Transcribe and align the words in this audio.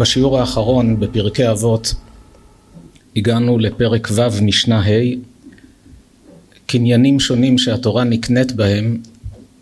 בשיעור 0.00 0.38
האחרון 0.38 1.00
בפרקי 1.00 1.50
אבות 1.50 1.94
הגענו 3.16 3.58
לפרק 3.58 4.08
ו' 4.12 4.42
משנה 4.42 4.80
ה' 4.80 5.14
קניינים 6.66 7.20
שונים 7.20 7.58
שהתורה 7.58 8.04
נקנית 8.04 8.52
בהם 8.52 8.98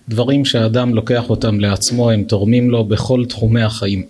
דברים 0.09 0.45
שהאדם 0.45 0.95
לוקח 0.95 1.31
אותם 1.31 1.61
לעצמו 1.61 2.11
הם 2.11 2.23
תורמים 2.23 2.71
לו 2.71 2.85
בכל 2.85 3.25
תחומי 3.29 3.63
החיים. 3.63 4.03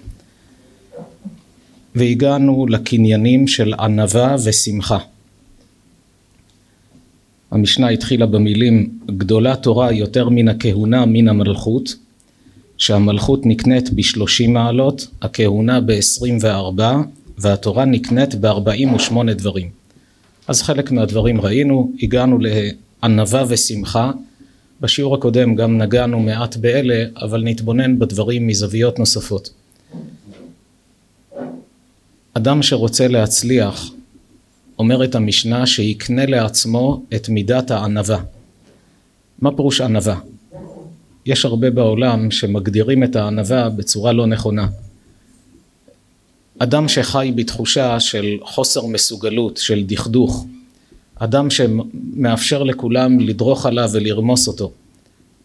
והגענו 1.95 2.67
לקניינים 2.69 3.49
של 3.49 3.75
ענווה 3.75 4.37
ושמחה. 4.45 4.99
המשנה 7.51 7.89
התחילה 7.89 8.27
במילים 8.27 8.99
גדולה 9.07 9.57
תורה 9.57 9.93
יותר 9.93 10.29
מן 10.29 10.49
הכהונה 10.49 11.07
מן 11.07 11.29
המלכות 11.29 11.95
שהמלכות 12.79 13.47
נקנית 13.47 13.91
בשלושים 13.93 14.53
מעלות, 14.53 15.07
הכהונה 15.23 15.81
בעשרים 15.81 16.39
וארבע 16.41 16.97
והתורה 17.39 17.85
נקנית 17.85 18.35
בארבעים 18.35 18.95
ושמונה 18.95 19.35
דברים. 19.35 19.71
אז 20.49 20.63
חלק 20.63 20.91
מהדברים 20.91 21.41
ראינו, 21.41 21.93
הגענו 22.03 22.39
לענווה 22.41 23.45
ושמחה, 23.49 24.11
בשיעור 24.81 25.15
הקודם 25.15 25.55
גם 25.55 25.79
נגענו 25.79 26.21
מעט 26.21 26.57
באלה, 26.57 27.05
אבל 27.23 27.43
נתבונן 27.45 27.99
בדברים 27.99 28.47
מזוויות 28.47 28.99
נוספות. 28.99 29.51
אדם 32.35 32.63
שרוצה 32.63 33.09
להצליח 33.09 33.91
אומרת 34.79 35.15
המשנה 35.15 35.67
שיקנה 35.67 36.27
לעצמו 36.27 37.03
את 37.15 37.29
מידת 37.29 37.71
הענווה. 37.71 38.21
מה 39.39 39.57
פירוש 39.57 39.81
ענווה? 39.81 40.19
יש 41.29 41.45
הרבה 41.45 41.71
בעולם 41.71 42.31
שמגדירים 42.31 43.05
את 43.05 43.17
הענווה 43.17 43.69
בצורה 43.69 44.13
לא 44.13 44.27
נכונה. 44.27 44.69
אדם 46.59 46.89
שחי 46.89 47.33
בתחושה 47.35 48.01
של 48.01 48.39
חוסר 48.43 48.87
מסוגלות, 48.87 49.57
של 49.57 49.85
דכדוך, 49.87 50.47
אדם 51.17 51.51
שמאפשר 51.51 52.63
לכולם 52.63 53.21
לדרוך 53.21 53.67
עליו 53.67 53.91
ולרמוס 53.93 54.49
אותו, 54.49 54.73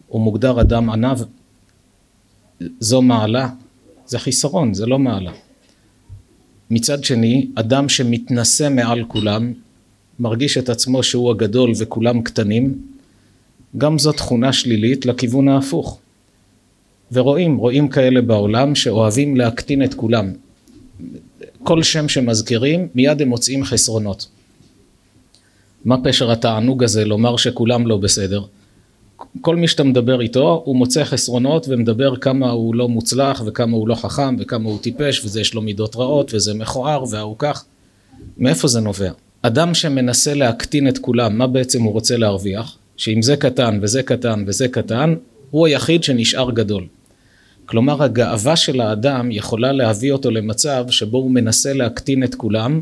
הוא 0.07 0.21
מוגדר 0.21 0.61
אדם 0.61 0.89
ענב, 0.89 1.17
זו 2.79 3.01
מעלה, 3.01 3.49
זה 4.05 4.19
חיסרון, 4.19 4.73
זה 4.73 4.85
לא 4.85 4.99
מעלה. 4.99 5.31
מצד 6.71 7.03
שני, 7.03 7.47
אדם 7.55 7.89
שמתנשא 7.89 8.69
מעל 8.71 9.03
כולם, 9.07 9.53
מרגיש 10.19 10.57
את 10.57 10.69
עצמו 10.69 11.03
שהוא 11.03 11.31
הגדול 11.31 11.71
וכולם 11.77 12.21
קטנים, 12.21 12.92
גם 13.77 13.99
זו 13.99 14.11
תכונה 14.11 14.53
שלילית 14.53 15.05
לכיוון 15.05 15.47
ההפוך. 15.47 15.99
ורואים, 17.11 17.57
רואים 17.57 17.87
כאלה 17.87 18.21
בעולם 18.21 18.75
שאוהבים 18.75 19.37
להקטין 19.37 19.83
את 19.83 19.93
כולם. 19.93 20.31
כל 21.63 21.83
שם 21.83 22.09
שמזכירים, 22.09 22.87
מיד 22.95 23.21
הם 23.21 23.27
מוצאים 23.27 23.63
חסרונות. 23.63 24.27
מה 25.85 26.03
פשר 26.03 26.31
התענוג 26.31 26.83
הזה 26.83 27.05
לומר 27.05 27.37
שכולם 27.37 27.87
לא 27.87 27.97
בסדר? 27.97 28.43
כל 29.41 29.55
מי 29.55 29.67
שאתה 29.67 29.83
מדבר 29.83 30.21
איתו 30.21 30.61
הוא 30.65 30.75
מוצא 30.75 31.03
חסרונות 31.03 31.65
ומדבר 31.69 32.15
כמה 32.15 32.49
הוא 32.49 32.75
לא 32.75 32.89
מוצלח 32.89 33.41
וכמה 33.45 33.77
הוא 33.77 33.87
לא 33.87 33.95
חכם 33.95 34.35
וכמה 34.39 34.69
הוא 34.69 34.79
טיפש 34.79 35.25
וזה 35.25 35.41
יש 35.41 35.53
לו 35.53 35.61
מידות 35.61 35.95
רעות 35.95 36.33
וזה 36.33 36.53
מכוער 36.53 37.03
והוא 37.09 37.35
כך 37.39 37.65
מאיפה 38.37 38.67
זה 38.67 38.79
נובע? 38.79 39.11
אדם 39.41 39.73
שמנסה 39.73 40.33
להקטין 40.33 40.87
את 40.87 40.97
כולם 40.97 41.37
מה 41.37 41.47
בעצם 41.47 41.83
הוא 41.83 41.93
רוצה 41.93 42.17
להרוויח? 42.17 42.77
שאם 42.97 43.21
זה 43.21 43.37
קטן 43.37 43.79
וזה 43.81 44.03
קטן 44.03 44.43
וזה 44.47 44.67
קטן 44.67 45.15
הוא 45.51 45.67
היחיד 45.67 46.03
שנשאר 46.03 46.51
גדול. 46.51 46.87
כלומר 47.65 48.03
הגאווה 48.03 48.55
של 48.55 48.81
האדם 48.81 49.31
יכולה 49.31 49.71
להביא 49.71 50.11
אותו 50.11 50.31
למצב 50.31 50.85
שבו 50.89 51.17
הוא 51.17 51.31
מנסה 51.31 51.73
להקטין 51.73 52.23
את 52.23 52.35
כולם 52.35 52.81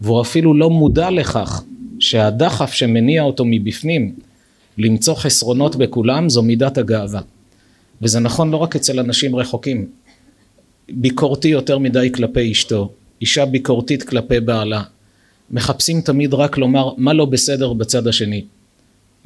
והוא 0.00 0.20
אפילו 0.20 0.54
לא 0.54 0.70
מודע 0.70 1.10
לכך 1.10 1.62
שהדחף 1.98 2.72
שמניע 2.72 3.22
אותו 3.22 3.44
מבפנים 3.46 4.14
למצוא 4.78 5.14
חסרונות 5.14 5.76
בכולם 5.76 6.28
זו 6.28 6.42
מידת 6.42 6.78
הגאווה. 6.78 7.20
וזה 8.02 8.20
נכון 8.20 8.50
לא 8.50 8.56
רק 8.56 8.76
אצל 8.76 9.00
אנשים 9.00 9.36
רחוקים. 9.36 9.86
ביקורתי 10.88 11.48
יותר 11.48 11.78
מדי 11.78 12.12
כלפי 12.12 12.52
אשתו 12.52 12.90
אישה 13.20 13.46
ביקורתית 13.46 14.02
כלפי 14.02 14.40
בעלה. 14.40 14.82
מחפשים 15.50 16.00
תמיד 16.00 16.34
רק 16.34 16.58
לומר 16.58 16.90
מה 16.96 17.12
לא 17.12 17.24
בסדר 17.24 17.72
בצד 17.72 18.06
השני 18.06 18.44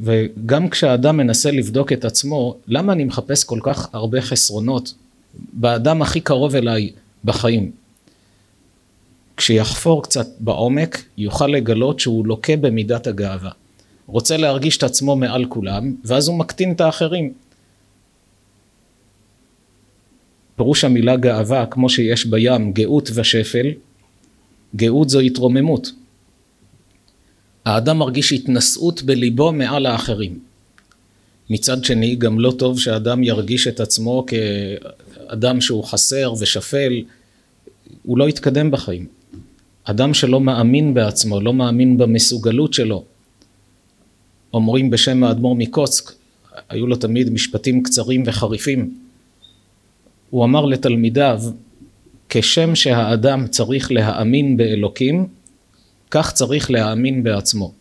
וגם 0.01 0.69
כשהאדם 0.69 1.17
מנסה 1.17 1.51
לבדוק 1.51 1.93
את 1.93 2.05
עצמו 2.05 2.57
למה 2.69 2.93
אני 2.93 3.05
מחפש 3.05 3.45
כל 3.45 3.59
כך 3.63 3.89
הרבה 3.93 4.21
חסרונות 4.21 4.95
באדם 5.53 6.03
הכי 6.03 6.21
קרוב 6.21 6.57
אליי 6.57 6.91
בחיים 7.25 7.71
כשיחפור 9.37 10.03
קצת 10.03 10.27
בעומק 10.41 11.05
יוכל 11.19 11.47
לגלות 11.47 12.01
שהוא 12.01 12.27
לוקה 12.27 12.57
במידת 12.57 13.07
הגאווה 13.07 13.51
רוצה 14.11 14.37
להרגיש 14.37 14.77
את 14.77 14.83
עצמו 14.83 15.17
מעל 15.17 15.45
כולם, 15.45 15.95
ואז 16.05 16.29
הוא 16.29 16.39
מקטין 16.39 16.73
את 16.73 16.81
האחרים. 16.81 17.33
פירוש 20.57 20.85
המילה 20.85 21.17
גאווה, 21.17 21.67
כמו 21.67 21.89
שיש 21.89 22.27
בים 22.27 22.73
גאות 22.73 23.11
ושפל, 23.15 23.67
גאות 24.77 25.09
זו 25.09 25.21
התרוממות. 25.21 25.93
האדם 27.71 27.99
מרגיש 27.99 28.33
התנשאות 28.33 29.03
בליבו 29.03 29.53
מעל 29.53 29.87
האחרים. 29.87 30.39
מצד 31.51 31.85
שני, 31.85 32.17
גם 32.17 32.41
לא 32.41 32.53
טוב 32.59 32.81
שאדם 32.81 33.23
ירגיש 33.23 33.67
את 33.67 33.81
עצמו 33.81 34.27
כאדם 34.27 35.61
שהוא 35.61 35.85
חסר 35.85 36.33
ושפל, 36.41 37.03
הוא 38.03 38.19
לא 38.19 38.29
יתקדם 38.29 38.71
בחיים. 38.71 39.07
אדם 39.85 40.15
שלא 40.15 40.41
מאמין 40.41 40.95
בעצמו, 40.95 41.41
לא 41.41 41.55
מאמין 41.55 41.99
במסוגלות 41.99 42.75
שלו, 42.75 43.05
אומרים 44.53 44.91
בשם 44.91 45.25
האדמו"ר 45.25 45.55
מקוצק, 45.55 46.13
היו 46.69 46.87
לו 46.87 46.97
תמיד 46.97 47.31
משפטים 47.31 47.83
קצרים 47.83 48.23
וחריפים. 48.27 48.95
הוא 50.31 50.45
אמר 50.45 50.65
לתלמידיו, 50.65 51.43
כשם 52.29 52.75
שהאדם 52.75 53.47
צריך 53.47 53.93
להאמין 53.93 54.57
באלוקים, 54.57 55.27
כך 56.11 56.33
צריך 56.33 56.71
להאמין 56.71 57.23
בעצמו. 57.23 57.73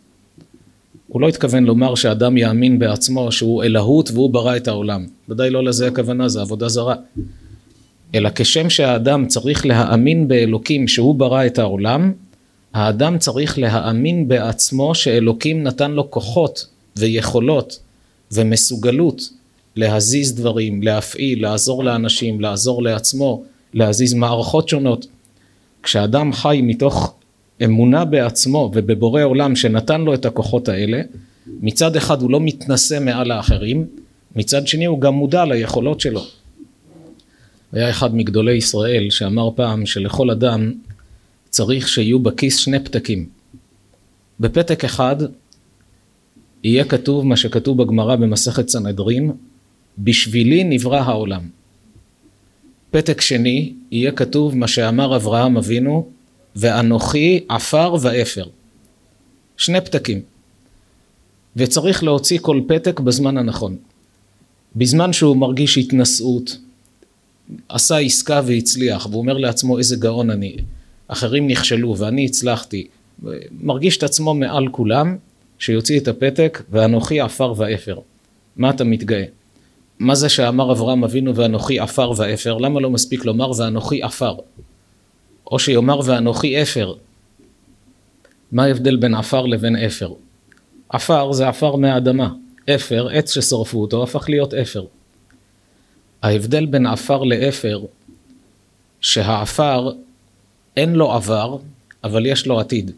הוא 1.08 1.20
לא 1.20 1.28
התכוון 1.28 1.64
לומר 1.64 1.94
שאדם 1.94 2.36
יאמין 2.36 2.78
בעצמו 2.78 3.32
שהוא 3.32 3.64
אלוהות 3.64 4.10
והוא 4.10 4.30
ברא 4.30 4.56
את 4.56 4.68
העולם. 4.68 5.06
ודאי 5.28 5.50
לא 5.50 5.64
לזה 5.64 5.86
הכוונה, 5.86 6.28
זה 6.28 6.40
עבודה 6.40 6.68
זרה. 6.68 6.94
אלא 8.14 8.30
כשם 8.34 8.70
שהאדם 8.70 9.26
צריך 9.26 9.66
להאמין 9.66 10.28
באלוקים 10.28 10.88
שהוא 10.88 11.14
ברא 11.14 11.46
את 11.46 11.58
העולם, 11.58 12.12
האדם 12.74 13.18
צריך 13.18 13.58
להאמין 13.58 14.28
בעצמו 14.28 14.94
שאלוקים 14.94 15.62
נתן 15.62 15.90
לו 15.90 16.10
כוחות 16.10 16.66
ויכולות 16.96 17.78
ומסוגלות 18.32 19.22
להזיז 19.76 20.34
דברים, 20.34 20.82
להפעיל, 20.82 21.42
לעזור 21.42 21.84
לאנשים, 21.84 22.40
לעזור 22.40 22.82
לעצמו, 22.82 23.42
להזיז 23.74 24.14
מערכות 24.14 24.68
שונות. 24.68 25.06
כשאדם 25.82 26.32
חי 26.32 26.60
מתוך 26.62 27.14
אמונה 27.64 28.04
בעצמו 28.04 28.70
ובבורא 28.74 29.22
עולם 29.22 29.56
שנתן 29.56 30.00
לו 30.00 30.14
את 30.14 30.24
הכוחות 30.24 30.68
האלה, 30.68 31.02
מצד 31.46 31.96
אחד 31.96 32.22
הוא 32.22 32.30
לא 32.30 32.40
מתנשא 32.40 32.98
מעל 33.00 33.30
האחרים, 33.30 33.86
מצד 34.36 34.66
שני 34.66 34.84
הוא 34.84 35.00
גם 35.00 35.14
מודע 35.14 35.44
ליכולות 35.44 36.00
שלו. 36.00 36.24
היה 37.72 37.90
אחד 37.90 38.14
מגדולי 38.14 38.54
ישראל 38.54 39.10
שאמר 39.10 39.50
פעם 39.54 39.86
שלכל 39.86 40.30
אדם 40.30 40.72
צריך 41.50 41.88
שיהיו 41.88 42.18
בכיס 42.18 42.56
שני 42.56 42.80
פתקים. 42.80 43.26
בפתק 44.40 44.84
אחד 44.84 45.16
יהיה 46.64 46.84
כתוב 46.84 47.26
מה 47.26 47.36
שכתוב 47.36 47.82
בגמרא 47.82 48.16
במסכת 48.16 48.68
סנהדרין, 48.68 49.32
בשבילי 49.98 50.64
נברא 50.64 50.98
העולם. 50.98 51.42
פתק 52.90 53.20
שני 53.20 53.72
יהיה 53.90 54.12
כתוב 54.12 54.56
מה 54.56 54.68
שאמר 54.68 55.16
אברהם 55.16 55.56
אבינו, 55.56 56.08
ואנוכי 56.56 57.40
עפר 57.48 57.94
ואפר. 58.00 58.44
שני 59.56 59.80
פתקים. 59.80 60.20
וצריך 61.56 62.04
להוציא 62.04 62.38
כל 62.42 62.60
פתק 62.68 63.00
בזמן 63.00 63.36
הנכון. 63.36 63.76
בזמן 64.76 65.12
שהוא 65.12 65.36
מרגיש 65.36 65.78
התנשאות, 65.78 66.58
עשה 67.68 67.98
עסקה 67.98 68.40
והצליח, 68.46 69.06
והוא 69.06 69.20
אומר 69.20 69.38
לעצמו 69.38 69.78
איזה 69.78 69.96
גאון 69.96 70.30
אני, 70.30 70.56
אחרים 71.08 71.48
נכשלו 71.48 71.98
ואני 71.98 72.26
הצלחתי, 72.26 72.86
מרגיש 73.60 73.96
את 73.96 74.02
עצמו 74.02 74.34
מעל 74.34 74.68
כולם, 74.68 75.16
שיוציא 75.58 76.00
את 76.00 76.08
הפתק 76.08 76.62
ואנוכי 76.70 77.20
עפר 77.20 77.54
ואפר. 77.56 77.98
מה 78.56 78.70
אתה 78.70 78.84
מתגאה? 78.84 79.24
מה 79.98 80.14
זה 80.14 80.28
שאמר 80.28 80.72
אברהם 80.72 81.04
אבינו 81.04 81.36
ואנוכי 81.36 81.78
עפר 81.78 82.12
ואפר? 82.16 82.58
למה 82.58 82.80
לא 82.80 82.90
מספיק 82.90 83.24
לומר 83.24 83.50
ואנוכי 83.56 84.02
עפר? 84.02 84.34
או 85.50 85.58
שיאמר 85.58 86.00
ואנוכי 86.04 86.62
אפר. 86.62 86.94
מה 88.52 88.64
ההבדל 88.64 88.96
בין 88.96 89.14
עפר 89.14 89.46
לבין 89.46 89.76
אפר? 89.76 90.12
עפר 90.88 91.32
זה 91.32 91.48
עפר 91.48 91.76
מהאדמה. 91.76 92.32
אפר, 92.74 93.08
עץ 93.12 93.34
ששרפו 93.34 93.80
אותו, 93.80 94.02
הפך 94.02 94.28
להיות 94.28 94.54
אפר. 94.54 94.84
ההבדל 96.22 96.66
בין 96.66 96.86
עפר 96.86 97.22
לאפר, 97.22 97.80
שהעפר 99.00 99.92
אין 100.76 100.92
לו 100.92 101.12
עבר, 101.12 101.56
אבל 102.04 102.26
יש 102.26 102.46
לו 102.46 102.60
עתיד. 102.60 102.90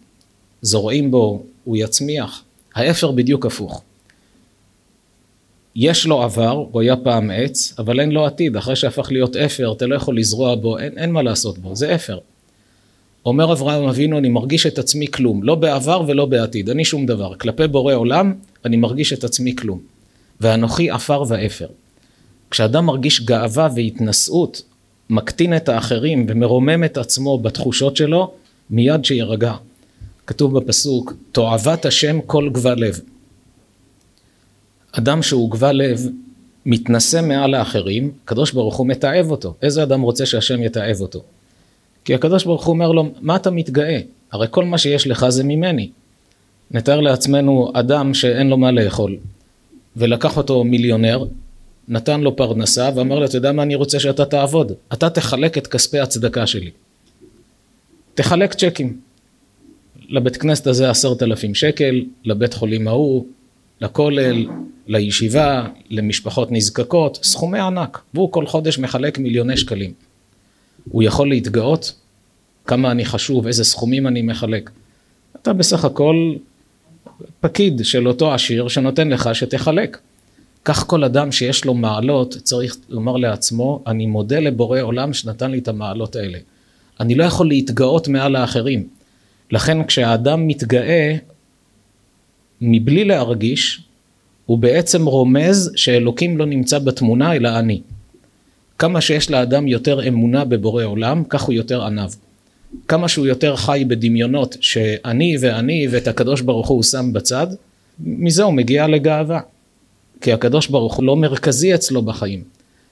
זורעים 0.63 1.11
בו, 1.11 1.43
הוא 1.65 1.77
יצמיח. 1.77 2.45
האפר 2.75 3.11
בדיוק 3.11 3.47
הפוך. 3.47 3.83
יש 5.77 6.07
לו 6.07 6.23
עבר, 6.23 6.67
הוא 6.73 6.81
היה 6.81 6.97
פעם 6.97 7.31
עץ, 7.31 7.75
אבל 7.79 8.01
אין 8.01 8.11
לו 8.11 8.27
עתיד. 8.27 8.57
אחרי 8.57 8.77
שהפך 8.77 9.13
להיות 9.13 9.37
אפר, 9.37 9.73
אתה 9.73 9.87
לא 9.87 9.95
יכול 9.95 10.19
לזרוע 10.19 10.55
בו, 10.55 10.79
אין, 10.79 10.99
אין 10.99 11.13
מה 11.13 11.23
לעשות 11.23 11.59
בו, 11.59 11.77
זה 11.77 11.95
אפר. 11.95 12.19
אומר 13.27 13.53
אברהם 13.53 13.89
אבינו, 13.89 14.19
אני 14.19 14.29
מרגיש 14.29 14.67
את 14.67 14.79
עצמי 14.79 15.07
כלום, 15.07 15.43
לא 15.43 15.55
בעבר 15.55 16.03
ולא 16.07 16.27
בעתיד, 16.27 16.71
אני 16.71 16.85
שום 16.85 17.07
דבר. 17.07 17.35
כלפי 17.35 17.67
בורא 17.67 17.95
עולם, 17.95 18.35
אני 18.65 18.77
מרגיש 18.77 19.13
את 19.13 19.25
עצמי 19.25 19.57
כלום. 19.57 19.81
ואנוכי 20.41 20.91
עפר 20.91 21.25
ואפר. 21.29 21.67
כשאדם 22.51 22.87
מרגיש 22.87 23.21
גאווה 23.21 23.69
והתנשאות, 23.75 24.63
מקטין 25.11 25.57
את 25.57 25.69
האחרים 25.69 26.27
ומרומם 26.29 26.85
את 26.85 26.97
עצמו 26.97 27.39
בתחושות 27.39 27.97
שלו, 27.97 28.33
מיד 28.71 29.05
שירגע. 29.05 29.55
כתוב 30.27 30.59
בפסוק, 30.59 31.15
תועבת 31.33 31.87
השם 31.87 32.21
כל 32.27 32.51
גבה 32.53 32.75
לב. 32.75 33.01
אדם 34.93 35.23
שהוא 35.23 35.51
גבה 35.51 35.73
לב, 35.73 36.09
מתנשא 36.67 37.21
מעל 37.23 37.55
האחרים, 37.55 38.13
הקדוש 38.25 38.53
ברוך 38.53 38.77
הוא 38.77 38.87
מתעב 38.87 39.31
אותו. 39.31 39.55
איזה 39.63 39.83
אדם 39.83 40.01
רוצה 40.01 40.27
שהשם 40.27 40.63
יתעב 40.63 41.01
אותו? 41.01 41.23
כי 42.05 42.15
הקדוש 42.15 42.45
ברוך 42.45 42.65
הוא 42.65 42.73
אומר 42.73 42.93
לו, 42.93 43.13
מה 43.21 43.37
אתה 43.37 43.51
מתגאה? 43.51 44.01
הרי 44.33 44.47
כל 44.51 44.65
מה 44.65 44.79
שיש 44.79 45.07
לך 45.07 45.29
זה 45.29 45.45
ממני. 45.45 45.91
נתאר 46.71 47.01
לעצמנו 47.01 47.73
אדם 47.75 48.15
שאין 48.15 48.49
לו 48.49 48.57
מה 48.57 48.71
לאכול, 48.71 49.17
ולקח 49.97 50.37
אותו 50.37 50.65
מיליונר, 50.65 51.25
נתן 51.89 52.21
לו 52.21 52.37
פרנסה 52.37 52.91
ואמר 52.95 53.19
לו, 53.19 53.25
אתה 53.25 53.37
יודע 53.37 53.53
מה 53.53 53.63
אני 53.63 53.75
רוצה 53.75 54.01
שאתה 54.01 54.25
תעבוד? 54.25 54.73
אתה 54.93 55.11
תחלק 55.11 55.59
את 55.59 55.67
כספי 55.67 55.99
הצדקה 55.99 56.47
שלי. 56.47 56.71
תחלק 58.15 58.55
צ'קים. 58.55 58.97
לבית 60.09 60.37
כנסת 60.37 60.67
הזה 60.67 60.91
עשרת 60.91 61.23
אלפים 61.23 61.55
שקל, 61.55 62.05
לבית 62.25 62.55
חולים 62.55 62.89
ההוא, 62.89 63.27
לכולל, 63.81 64.47
לישיבה, 64.87 65.67
למשפחות 65.91 66.53
נזקקות, 66.53 67.19
סכומי 67.23 67.59
ענק, 67.59 68.01
והוא 68.15 68.33
כל 68.33 68.47
חודש 68.47 68.79
מחלק 68.79 69.19
מיליוני 69.19 69.57
שקלים. 69.57 69.93
הוא 70.91 71.03
יכול 71.03 71.29
להתגאות 71.29 71.93
כמה 72.67 72.91
אני 72.91 73.05
חשוב, 73.05 73.47
איזה 73.47 73.65
סכומים 73.65 74.07
אני 74.07 74.23
מחלק. 74.23 74.71
אתה 75.37 75.53
בסך 75.53 75.85
הכל 75.85 76.35
פקיד 77.41 77.81
של 77.85 78.09
אותו 78.09 78.35
עשיר 78.35 78.69
שנותן 78.69 79.09
לך 79.09 79.35
שתחלק. 79.35 79.99
כך 80.65 80.87
כל 80.87 81.05
אדם 81.05 81.33
שיש 81.33 81.65
לו 81.65 81.75
מעלות 81.75 82.37
צריך 82.43 82.77
לומר 82.89 83.17
לעצמו, 83.17 83.83
אני 83.87 84.07
מודה 84.07 84.39
לבורא 84.39 84.81
עולם 84.81 85.13
שנתן 85.13 85.51
לי 85.51 85.59
את 85.59 85.69
המעלות 85.69 86.17
האלה. 86.17 86.39
אני 87.01 87.15
לא 87.15 87.25
יכול 87.25 87.49
להתגאות 87.49 88.09
מעל 88.09 88.37
האחרים. 88.37 88.89
לכן 89.51 89.85
כשהאדם 89.85 90.47
מתגאה, 90.47 91.17
מבלי 92.61 93.05
להרגיש, 93.05 93.81
הוא 94.47 94.59
בעצם 94.59 95.07
רומז 95.07 95.73
שאלוקים 95.77 96.39
לא 96.39 96.47
נמצא 96.47 96.79
בתמונה 96.79 97.35
אלא 97.35 97.59
אני. 97.59 97.81
כמה 98.83 99.01
שיש 99.01 99.31
לאדם 99.31 99.69
יותר 99.69 100.09
אמונה 100.09 100.45
בבורא 100.45 100.85
עולם, 100.85 101.25
כך 101.29 101.43
הוא 101.43 101.53
יותר 101.53 101.85
עניו. 101.85 102.11
כמה 102.89 103.09
שהוא 103.09 103.27
יותר 103.27 103.57
חי 103.57 103.85
בדמיונות 103.89 104.57
שאני 104.61 105.37
ואני 105.41 105.87
ואת 105.91 106.09
הקדוש 106.09 106.41
ברוך 106.41 106.69
הוא 106.69 106.83
שם 106.83 107.13
בצד, 107.13 107.47
מזה 108.01 108.43
הוא 108.43 108.55
מגיע 108.55 108.87
לגאווה. 108.87 109.41
כי 110.21 110.33
הקדוש 110.33 110.67
ברוך 110.67 110.95
הוא 110.95 111.05
לא 111.05 111.17
מרכזי 111.17 111.75
אצלו 111.75 112.03
בחיים. 112.03 112.43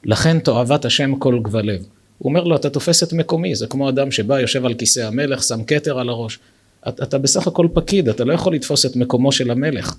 לכן 0.04 0.38
תועבת 0.38 0.84
השם 0.84 1.14
כל 1.16 1.38
גבל 1.42 1.66
לב. 1.66 1.84
הוא 2.18 2.28
אומר 2.28 2.44
לו, 2.44 2.56
אתה 2.56 2.70
תופס 2.70 3.02
את 3.02 3.12
מקומי, 3.12 3.54
זה 3.54 3.66
כמו 3.66 3.88
אדם 3.88 4.10
שבא, 4.10 4.40
יושב 4.40 4.66
על 4.66 4.74
כיסא 4.74 5.00
המלך, 5.00 5.42
שם 5.42 5.64
כתר 5.64 5.98
על 5.98 6.08
הראש. 6.08 6.38
אתה, 6.88 7.02
אתה 7.02 7.18
בסך 7.18 7.46
הכל 7.46 7.68
פקיד, 7.72 8.08
אתה 8.08 8.24
לא 8.24 8.32
יכול 8.32 8.54
לתפוס 8.54 8.86
את 8.86 8.96
מקומו 8.96 9.32
של 9.32 9.50
המלך. 9.50 9.94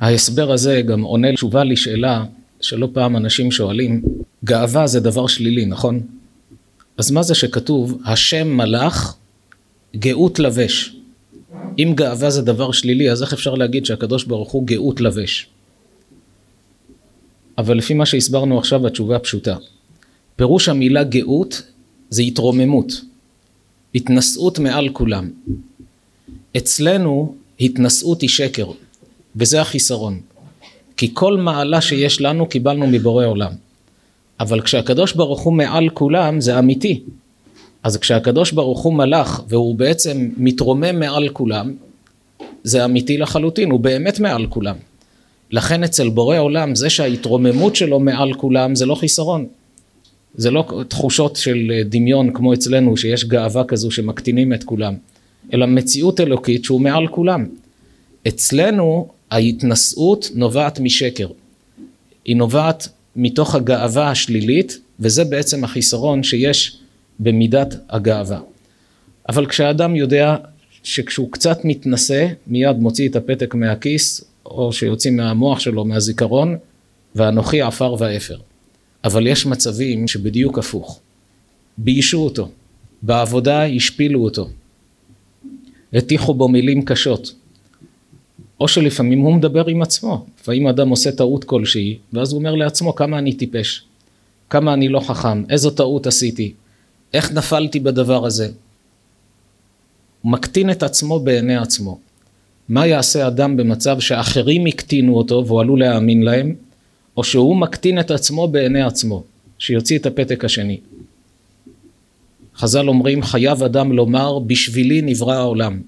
ההסבר 0.00 0.52
הזה 0.52 0.80
גם 0.80 1.02
עונה 1.02 1.32
תשובה 1.34 1.64
לשאלה 1.64 2.24
שלא 2.60 2.88
פעם 2.92 3.16
אנשים 3.16 3.50
שואלים, 3.50 4.02
גאווה 4.44 4.86
זה 4.86 5.00
דבר 5.00 5.26
שלילי, 5.26 5.66
נכון? 5.66 6.00
אז 6.96 7.10
מה 7.10 7.22
זה 7.22 7.34
שכתוב, 7.34 7.98
השם 8.04 8.48
מלאך, 8.56 9.16
גאות 9.96 10.38
לבש. 10.38 10.96
אם 11.78 11.92
גאווה 11.94 12.30
זה 12.30 12.42
דבר 12.42 12.72
שלילי, 12.72 13.10
אז 13.10 13.22
איך 13.22 13.32
אפשר 13.32 13.54
להגיד 13.54 13.86
שהקדוש 13.86 14.24
ברוך 14.24 14.50
הוא 14.50 14.66
גאות 14.66 15.00
לבש? 15.00 15.46
אבל 17.58 17.78
לפי 17.78 17.94
מה 17.94 18.06
שהסברנו 18.06 18.58
עכשיו, 18.58 18.86
התשובה 18.86 19.18
פשוטה. 19.18 19.56
פירוש 20.36 20.68
המילה 20.68 21.04
גאות 21.04 21.62
זה 22.10 22.22
התרוממות, 22.22 22.92
התנשאות 23.94 24.58
מעל 24.58 24.88
כולם. 24.88 25.30
אצלנו 26.56 27.34
התנשאות 27.60 28.20
היא 28.20 28.30
שקר, 28.30 28.66
וזה 29.36 29.60
החיסרון. 29.60 30.20
כי 31.00 31.10
כל 31.14 31.36
מעלה 31.36 31.80
שיש 31.80 32.20
לנו 32.20 32.46
קיבלנו 32.46 32.86
מבורא 32.86 33.26
עולם. 33.26 33.52
אבל 34.40 34.60
כשהקדוש 34.60 35.12
ברוך 35.12 35.40
הוא 35.40 35.52
מעל 35.52 35.88
כולם 35.88 36.40
זה 36.40 36.58
אמיתי. 36.58 37.00
אז 37.82 37.96
כשהקדוש 37.96 38.52
ברוך 38.52 38.80
הוא 38.80 38.94
מלאך 38.94 39.42
והוא 39.48 39.74
בעצם 39.74 40.28
מתרומם 40.36 40.98
מעל 41.00 41.28
כולם, 41.28 41.74
זה 42.64 42.84
אמיתי 42.84 43.18
לחלוטין, 43.18 43.70
הוא 43.70 43.80
באמת 43.80 44.20
מעל 44.20 44.46
כולם. 44.46 44.76
לכן 45.50 45.84
אצל 45.84 46.08
בורא 46.08 46.38
עולם 46.38 46.74
זה 46.74 46.90
שההתרוממות 46.90 47.76
שלו 47.76 48.00
מעל 48.00 48.32
כולם 48.32 48.74
זה 48.74 48.86
לא 48.86 48.94
חיסרון. 48.94 49.46
זה 50.34 50.50
לא 50.50 50.64
תחושות 50.88 51.36
של 51.36 51.72
דמיון 51.84 52.32
כמו 52.32 52.54
אצלנו 52.54 52.96
שיש 52.96 53.24
גאווה 53.24 53.64
כזו 53.64 53.90
שמקטינים 53.90 54.52
את 54.52 54.64
כולם, 54.64 54.94
אלא 55.52 55.66
מציאות 55.66 56.20
אלוקית 56.20 56.64
שהוא 56.64 56.80
מעל 56.80 57.06
כולם. 57.06 57.46
אצלנו 58.28 59.08
ההתנשאות 59.30 60.30
נובעת 60.34 60.80
משקר. 60.80 61.28
היא 62.24 62.36
נובעת 62.36 62.88
מתוך 63.16 63.54
הגאווה 63.54 64.10
השלילית, 64.10 64.78
וזה 65.00 65.24
בעצם 65.24 65.64
החיסרון 65.64 66.22
שיש 66.22 66.76
במידת 67.18 67.74
הגאווה. 67.90 68.40
אבל 69.28 69.46
כשאדם 69.46 69.96
יודע 69.96 70.36
שכשהוא 70.82 71.32
קצת 71.32 71.64
מתנשא, 71.64 72.26
מיד 72.46 72.76
מוציא 72.76 73.08
את 73.08 73.16
הפתק 73.16 73.54
מהכיס, 73.54 74.24
או 74.46 74.72
שיוצאים 74.72 75.16
מהמוח 75.16 75.60
שלו, 75.60 75.84
מהזיכרון, 75.84 76.56
ואנוכי 77.14 77.62
עפר 77.62 77.94
ואפר. 77.98 78.36
אבל 79.04 79.26
יש 79.26 79.46
מצבים 79.46 80.08
שבדיוק 80.08 80.58
הפוך. 80.58 81.00
ביישו 81.78 82.18
אותו, 82.18 82.48
בעבודה 83.02 83.66
השפילו 83.66 84.24
אותו, 84.24 84.48
הטיחו 85.92 86.34
בו 86.34 86.48
מילים 86.48 86.84
קשות, 86.84 87.34
או 88.60 88.68
שלפעמים 88.68 89.20
הוא 89.20 89.34
מדבר 89.34 89.66
עם 89.66 89.82
עצמו, 89.82 90.26
לפעמים 90.40 90.66
אדם 90.66 90.88
עושה 90.88 91.12
טעות 91.12 91.44
כלשהי, 91.44 91.98
ואז 92.12 92.32
הוא 92.32 92.38
אומר 92.38 92.54
לעצמו 92.54 92.94
כמה 92.94 93.18
אני 93.18 93.32
טיפש, 93.32 93.84
כמה 94.50 94.72
אני 94.72 94.88
לא 94.88 95.00
חכם, 95.00 95.44
איזו 95.50 95.70
טעות 95.70 96.06
עשיתי, 96.06 96.52
איך 97.14 97.32
נפלתי 97.32 97.80
בדבר 97.80 98.26
הזה. 98.26 98.48
הוא 100.22 100.32
מקטין 100.32 100.70
את 100.70 100.82
עצמו 100.82 101.20
בעיני 101.20 101.56
עצמו. 101.56 101.98
מה 102.68 102.86
יעשה 102.86 103.26
אדם 103.26 103.56
במצב 103.56 104.00
שאחרים 104.00 104.66
הקטינו 104.66 105.14
אותו 105.16 105.46
והוא 105.46 105.60
עלול 105.60 105.80
להאמין 105.80 106.22
להם, 106.22 106.54
או 107.16 107.24
שהוא 107.24 107.56
מקטין 107.56 108.00
את 108.00 108.10
עצמו 108.10 108.48
בעיני 108.48 108.82
עצמו, 108.82 109.22
שיוציא 109.58 109.98
את 109.98 110.06
הפתק 110.06 110.44
השני. 110.44 110.80
חז"ל 112.56 112.88
אומרים 112.88 113.22
חייב 113.22 113.62
אדם 113.62 113.92
לומר 113.92 114.38
בשבילי 114.38 115.02
נברא 115.02 115.34
העולם. 115.34 115.80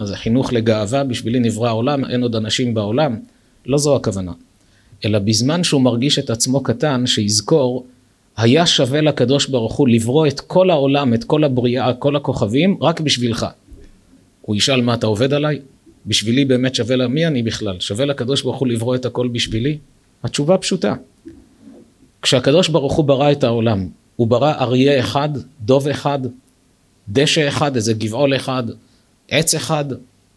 אז 0.00 0.08
זה 0.08 0.16
חינוך 0.16 0.52
לגאווה, 0.52 1.04
בשבילי 1.04 1.40
נברא 1.40 1.68
העולם, 1.68 2.04
אין 2.04 2.22
עוד 2.22 2.36
אנשים 2.36 2.74
בעולם. 2.74 3.16
לא 3.66 3.78
זו 3.78 3.96
הכוונה. 3.96 4.32
אלא 5.04 5.18
בזמן 5.18 5.64
שהוא 5.64 5.80
מרגיש 5.80 6.18
את 6.18 6.30
עצמו 6.30 6.62
קטן, 6.62 7.06
שיזכור, 7.06 7.86
היה 8.36 8.66
שווה 8.66 9.00
לקדוש 9.00 9.46
ברוך 9.46 9.76
הוא 9.76 9.88
לברוא 9.88 10.26
את 10.26 10.40
כל 10.40 10.70
העולם, 10.70 11.14
את 11.14 11.24
כל 11.24 11.44
הבריאה, 11.44 11.94
כל 11.94 12.16
הכוכבים, 12.16 12.76
רק 12.80 13.00
בשבילך. 13.00 13.46
הוא 14.42 14.56
ישאל 14.56 14.82
מה 14.82 14.94
אתה 14.94 15.06
עובד 15.06 15.32
עליי? 15.32 15.58
בשבילי 16.06 16.44
באמת 16.44 16.74
שווה 16.74 16.96
לה, 16.96 17.08
מי 17.08 17.26
אני 17.26 17.42
בכלל? 17.42 17.80
שווה 17.80 18.04
לקדוש 18.04 18.42
ברוך 18.42 18.58
הוא 18.58 18.68
לברוא 18.68 18.94
את 18.94 19.06
הכל 19.06 19.28
בשבילי? 19.28 19.78
התשובה 20.22 20.58
פשוטה. 20.58 20.94
כשהקדוש 22.22 22.68
ברוך 22.68 22.92
הוא 22.92 23.04
ברא 23.04 23.32
את 23.32 23.44
העולם, 23.44 23.88
הוא 24.16 24.26
ברא 24.26 24.52
אריה 24.60 25.00
אחד, 25.00 25.28
דוב 25.60 25.88
אחד, 25.88 26.18
דשא 27.08 27.48
אחד, 27.48 27.76
איזה 27.76 27.92
גבעול 27.92 28.36
אחד, 28.36 28.64
עץ 29.30 29.54
אחד, 29.54 29.84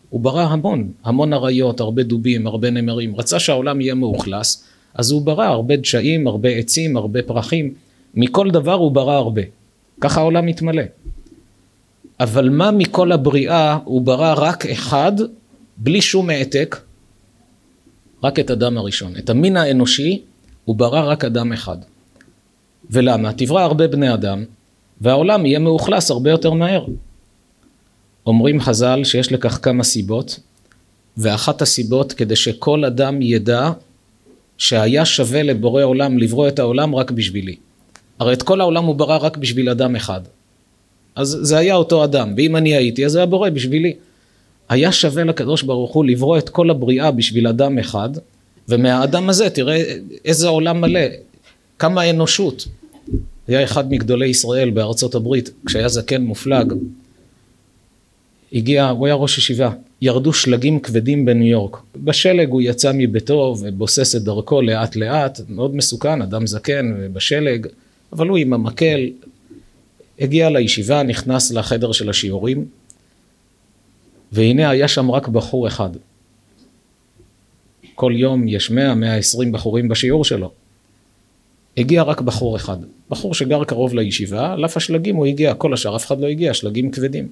הוא 0.10 0.22
ברא 0.22 0.42
המון, 0.42 0.92
המון 1.04 1.34
אריות, 1.34 1.80
הרבה 1.80 2.04
דובים, 2.04 2.48
הרבה 2.48 2.70
נמרים, 2.70 3.16
רצה 3.16 3.40
שהעולם 3.40 3.82
יהיה 3.82 3.94
מאוכלס, 3.94 4.64
אז 4.94 5.12
הוא 5.12 5.22
ברא 5.22 5.46
הרבה 5.46 5.76
דשאים, 5.76 6.28
הרבה 6.28 6.50
עצים, 6.50 6.98
הרבה 6.98 7.22
פרחים, 7.22 7.74
מכל 8.16 8.52
דבר 8.52 8.74
הוא 8.74 8.92
ברא 8.92 9.14
הרבה, 9.14 9.42
ככה 10.02 10.22
העולם 10.22 10.46
מתמלא. 10.46 10.84
אבל 12.20 12.50
מה 12.50 12.72
מכל 12.72 13.12
הבריאה 13.12 13.78
הוא 13.84 14.02
ברא 14.02 14.34
רק 14.38 14.66
אחד, 14.66 15.12
בלי 15.78 16.02
שום 16.02 16.30
העתק, 16.30 16.82
רק 18.24 18.40
את 18.40 18.52
אדם 18.52 18.78
הראשון. 18.78 19.14
את 19.18 19.30
המין 19.30 19.58
האנושי 19.58 20.22
הוא 20.66 20.76
ברא 20.76 21.10
רק 21.10 21.26
אדם 21.26 21.54
אחד. 21.54 21.78
ולמה? 22.90 23.34
תברא 23.34 23.62
הרבה 23.62 23.88
בני 23.88 24.14
אדם, 24.14 24.44
והעולם 25.02 25.46
יהיה 25.46 25.60
מאוכלס 25.60 26.12
הרבה 26.12 26.30
יותר 26.30 26.52
מהר. 26.52 26.86
אומרים 28.28 28.62
חז"ל 28.62 29.04
שיש 29.04 29.32
לכך 29.32 29.60
כמה 29.62 29.84
סיבות, 29.84 30.40
ואחת 31.18 31.62
הסיבות 31.62 32.14
כדי 32.14 32.36
שכל 32.36 32.86
אדם 32.86 33.22
ידע 33.22 33.72
שהיה 34.58 35.06
שווה 35.06 35.44
לבורא 35.44 35.84
עולם 35.84 36.18
לברוא 36.18 36.48
את 36.48 36.60
העולם 36.60 36.96
רק 36.96 37.12
בשבילי. 37.12 37.56
הרי 38.20 38.34
את 38.34 38.44
כל 38.44 38.62
העולם 38.62 38.86
הוא 38.86 38.96
ברא 38.96 39.18
רק 39.18 39.38
בשביל 39.38 39.70
אדם 39.70 39.96
אחד. 39.96 40.22
אז 41.16 41.38
זה 41.42 41.58
היה 41.58 41.76
אותו 41.76 42.04
אדם, 42.04 42.34
ואם 42.38 42.56
אני 42.56 42.76
הייתי 42.76 43.06
אז 43.06 43.12
זה 43.12 43.20
היה 43.20 43.26
בורא 43.26 43.50
בשבילי. 43.50 43.94
היה 44.70 44.92
שווה 44.92 45.24
לקדוש 45.24 45.64
ברוך 45.64 45.94
הוא 45.94 46.06
לברוא 46.06 46.38
את 46.38 46.50
כל 46.50 46.70
הבריאה 46.70 47.12
בשביל 47.12 47.48
אדם 47.48 47.80
אחד, 47.80 48.10
ומהאדם 48.70 49.30
הזה 49.30 49.50
תראה 49.50 49.84
איזה 50.26 50.48
עולם 50.48 50.82
מלא, 50.82 51.00
כמה 51.80 52.10
אנושות. 52.10 52.68
היה 53.48 53.64
אחד 53.64 53.92
מגדולי 53.92 54.28
ישראל 54.28 54.70
בארצות 54.70 55.16
הברית, 55.16 55.50
כשהיה 55.66 55.88
זקן 55.88 56.22
מופלג, 56.22 56.74
הגיע, 58.54 58.90
הוא 58.90 59.06
היה 59.06 59.16
ראש 59.16 59.38
ישיבה, 59.38 59.70
ירדו 60.02 60.34
שלגים 60.34 60.80
כבדים 60.80 61.26
בניו 61.26 61.48
יורק. 61.48 61.78
בשלג 61.96 62.50
הוא 62.50 62.62
יצא 62.62 62.92
מביתו 62.96 63.56
ובוסס 63.60 64.16
את 64.16 64.22
דרכו 64.22 64.62
לאט 64.62 64.96
לאט, 64.96 65.42
מאוד 65.50 65.76
מסוכן, 65.76 66.22
אדם 66.22 66.48
זקן 66.48 67.14
בשלג, 67.14 67.68
אבל 68.14 68.28
הוא 68.28 68.38
עם 68.38 68.54
המקל, 68.54 69.10
הגיע 70.20 70.50
לישיבה, 70.50 71.04
נכנס 71.04 71.52
לחדר 71.52 71.92
של 71.92 72.10
השיעורים, 72.10 72.66
והנה 74.32 74.70
היה 74.70 74.88
שם 74.88 75.12
רק 75.12 75.28
בחור 75.28 75.68
אחד. 75.68 75.90
כל 77.96 78.14
יום 78.16 78.48
יש 78.48 78.72
100-120 78.72 78.74
בחורים 79.52 79.88
בשיעור 79.88 80.26
שלו. 80.26 80.52
הגיע 81.78 82.04
רק 82.04 82.22
בחור 82.22 82.56
אחד. 82.56 82.78
בחור 83.10 83.34
שגר 83.34 83.64
קרוב 83.64 83.94
לישיבה, 83.94 84.54
על 84.54 84.66
אף 84.66 84.78
השלגים 84.78 85.16
הוא 85.16 85.26
הגיע, 85.26 85.54
כל 85.54 85.74
השאר 85.74 85.96
אף 85.96 86.06
אחד 86.06 86.20
לא 86.20 86.28
הגיע, 86.28 86.54
שלגים 86.54 86.92
כבדים. 86.92 87.28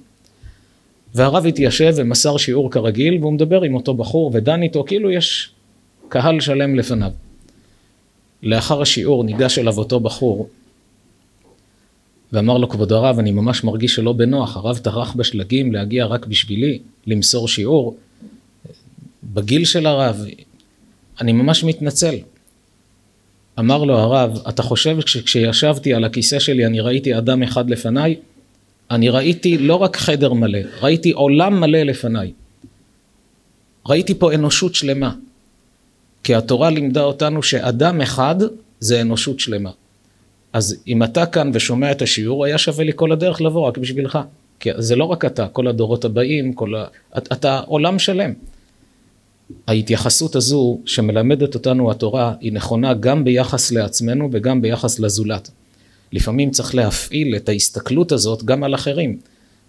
והרב 1.14 1.46
התיישב 1.46 1.92
ומסר 1.96 2.36
שיעור 2.36 2.70
כרגיל, 2.70 3.18
והוא 3.20 3.32
מדבר 3.32 3.62
עם 3.62 3.74
אותו 3.74 3.94
בחור 3.94 4.30
ודן 4.34 4.62
איתו, 4.62 4.84
כאילו 4.84 5.10
יש 5.10 5.50
קהל 6.08 6.40
שלם 6.40 6.74
לפניו. 6.74 7.10
לאחר 8.42 8.82
השיעור 8.82 9.24
ניגש 9.24 9.58
אליו 9.58 9.78
אותו 9.78 10.00
בחור 10.00 10.48
ואמר 12.32 12.58
לו, 12.58 12.68
כבוד 12.68 12.92
הרב, 12.92 13.18
אני 13.18 13.30
ממש 13.30 13.64
מרגיש 13.64 13.94
שלא 13.94 14.12
בנוח, 14.12 14.56
הרב 14.56 14.78
טרח 14.78 15.14
בשלגים 15.14 15.72
להגיע 15.72 16.06
רק 16.06 16.26
בשבילי, 16.26 16.78
למסור 17.06 17.48
שיעור. 17.48 17.96
בגיל 19.24 19.64
של 19.64 19.86
הרב, 19.86 20.24
אני 21.20 21.32
ממש 21.32 21.64
מתנצל. 21.64 22.14
אמר 23.58 23.84
לו 23.84 23.98
הרב, 23.98 24.38
אתה 24.48 24.62
חושב 24.62 24.96
שכשישבתי 25.06 25.94
על 25.94 26.04
הכיסא 26.04 26.38
שלי 26.38 26.66
אני 26.66 26.80
ראיתי 26.80 27.18
אדם 27.18 27.42
אחד 27.42 27.70
לפניי? 27.70 28.16
אני 28.92 29.08
ראיתי 29.08 29.58
לא 29.58 29.74
רק 29.74 29.96
חדר 29.96 30.32
מלא, 30.32 30.58
ראיתי 30.80 31.10
עולם 31.10 31.60
מלא 31.60 31.82
לפניי. 31.82 32.32
ראיתי 33.86 34.14
פה 34.14 34.34
אנושות 34.34 34.74
שלמה. 34.74 35.14
כי 36.24 36.34
התורה 36.34 36.70
לימדה 36.70 37.02
אותנו 37.02 37.42
שאדם 37.42 38.00
אחד 38.00 38.36
זה 38.80 39.00
אנושות 39.00 39.40
שלמה. 39.40 39.70
אז 40.52 40.76
אם 40.86 41.02
אתה 41.02 41.26
כאן 41.26 41.50
ושומע 41.54 41.92
את 41.92 42.02
השיעור, 42.02 42.44
היה 42.44 42.58
שווה 42.58 42.84
לי 42.84 42.92
כל 42.96 43.12
הדרך 43.12 43.40
לבוא 43.40 43.68
רק 43.68 43.78
בשבילך. 43.78 44.18
כי 44.60 44.70
זה 44.78 44.96
לא 44.96 45.04
רק 45.04 45.24
אתה, 45.24 45.48
כל 45.48 45.68
הדורות 45.68 46.04
הבאים, 46.04 46.52
כל 46.52 46.74
ה... 46.74 46.84
אתה 47.16 47.60
עולם 47.66 47.98
שלם. 47.98 48.32
ההתייחסות 49.66 50.36
הזו 50.36 50.80
שמלמדת 50.86 51.54
אותנו 51.54 51.90
התורה 51.90 52.34
היא 52.40 52.52
נכונה 52.52 52.94
גם 52.94 53.24
ביחס 53.24 53.72
לעצמנו 53.72 54.28
וגם 54.32 54.62
ביחס 54.62 54.98
לזולת. 54.98 55.50
לפעמים 56.12 56.50
צריך 56.50 56.74
להפעיל 56.74 57.36
את 57.36 57.48
ההסתכלות 57.48 58.12
הזאת 58.12 58.44
גם 58.44 58.64
על 58.64 58.74
אחרים. 58.74 59.18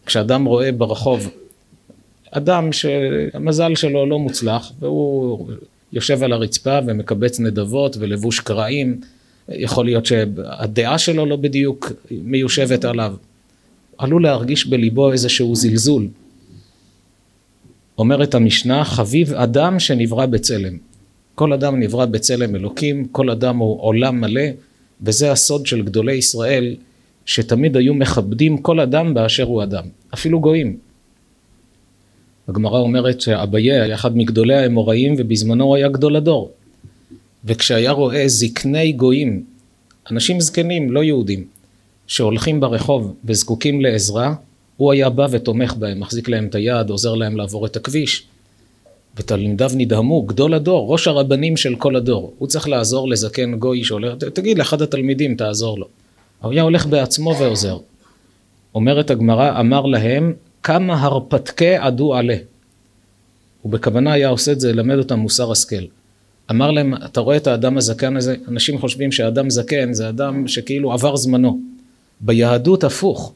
כשאדם 0.05 0.45
רואה 0.45 0.71
ברחוב 0.71 1.29
אדם 2.31 2.71
שהמזל 2.71 3.75
שלו 3.75 4.05
לא 4.05 4.19
מוצלח 4.19 4.71
והוא 4.79 5.47
יושב 5.93 6.23
על 6.23 6.33
הרצפה 6.33 6.79
ומקבץ 6.87 7.39
נדבות 7.39 7.97
ולבוש 7.99 8.39
קרעים, 8.39 9.01
יכול 9.49 9.85
להיות 9.85 10.05
שהדעה 10.05 10.97
שלו 10.97 11.25
לא 11.25 11.35
בדיוק 11.35 11.91
מיושבת 12.11 12.85
עליו, 12.85 13.15
עלול 13.97 14.23
להרגיש 14.23 14.67
בליבו 14.67 15.11
איזשהו 15.11 15.55
זלזול. 15.55 16.07
אומרת 17.97 18.35
המשנה, 18.35 18.85
חביב 18.85 19.33
אדם 19.33 19.79
שנברא 19.79 20.25
בצלם. 20.25 20.77
כל 21.35 21.53
אדם 21.53 21.79
נברא 21.79 22.05
בצלם 22.05 22.55
אלוקים, 22.55 23.05
כל 23.05 23.29
אדם 23.29 23.57
הוא 23.57 23.81
עולם 23.81 24.21
מלא, 24.21 24.41
וזה 25.03 25.31
הסוד 25.31 25.65
של 25.65 25.81
גדולי 25.81 26.13
ישראל, 26.13 26.75
שתמיד 27.25 27.77
היו 27.77 27.93
מכבדים 27.93 28.57
כל 28.57 28.79
אדם 28.79 29.13
באשר 29.13 29.43
הוא 29.43 29.63
אדם, 29.63 29.83
אפילו 30.13 30.39
גויים. 30.39 30.77
הגמרא 32.47 32.79
אומרת 32.79 33.21
שאביי 33.21 33.71
היה 33.71 33.95
אחד 33.95 34.17
מגדולי 34.17 34.55
האמוראים 34.55 35.15
ובזמנו 35.17 35.63
הוא 35.63 35.75
היה 35.75 35.87
גדול 35.89 36.15
הדור. 36.15 36.51
וכשהיה 37.45 37.91
רואה 37.91 38.27
זקני 38.27 38.91
גויים, 38.91 39.43
אנשים 40.11 40.41
זקנים, 40.41 40.91
לא 40.91 41.03
יהודים, 41.03 41.47
שהולכים 42.07 42.59
ברחוב 42.59 43.15
וזקוקים 43.25 43.81
לעזרה, 43.81 44.35
הוא 44.77 44.91
היה 44.91 45.09
בא 45.09 45.27
ותומך 45.31 45.73
בהם, 45.73 45.99
מחזיק 45.99 46.29
להם 46.29 46.45
את 46.45 46.55
היד, 46.55 46.89
עוזר 46.89 47.15
להם 47.15 47.37
לעבור 47.37 47.65
את 47.65 47.75
הכביש. 47.75 48.27
ותלמידיו 49.17 49.71
נדהמו, 49.75 50.21
גדול 50.21 50.53
הדור, 50.53 50.91
ראש 50.91 51.07
הרבנים 51.07 51.57
של 51.57 51.75
כל 51.75 51.95
הדור. 51.95 52.33
הוא 52.37 52.47
צריך 52.47 52.67
לעזור 52.67 53.09
לזקן 53.09 53.55
גוי 53.55 53.83
שהולך, 53.83 54.15
תגיד 54.15 54.57
לאחד 54.57 54.81
התלמידים, 54.81 55.35
תעזור 55.35 55.79
לו. 55.79 55.87
הוא 56.41 56.51
היה 56.51 56.61
הולך 56.61 56.85
בעצמו 56.85 57.35
ועוזר. 57.39 57.77
אומרת 58.75 59.11
הגמרא, 59.11 59.59
אמר 59.59 59.85
להם, 59.85 60.33
כמה 60.63 61.01
הרפתקי 61.01 61.75
עדו 61.75 62.15
עלה. 62.15 62.35
הוא 63.61 63.71
בכוונה 63.71 64.13
היה 64.13 64.27
עושה 64.27 64.51
את 64.51 64.59
זה, 64.59 64.73
ללמד 64.73 64.97
אותם 64.97 65.19
מוסר 65.19 65.51
השכל. 65.51 65.83
אמר 66.51 66.71
להם, 66.71 66.93
אתה 67.05 67.19
רואה 67.19 67.37
את 67.37 67.47
האדם 67.47 67.77
הזקן 67.77 68.17
הזה? 68.17 68.35
אנשים 68.47 68.79
חושבים 68.79 69.11
שאדם 69.11 69.49
זקן 69.49 69.93
זה 69.93 70.09
אדם 70.09 70.47
שכאילו 70.47 70.93
עבר 70.93 71.15
זמנו. 71.15 71.59
ביהדות 72.21 72.83
הפוך. 72.83 73.33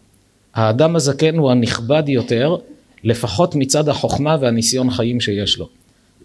האדם 0.54 0.96
הזקן 0.96 1.38
הוא 1.38 1.52
הנכבד 1.52 2.04
יותר, 2.08 2.56
לפחות 3.04 3.56
מצד 3.56 3.90
החוכמה 3.90 4.38
והניסיון 4.42 4.92
חיים 4.92 5.22
שיש 5.22 5.58
לו. 5.58 5.70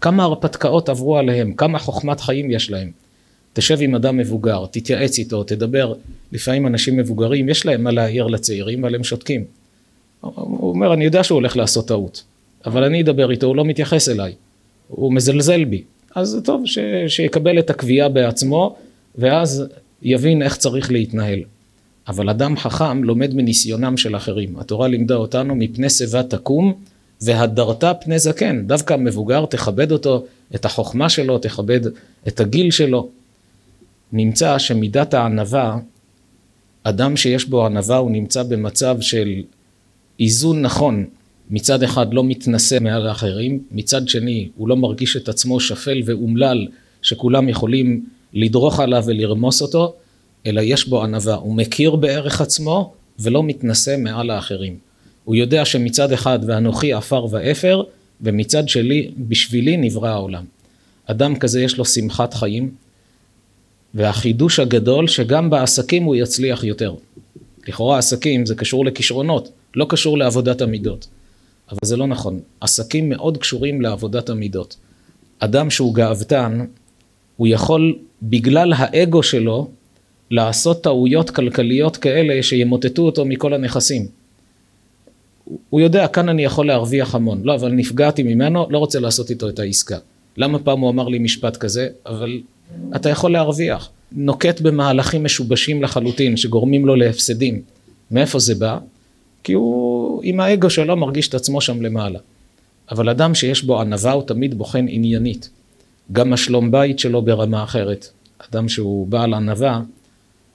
כמה 0.01 0.23
הרפתקאות 0.23 0.89
עברו 0.89 1.17
עליהם, 1.17 1.53
כמה 1.53 1.79
חוכמת 1.79 2.19
חיים 2.19 2.51
יש 2.51 2.71
להם. 2.71 2.91
תשב 3.53 3.77
עם 3.81 3.95
אדם 3.95 4.17
מבוגר, 4.17 4.65
תתייעץ 4.71 5.19
איתו, 5.19 5.43
תדבר. 5.43 5.93
לפעמים 6.31 6.67
אנשים 6.67 6.97
מבוגרים, 6.97 7.49
יש 7.49 7.65
להם 7.65 7.83
מה 7.83 7.91
להעיר 7.91 8.27
לצעירים, 8.27 8.85
אבל 8.85 8.95
הם 8.95 9.03
שותקים. 9.03 9.43
הוא 10.21 10.69
אומר, 10.69 10.93
אני 10.93 11.05
יודע 11.05 11.23
שהוא 11.23 11.35
הולך 11.35 11.57
לעשות 11.57 11.87
טעות, 11.87 12.23
אבל 12.65 12.83
אני 12.83 13.01
אדבר 13.01 13.31
איתו, 13.31 13.47
הוא 13.47 13.55
לא 13.55 13.65
מתייחס 13.65 14.09
אליי. 14.09 14.33
הוא 14.87 15.13
מזלזל 15.13 15.65
בי. 15.65 15.83
אז 16.15 16.41
טוב 16.43 16.61
ש, 16.65 16.77
שיקבל 17.07 17.59
את 17.59 17.69
הקביעה 17.69 18.09
בעצמו, 18.09 18.75
ואז 19.15 19.63
יבין 20.01 20.41
איך 20.41 20.57
צריך 20.57 20.91
להתנהל. 20.91 21.43
אבל 22.07 22.29
אדם 22.29 22.57
חכם 22.57 23.03
לומד 23.03 23.33
מניסיונם 23.33 23.97
של 23.97 24.15
אחרים. 24.15 24.59
התורה 24.59 24.87
לימדה 24.87 25.15
אותנו 25.15 25.55
מפני 25.55 25.89
שיבה 25.89 26.23
תקום 26.23 26.73
והדרת 27.21 27.83
פני 28.01 28.19
זקן. 28.19 28.67
דווקא 28.67 28.93
המבוגר 28.93 29.45
תכבד 29.45 29.91
אותו, 29.91 30.25
את 30.55 30.65
החוכמה 30.65 31.09
שלו, 31.09 31.37
תכבד 31.37 31.79
את 32.27 32.39
הגיל 32.39 32.71
שלו. 32.71 33.09
נמצא 34.11 34.57
שמידת 34.57 35.13
הענווה, 35.13 35.77
אדם 36.83 37.17
שיש 37.17 37.45
בו 37.45 37.65
ענווה 37.65 37.97
הוא 37.97 38.11
נמצא 38.11 38.43
במצב 38.43 38.97
של 39.01 39.41
איזון 40.19 40.61
נכון. 40.61 41.05
מצד 41.49 41.83
אחד 41.83 42.13
לא 42.13 42.23
מתנשא 42.23 42.77
מעל 42.81 43.07
האחרים, 43.07 43.63
מצד 43.71 44.07
שני 44.07 44.49
הוא 44.55 44.67
לא 44.67 44.75
מרגיש 44.75 45.17
את 45.17 45.29
עצמו 45.29 45.59
שפל 45.59 46.01
ואומלל 46.05 46.67
שכולם 47.01 47.49
יכולים 47.49 48.05
לדרוך 48.33 48.79
עליו 48.79 49.03
ולרמוס 49.07 49.61
אותו, 49.61 49.95
אלא 50.45 50.61
יש 50.61 50.87
בו 50.87 51.03
ענווה, 51.03 51.35
הוא 51.35 51.55
מכיר 51.55 51.95
בערך 51.95 52.41
עצמו 52.41 52.93
ולא 53.19 53.43
מתנשא 53.43 53.95
מעל 53.97 54.29
האחרים. 54.29 54.77
הוא 55.23 55.35
יודע 55.35 55.65
שמצד 55.65 56.11
אחד 56.11 56.39
ואנוכי 56.47 56.93
עפר 56.93 57.25
ואפר, 57.29 57.83
ומצד 58.21 58.69
שלי, 58.69 59.11
בשבילי 59.17 59.77
נברא 59.77 60.09
העולם. 60.09 60.43
אדם 61.05 61.35
כזה 61.35 61.61
יש 61.61 61.77
לו 61.77 61.85
שמחת 61.85 62.33
חיים, 62.33 62.71
והחידוש 63.93 64.59
הגדול 64.59 65.07
שגם 65.07 65.49
בעסקים 65.49 66.03
הוא 66.03 66.15
יצליח 66.15 66.63
יותר. 66.63 66.95
לכאורה 67.67 67.97
עסקים 67.97 68.45
זה 68.45 68.55
קשור 68.55 68.85
לכישרונות, 68.85 69.49
לא 69.75 69.85
קשור 69.89 70.17
לעבודת 70.17 70.61
המידות. 70.61 71.07
אבל 71.71 71.79
זה 71.83 71.97
לא 71.97 72.07
נכון. 72.07 72.39
עסקים 72.61 73.09
מאוד 73.09 73.37
קשורים 73.37 73.81
לעבודת 73.81 74.29
המידות. 74.29 74.75
אדם 75.39 75.69
שהוא 75.69 75.95
גאוותן, 75.95 76.65
הוא 77.37 77.47
יכול 77.47 77.95
בגלל 78.23 78.73
האגו 78.73 79.23
שלו 79.23 79.69
לעשות 80.31 80.83
טעויות 80.83 81.29
כלכליות 81.29 81.97
כאלה 81.97 82.43
שימוטטו 82.43 83.01
אותו 83.01 83.25
מכל 83.25 83.53
הנכסים. 83.53 84.07
הוא 85.69 85.81
יודע, 85.81 86.07
כאן 86.07 86.29
אני 86.29 86.43
יכול 86.43 86.67
להרוויח 86.67 87.15
המון. 87.15 87.41
לא, 87.43 87.55
אבל 87.55 87.71
נפגעתי 87.71 88.23
ממנו, 88.23 88.67
לא 88.69 88.77
רוצה 88.77 88.99
לעשות 88.99 89.29
איתו 89.29 89.49
את 89.49 89.59
העסקה. 89.59 89.97
למה 90.37 90.59
פעם 90.59 90.79
הוא 90.79 90.89
אמר 90.89 91.07
לי 91.07 91.19
משפט 91.19 91.57
כזה? 91.57 91.87
אבל 92.05 92.41
אתה 92.95 93.09
יכול 93.09 93.31
להרוויח. 93.31 93.89
נוקט 94.11 94.61
במהלכים 94.61 95.23
משובשים 95.23 95.83
לחלוטין, 95.83 96.37
שגורמים 96.37 96.85
לו 96.85 96.95
להפסדים. 96.95 97.61
מאיפה 98.11 98.39
זה 98.39 98.55
בא? 98.55 98.77
כי 99.43 99.53
הוא 99.53 100.21
עם 100.23 100.39
האגו 100.39 100.69
שלו 100.69 100.97
מרגיש 100.97 101.27
את 101.27 101.33
עצמו 101.33 101.61
שם 101.61 101.81
למעלה. 101.81 102.19
אבל 102.91 103.09
אדם 103.09 103.35
שיש 103.35 103.63
בו 103.63 103.81
ענווה 103.81 104.11
הוא 104.11 104.23
תמיד 104.23 104.57
בוחן 104.57 104.85
עניינית. 104.89 105.49
גם 106.11 106.33
השלום 106.33 106.71
בית 106.71 106.99
שלו 106.99 107.21
ברמה 107.21 107.63
אחרת. 107.63 108.07
אדם 108.49 108.69
שהוא 108.69 109.07
בעל 109.07 109.33
ענווה, 109.33 109.81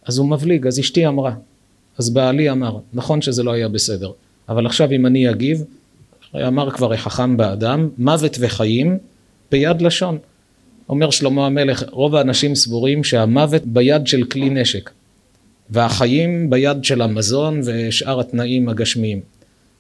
אז 0.09 0.19
הוא 0.19 0.29
מבליג, 0.29 0.67
אז 0.67 0.81
אשתי 0.81 1.07
אמרה, 1.07 1.35
אז 1.99 2.11
בעלי 2.11 2.51
אמר, 2.51 2.79
נכון 2.93 3.23
שזה 3.23 3.43
לא 3.43 3.53
היה 3.53 3.69
בסדר, 3.69 4.11
אבל 4.49 4.67
עכשיו 4.67 4.93
אם 4.93 5.07
אני 5.07 5.31
אגיב, 5.31 5.65
אמר 6.37 6.71
כבר 6.71 6.93
החכם 6.93 7.37
באדם, 7.37 7.89
מוות 7.99 8.37
וחיים 8.41 8.99
ביד 9.51 9.83
לשון. 9.83 10.19
אומר 10.89 11.11
שלמה 11.11 11.47
המלך, 11.47 11.85
רוב 11.91 12.15
האנשים 12.15 12.55
סבורים 12.55 13.05
שהמוות 13.05 13.63
ביד 13.67 14.07
של 14.07 14.25
כלי 14.25 14.51
נשק, 14.51 14.91
והחיים 15.71 16.51
ביד 16.51 16.85
של 16.85 17.03
המזון 17.03 17.61
ושאר 17.65 18.21
התנאים 18.21 18.69
הגשמיים. 18.69 19.21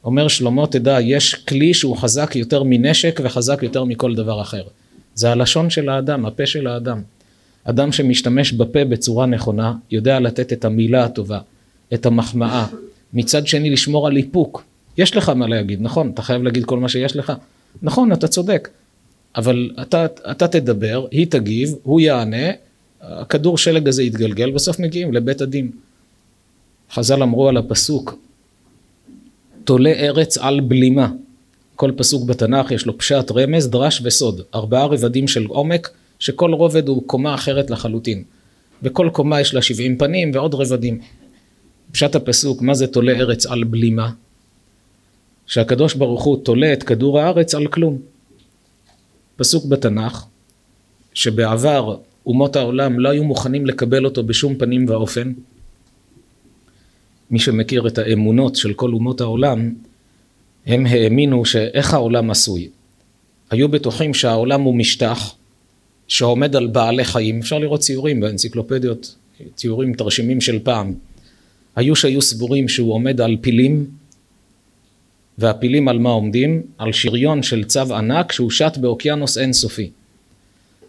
אומר 0.04 0.28
שלמה, 0.28 0.66
תדע, 0.66 1.00
יש 1.00 1.35
כלי 1.35 1.75
שהוא 1.75 1.97
חזק 1.97 2.37
יותר 2.37 2.62
מנשק 2.62 3.20
וחזק 3.25 3.58
יותר 3.62 3.85
מכל 3.85 4.14
דבר 4.14 4.42
אחר. 4.42 4.62
זה 5.14 5.30
הלשון 5.30 5.70
של 5.70 5.88
האדם, 5.88 6.26
הפה 6.26 6.47
של 6.47 6.66
האדם. 6.66 7.02
אדם 7.64 7.92
שמשתמש 7.92 8.52
בפה 8.52 8.84
בצורה 8.84 9.26
נכונה, 9.26 9.74
יודע 9.90 10.20
לתת 10.20 10.52
את 10.52 10.64
המילה 10.64 11.04
הטובה, 11.04 11.38
את 11.94 12.06
המחמאה. 12.06 12.66
מצד 13.12 13.46
שני, 13.46 13.70
לשמור 13.70 14.06
על 14.06 14.16
איפוק. 14.16 14.62
יש 14.98 15.16
לך 15.16 15.28
מה 15.28 15.46
להגיד, 15.46 15.82
נכון? 15.82 16.10
אתה 16.14 16.22
חייב 16.22 16.42
להגיד 16.42 16.64
כל 16.64 16.78
מה 16.78 16.88
שיש 16.88 17.16
לך. 17.16 17.32
נכון, 17.82 18.12
אתה 18.12 18.28
צודק. 18.28 18.68
אבל 19.36 19.70
אתה, 19.82 20.06
אתה 20.30 20.48
תדבר, 20.48 21.06
היא 21.10 21.26
תגיב, 21.26 21.74
הוא 21.82 22.00
יענה, 22.00 22.46
הכדור 23.00 23.58
שלג 23.58 23.88
הזה 23.88 24.02
יתגלגל, 24.02 24.50
בסוף 24.50 24.78
מגיעים 24.78 25.14
לבית 25.14 25.40
הדין. 25.40 25.70
חז"ל 26.92 27.22
אמרו 27.22 27.48
על 27.48 27.56
הפסוק, 27.56 28.18
תולה 29.64 29.90
ארץ 29.90 30.38
על 30.38 30.60
בלימה. 30.60 31.10
כל 31.76 31.92
פסוק 31.96 32.24
בתנ"ך 32.24 32.70
יש 32.70 32.86
לו 32.86 32.98
פשט, 32.98 33.30
רמז, 33.30 33.68
דרש 33.68 34.00
וסוד. 34.04 34.40
ארבעה 34.54 34.86
רבדים 34.86 35.28
של 35.28 35.46
עומק, 35.46 35.90
שכל 36.18 36.52
רובד 36.52 36.88
הוא 36.88 37.02
קומה 37.06 37.34
אחרת 37.34 37.70
לחלוטין. 37.70 38.25
וכל 38.82 39.10
קומה 39.12 39.40
יש 39.40 39.54
לה 39.54 39.62
שבעים 39.62 39.98
פנים 39.98 40.30
ועוד 40.34 40.54
רבדים. 40.54 41.00
פשט 41.92 42.14
הפסוק, 42.14 42.62
מה 42.62 42.75
זה 42.75 42.87
תולה 42.87 43.12
ארץ 43.12 43.46
על 43.46 43.64
בלימה? 43.64 44.10
שהקדוש 45.46 45.94
ברוך 45.94 46.25
הוא 46.25 46.44
תולה 46.44 46.72
את 46.72 46.82
כדור 46.82 47.20
הארץ 47.20 47.54
על 47.54 47.66
כלום. 47.66 47.98
פסוק 49.37 49.66
בתנ"ך, 49.66 50.25
שבעבר 51.14 51.96
אומות 52.26 52.56
העולם 52.56 53.00
לא 53.00 53.08
היו 53.08 53.25
מוכנים 53.25 53.66
לקבל 53.66 54.04
אותו 54.04 54.22
בשום 54.22 54.54
פנים 54.54 54.87
ואופן. 54.88 55.32
מי 57.30 57.38
שמכיר 57.38 57.87
את 57.87 57.98
האמונות 57.98 58.56
של 58.56 58.72
כל 58.75 58.92
אומות 58.92 59.20
העולם, 59.20 59.75
הם 60.66 60.87
האמינו 60.87 61.44
שאיך 61.44 61.94
העולם 61.94 62.30
עשוי. 62.30 62.68
היו 63.50 63.68
בטוחים 63.68 64.14
שהעולם 64.14 64.62
הוא 64.62 64.75
משטח 64.75 65.34
שעומד 66.08 66.56
על 66.56 66.66
בעלי 66.66 67.04
חיים, 67.04 67.38
אפשר 67.38 67.58
לראות 67.58 67.80
ציורים 67.80 68.20
באנציקלופדיות, 68.20 69.14
ציורים 69.54 69.94
תרשימים 69.94 70.40
של 70.40 70.58
פעם. 70.62 70.94
היו 71.76 71.96
שהיו 71.96 72.22
סבורים 72.22 72.68
שהוא 72.68 72.92
עומד 72.92 73.20
על 73.20 73.37
פילים, 73.40 73.87
והפילים 75.38 75.88
על 75.88 75.98
מה 75.98 76.11
עומדים? 76.11 76.62
על 76.78 76.92
שריון 76.92 77.42
של 77.42 77.64
צו 77.64 77.94
ענק 77.94 78.33
שהוא 78.33 78.50
שט 78.50 78.76
באוקיינוס 78.76 79.38
אינסופי. 79.38 79.90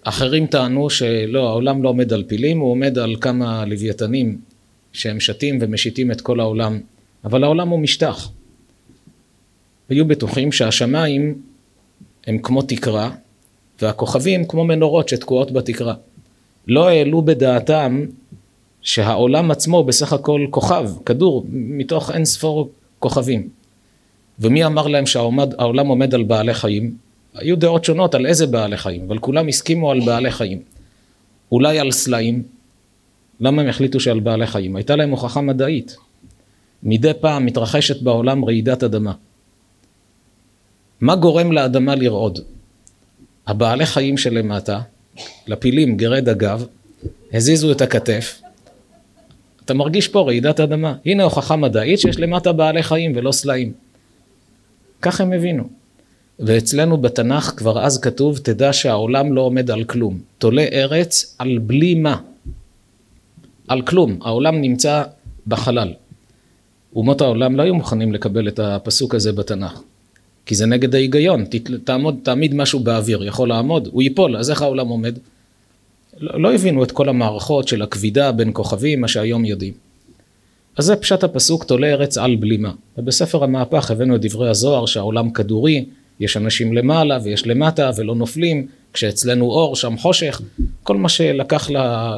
אחרים 0.03 0.47
טענו 0.47 0.89
שלא, 0.89 1.49
העולם 1.49 1.83
לא 1.83 1.89
עומד 1.89 2.13
על 2.13 2.23
פילים, 2.23 2.59
הוא 2.59 2.71
עומד 2.71 2.97
על 2.97 3.15
כמה 3.21 3.65
לוויתנים 3.65 4.37
שהם 4.93 5.19
שתים 5.19 5.57
ומשיתים 5.61 6.11
את 6.11 6.21
כל 6.21 6.39
העולם, 6.39 6.79
אבל 7.23 7.43
העולם 7.43 7.69
הוא 7.69 7.79
משטח. 7.79 8.31
היו 9.89 10.05
בטוחים 10.07 10.51
שהשמיים 10.51 11.41
הם 12.27 12.37
כמו 12.37 12.61
תקרה, 12.61 13.11
והכוכבים 13.81 14.45
כמו 14.45 14.63
מנורות 14.63 15.09
שתקועות 15.09 15.51
בתקרה. 15.51 15.93
לא 16.67 16.87
העלו 16.87 17.21
בדעתם 17.21 18.05
שהעולם 18.81 19.51
עצמו 19.51 19.83
בסך 19.83 20.13
הכל 20.13 20.45
כוכב, 20.49 20.89
כדור, 21.05 21.45
מתוך 21.51 22.11
אין 22.11 22.25
ספור 22.25 22.69
כוכבים. 22.99 23.49
ומי 24.39 24.65
אמר 24.65 24.87
להם 24.87 25.05
שהעולם 25.05 25.87
עומד 25.87 26.15
על 26.15 26.23
בעלי 26.23 26.53
חיים? 26.53 26.95
היו 27.33 27.57
דעות 27.57 27.85
שונות 27.85 28.15
על 28.15 28.25
איזה 28.25 28.47
בעלי 28.47 28.77
חיים, 28.77 29.01
אבל 29.07 29.19
כולם 29.19 29.47
הסכימו 29.47 29.91
על 29.91 29.99
בעלי 30.05 30.31
חיים. 30.31 30.61
אולי 31.51 31.79
על 31.79 31.91
סלעים. 31.91 32.43
למה 33.39 33.61
הם 33.61 33.69
החליטו 33.69 33.99
שעל 33.99 34.19
בעלי 34.19 34.47
חיים? 34.47 34.75
הייתה 34.75 34.95
להם 34.95 35.09
הוכחה 35.09 35.41
מדעית. 35.41 35.95
מדי 36.83 37.11
פעם 37.21 37.45
מתרחשת 37.45 38.01
בעולם 38.01 38.45
רעידת 38.45 38.83
אדמה. 38.83 39.13
מה 41.01 41.15
גורם 41.15 41.51
לאדמה 41.51 41.95
לרעוד? 41.95 42.39
הבעלי 43.49 43.85
חיים 43.85 44.17
שלמטה, 44.17 44.79
לפילים 45.47 45.97
גרד 45.97 46.29
הגב, 46.29 46.65
הזיזו 47.33 47.71
את 47.71 47.81
הכתף, 47.81 48.41
אתה 49.65 49.73
מרגיש 49.73 50.07
פה 50.07 50.21
רעידת 50.21 50.59
אדמה. 50.59 50.95
הנה 51.05 51.23
הוכחה 51.23 51.55
מדעית 51.55 51.99
שיש 51.99 52.19
למטה 52.19 52.51
בעלי 52.51 52.83
חיים 52.83 53.13
ולא 53.15 53.31
סלעים. 53.31 53.73
כך 55.01 55.21
הם 55.21 55.33
הבינו. 55.33 55.63
ואצלנו 56.39 56.97
בתנ"ך 56.97 57.53
כבר 57.57 57.85
אז 57.85 58.01
כתוב, 58.01 58.37
תדע 58.37 58.73
שהעולם 58.73 59.33
לא 59.33 59.41
עומד 59.41 59.71
על 59.71 59.83
כלום. 59.83 60.19
תולה 60.37 60.65
ארץ 60.71 61.35
על 61.39 61.57
בלי 61.57 61.95
מה. 61.95 62.17
על 63.67 63.81
כלום. 63.81 64.19
העולם 64.21 64.61
נמצא 64.61 65.03
בחלל. 65.47 65.93
אומות 66.95 67.21
העולם 67.21 67.55
לא 67.55 67.63
היו 67.63 67.75
מוכנים 67.75 68.13
לקבל 68.13 68.47
את 68.47 68.59
הפסוק 68.59 69.15
הזה 69.15 69.31
בתנ"ך. 69.31 69.81
כי 70.49 70.55
זה 70.55 70.65
נגד 70.65 70.95
ההיגיון. 70.95 71.45
תעמוד, 71.83 72.15
תעמיד 72.23 72.55
משהו 72.55 72.79
באוויר, 72.79 73.23
יכול 73.23 73.49
לעמוד, 73.49 73.89
הוא 73.91 74.01
ייפול, 74.01 74.37
אז 74.37 74.49
איך 74.49 74.61
העולם 74.61 74.87
עומד? 74.87 75.17
לא, 76.19 76.41
לא 76.41 76.53
הבינו 76.53 76.83
את 76.83 76.91
כל 76.91 77.09
המערכות 77.09 77.67
של 77.67 77.81
הכבידה 77.81 78.31
בין 78.31 78.49
כוכבים, 78.53 79.01
מה 79.01 79.07
שהיום 79.07 79.45
יודעים. 79.45 79.73
אז 80.77 80.85
זה 80.85 80.95
פשט 80.95 81.23
הפסוק 81.23 81.63
תולה 81.63 81.87
ארץ 81.87 82.17
על 82.17 82.35
בלימה. 82.35 82.71
ובספר 82.97 83.43
המהפך 83.43 83.91
הבאנו 83.91 84.15
את 84.15 84.21
דברי 84.21 84.49
הזוהר 84.49 84.85
שהעולם 84.85 85.29
כדורי, 85.29 85.85
יש 86.19 86.37
אנשים 86.37 86.73
למעלה 86.73 87.19
ויש 87.23 87.47
למטה 87.47 87.91
ולא 87.95 88.15
נופלים, 88.15 88.67
כשאצלנו 88.93 89.45
אור 89.45 89.75
שם 89.75 89.97
חושך, 89.97 90.41
כל 90.83 90.97
מה 90.97 91.09
שלקח 91.09 91.69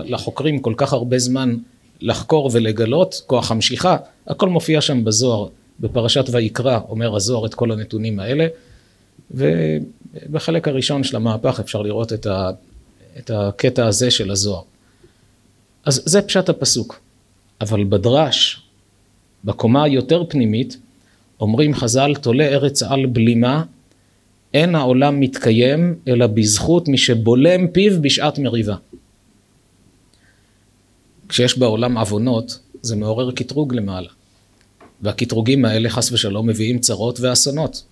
לחוקרים 0.05 0.59
כל 0.59 0.73
כך 0.77 0.93
הרבה 0.93 1.19
זמן 1.19 1.55
לחקור 2.01 2.49
ולגלות, 2.53 3.21
כוח 3.27 3.51
המשיכה, 3.51 3.97
הכל 4.27 4.49
מופיע 4.49 4.81
שם 4.81 5.03
בזוהר, 5.03 5.47
בפרשת 5.81 6.25
ויקרא 6.31 6.79
אומר 6.89 7.15
הזוהר 7.15 7.45
את 7.45 7.53
כל 7.53 7.71
הנתונים 7.71 8.19
האלה, 8.19 8.47
ובחלק 9.31 10.67
הראשון 10.67 11.03
של 11.03 11.15
המהפך 11.15 11.59
אפשר 11.59 11.81
לראות 11.81 12.13
את, 12.13 12.25
ה, 12.25 12.49
את 13.19 13.31
הקטע 13.33 13.87
הזה 13.87 14.11
של 14.11 14.31
הזוהר. 14.31 14.61
אז 15.85 16.01
זה 16.05 16.21
פשט 16.21 16.49
הפסוק. 16.49 17.01
אבל 17.61 17.83
בדרש, 17.83 18.61
בקומה 19.43 19.83
היותר 19.83 20.23
פנימית, 20.29 20.77
אומרים 21.39 21.75
חז"ל, 21.75 22.15
תולה 22.21 22.43
ארץ 22.47 22.83
על 22.83 23.05
בלימה, 23.05 23.63
אין 24.53 24.75
העולם 24.75 25.19
מתקיים, 25.19 25.95
אלא 26.07 26.27
בזכות 26.27 26.87
מי 26.87 26.97
שבולם 26.97 27.67
פיו 27.67 28.01
בשעת 28.01 28.39
מריבה. 28.39 28.75
כשיש 31.29 31.57
בעולם 31.57 31.97
עוונות, 31.97 32.59
זה 32.81 32.95
מעורר 32.95 33.31
קטרוג 33.31 33.73
למעלה. 33.75 34.09
והקטרוגים 35.01 35.65
האלה 35.65 35.89
חס 35.89 36.11
ושלום 36.11 36.47
מביאים 36.47 36.79
צרות 36.79 37.19
ואסונות. 37.19 37.83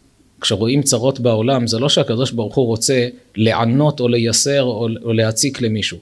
כשרואים 0.41 0.81
צרות 0.81 1.19
בעולם, 1.19 1.67
זה 1.67 1.79
לא 1.79 1.89
שהקדוש 1.89 2.31
ברוך 2.31 2.55
הוא 2.55 2.67
רוצה 2.67 3.07
לענות 3.35 3.99
או 3.99 4.07
לייסר 4.07 4.63
או, 4.63 4.87
או 5.03 5.13
להציק 5.13 5.61
למישהו. 5.61 5.97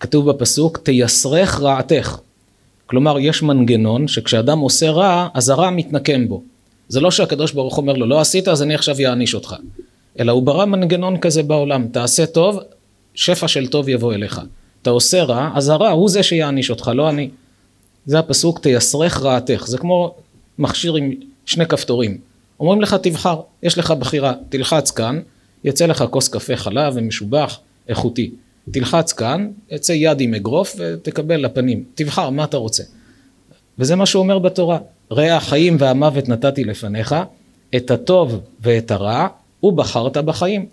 כתוב 0.00 0.30
בפסוק, 0.30 0.78
תייסרך 0.78 1.60
רעתך. 1.60 2.18
כלומר, 2.86 3.18
יש 3.18 3.42
מנגנון 3.42 4.08
שכשאדם 4.08 4.58
עושה 4.58 4.90
רע, 4.90 5.28
אז 5.34 5.48
הרע 5.48 5.70
מתנקם 5.70 6.28
בו. 6.28 6.42
זה 6.88 7.00
לא 7.00 7.10
שהקדוש 7.10 7.52
ברוך 7.52 7.78
אומר 7.78 7.92
לו, 7.92 8.06
לא 8.06 8.20
עשית, 8.20 8.48
אז 8.48 8.62
אני 8.62 8.74
עכשיו 8.74 8.96
אעניש 9.06 9.34
אותך. 9.34 9.54
אלא 10.18 10.32
הוא 10.32 10.42
ברא 10.42 10.64
מנגנון 10.64 11.18
כזה 11.18 11.42
בעולם, 11.42 11.86
תעשה 11.92 12.26
טוב, 12.26 12.60
שפע 13.14 13.48
של 13.48 13.66
טוב 13.66 13.88
יבוא 13.88 14.14
אליך. 14.14 14.40
אתה 14.82 14.90
עושה 14.90 15.22
רע, 15.22 15.50
אז 15.54 15.68
הרע 15.68 15.90
הוא 15.90 16.08
זה 16.08 16.22
שיעניש 16.22 16.70
אותך, 16.70 16.90
לא 16.94 17.08
אני. 17.08 17.28
זה 18.06 18.18
הפסוק, 18.18 18.58
תייסרך 18.58 19.22
רעתך. 19.22 19.64
זה 19.66 19.78
כמו 19.78 20.14
מכשיר 20.58 20.94
עם 20.94 21.12
שני 21.46 21.66
כפתורים. 21.66 22.18
אומרים 22.60 22.80
לך, 22.80 22.94
תבחר, 22.94 23.40
יש 23.62 23.78
לך 23.78 23.90
בחירה, 23.90 24.34
תלחץ 24.48 24.90
כאן, 24.90 25.20
יצא 25.64 25.86
לך 25.86 26.04
כוס 26.10 26.28
קפה 26.28 26.56
חלב 26.56 26.92
ומשובח, 26.96 27.58
איכותי. 27.88 28.30
תלחץ 28.70 29.12
כאן, 29.12 29.48
יצא 29.70 29.92
יד 29.92 30.20
עם 30.20 30.34
אגרוף 30.34 30.76
ותקבל 30.78 31.36
לפנים. 31.36 31.84
תבחר 31.94 32.30
מה 32.30 32.44
אתה 32.44 32.56
רוצה. 32.56 32.82
וזה 33.78 33.96
מה 33.96 34.06
שהוא 34.06 34.22
אומר 34.22 34.38
בתורה. 34.38 34.78
ראה 35.10 35.36
החיים 35.36 35.76
והמוות 35.78 36.28
נתתי 36.28 36.64
לפניך, 36.64 37.14
את 37.76 37.90
הטוב 37.90 38.40
ואת 38.60 38.90
הרע, 38.90 39.26
ובחרת 39.62 40.16
בחיים. 40.16 40.66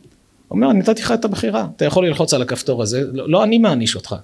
אומר, 0.51 0.73
נתתי 0.73 1.01
לך 1.01 1.11
את 1.11 1.25
הבחירה, 1.25 1.67
אתה 1.75 1.85
יכול 1.85 2.07
ללחוץ 2.07 2.33
על 2.33 2.41
הכפתור 2.41 2.81
הזה, 2.81 3.03
לא, 3.11 3.29
לא 3.29 3.43
אני 3.43 3.57
מעניש 3.57 3.95
אותך. 3.95 4.15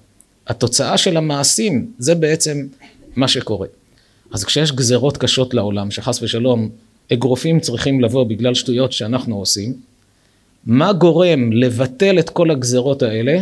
התוצאה 0.46 0.98
של 0.98 1.16
המעשים, 1.16 1.92
זה 1.98 2.14
בעצם 2.14 2.66
מה 3.16 3.28
שקורה. 3.28 3.66
אז 4.32 4.44
כשיש 4.44 4.72
גזרות 4.72 5.16
קשות 5.16 5.54
לעולם, 5.54 5.90
שחס 5.90 6.22
ושלום 6.22 6.68
אגרופים 7.12 7.60
צריכים 7.60 8.00
לבוא 8.00 8.24
בגלל 8.24 8.54
שטויות 8.54 8.92
שאנחנו 8.92 9.36
עושים, 9.36 9.74
מה 10.66 10.92
גורם 10.92 11.52
לבטל 11.52 12.18
את 12.18 12.30
כל 12.30 12.50
הגזרות 12.50 13.02
האלה 13.02 13.40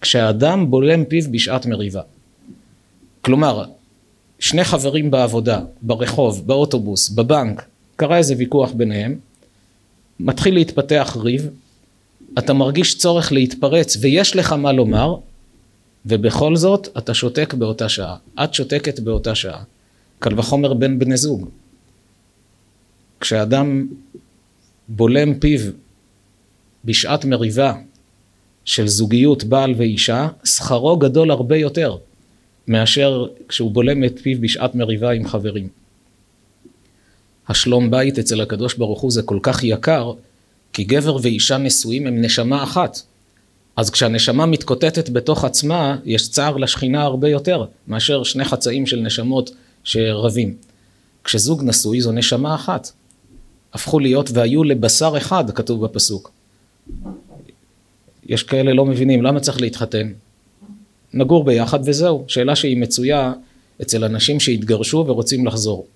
כשהאדם 0.00 0.70
בולם 0.70 1.04
פיו 1.04 1.24
בשעת 1.30 1.66
מריבה? 1.66 2.02
כלומר, 3.22 3.64
שני 4.38 4.64
חברים 4.64 5.10
בעבודה, 5.10 5.60
ברחוב, 5.82 6.46
באוטובוס, 6.46 7.08
בבנק, 7.08 7.64
קרה 7.96 8.18
איזה 8.18 8.34
ויכוח 8.38 8.72
ביניהם, 8.72 9.18
מתחיל 10.20 10.54
להתפתח 10.54 11.16
ריב, 11.20 11.48
אתה 12.38 12.52
מרגיש 12.52 12.98
צורך 12.98 13.32
להתפרץ 13.32 13.96
ויש 14.00 14.36
לך 14.36 14.52
מה 14.52 14.72
לומר, 14.72 15.16
ובכל 16.06 16.56
זאת 16.56 16.88
אתה 16.98 17.14
שותק 17.14 17.54
באותה 17.54 17.88
שעה, 17.88 18.16
את 18.44 18.54
שותקת 18.54 19.00
באותה 19.00 19.34
שעה. 19.34 19.62
קל 20.18 20.38
וחומר 20.38 20.74
בין 20.74 20.98
בני 20.98 21.16
זוג. 21.16 21.48
כשאדם 23.20 23.86
בולם 24.88 25.34
פיו 25.38 25.60
בשעת 26.84 27.24
מריבה 27.24 27.74
של 28.64 28.88
זוגיות 28.88 29.44
בעל 29.44 29.74
ואישה, 29.76 30.28
שכרו 30.44 30.96
גדול 30.96 31.30
הרבה 31.30 31.56
יותר 31.56 31.96
מאשר 32.68 33.26
כשהוא 33.48 33.70
בולם 33.70 34.04
את 34.04 34.18
פיו 34.22 34.40
בשעת 34.40 34.74
מריבה 34.74 35.10
עם 35.10 35.28
חברים. 35.28 35.68
השלום 37.48 37.90
בית 37.90 38.18
אצל 38.18 38.40
הקדוש 38.40 38.74
ברוך 38.74 39.00
הוא 39.00 39.10
זה 39.10 39.22
כל 39.22 39.38
כך 39.42 39.64
יקר, 39.64 40.12
כי 40.72 40.84
גבר 40.84 41.18
ואישה 41.22 41.58
נשואים 41.58 42.06
הם 42.06 42.22
נשמה 42.22 42.62
אחת. 42.62 42.98
אז 43.76 43.90
כשהנשמה 43.90 44.46
מתקוטטת 44.46 45.10
בתוך 45.10 45.44
עצמה, 45.44 45.96
יש 46.04 46.28
צער 46.28 46.56
לשכינה 46.56 47.02
הרבה 47.02 47.28
יותר, 47.28 47.64
מאשר 47.88 48.22
שני 48.22 48.44
חצאים 48.44 48.86
של 48.86 49.00
נשמות 49.00 49.50
שרבים. 49.84 50.56
כשזוג 51.24 51.62
נשוי 51.64 52.00
זו 52.00 52.12
נשמה 52.12 52.54
אחת. 52.54 52.90
הפכו 53.72 53.98
להיות 53.98 54.30
והיו 54.34 54.64
לבשר 54.64 55.14
אחד, 55.16 55.50
כתוב 55.50 55.84
בפסוק. 55.84 56.30
יש 58.26 58.42
כאלה 58.42 58.74
לא 58.74 58.86
מבינים, 58.86 59.22
למה 59.22 59.40
צריך 59.40 59.60
להתחתן? 59.60 60.12
נגור 61.14 61.44
ביחד 61.44 61.78
וזהו. 61.84 62.24
שאלה 62.28 62.56
שהיא 62.56 62.76
מצויה 62.76 63.32
אצל 63.82 64.04
אנשים 64.04 64.40
שהתגרשו 64.40 65.04
ורוצים 65.06 65.46
לחזור. 65.46 65.86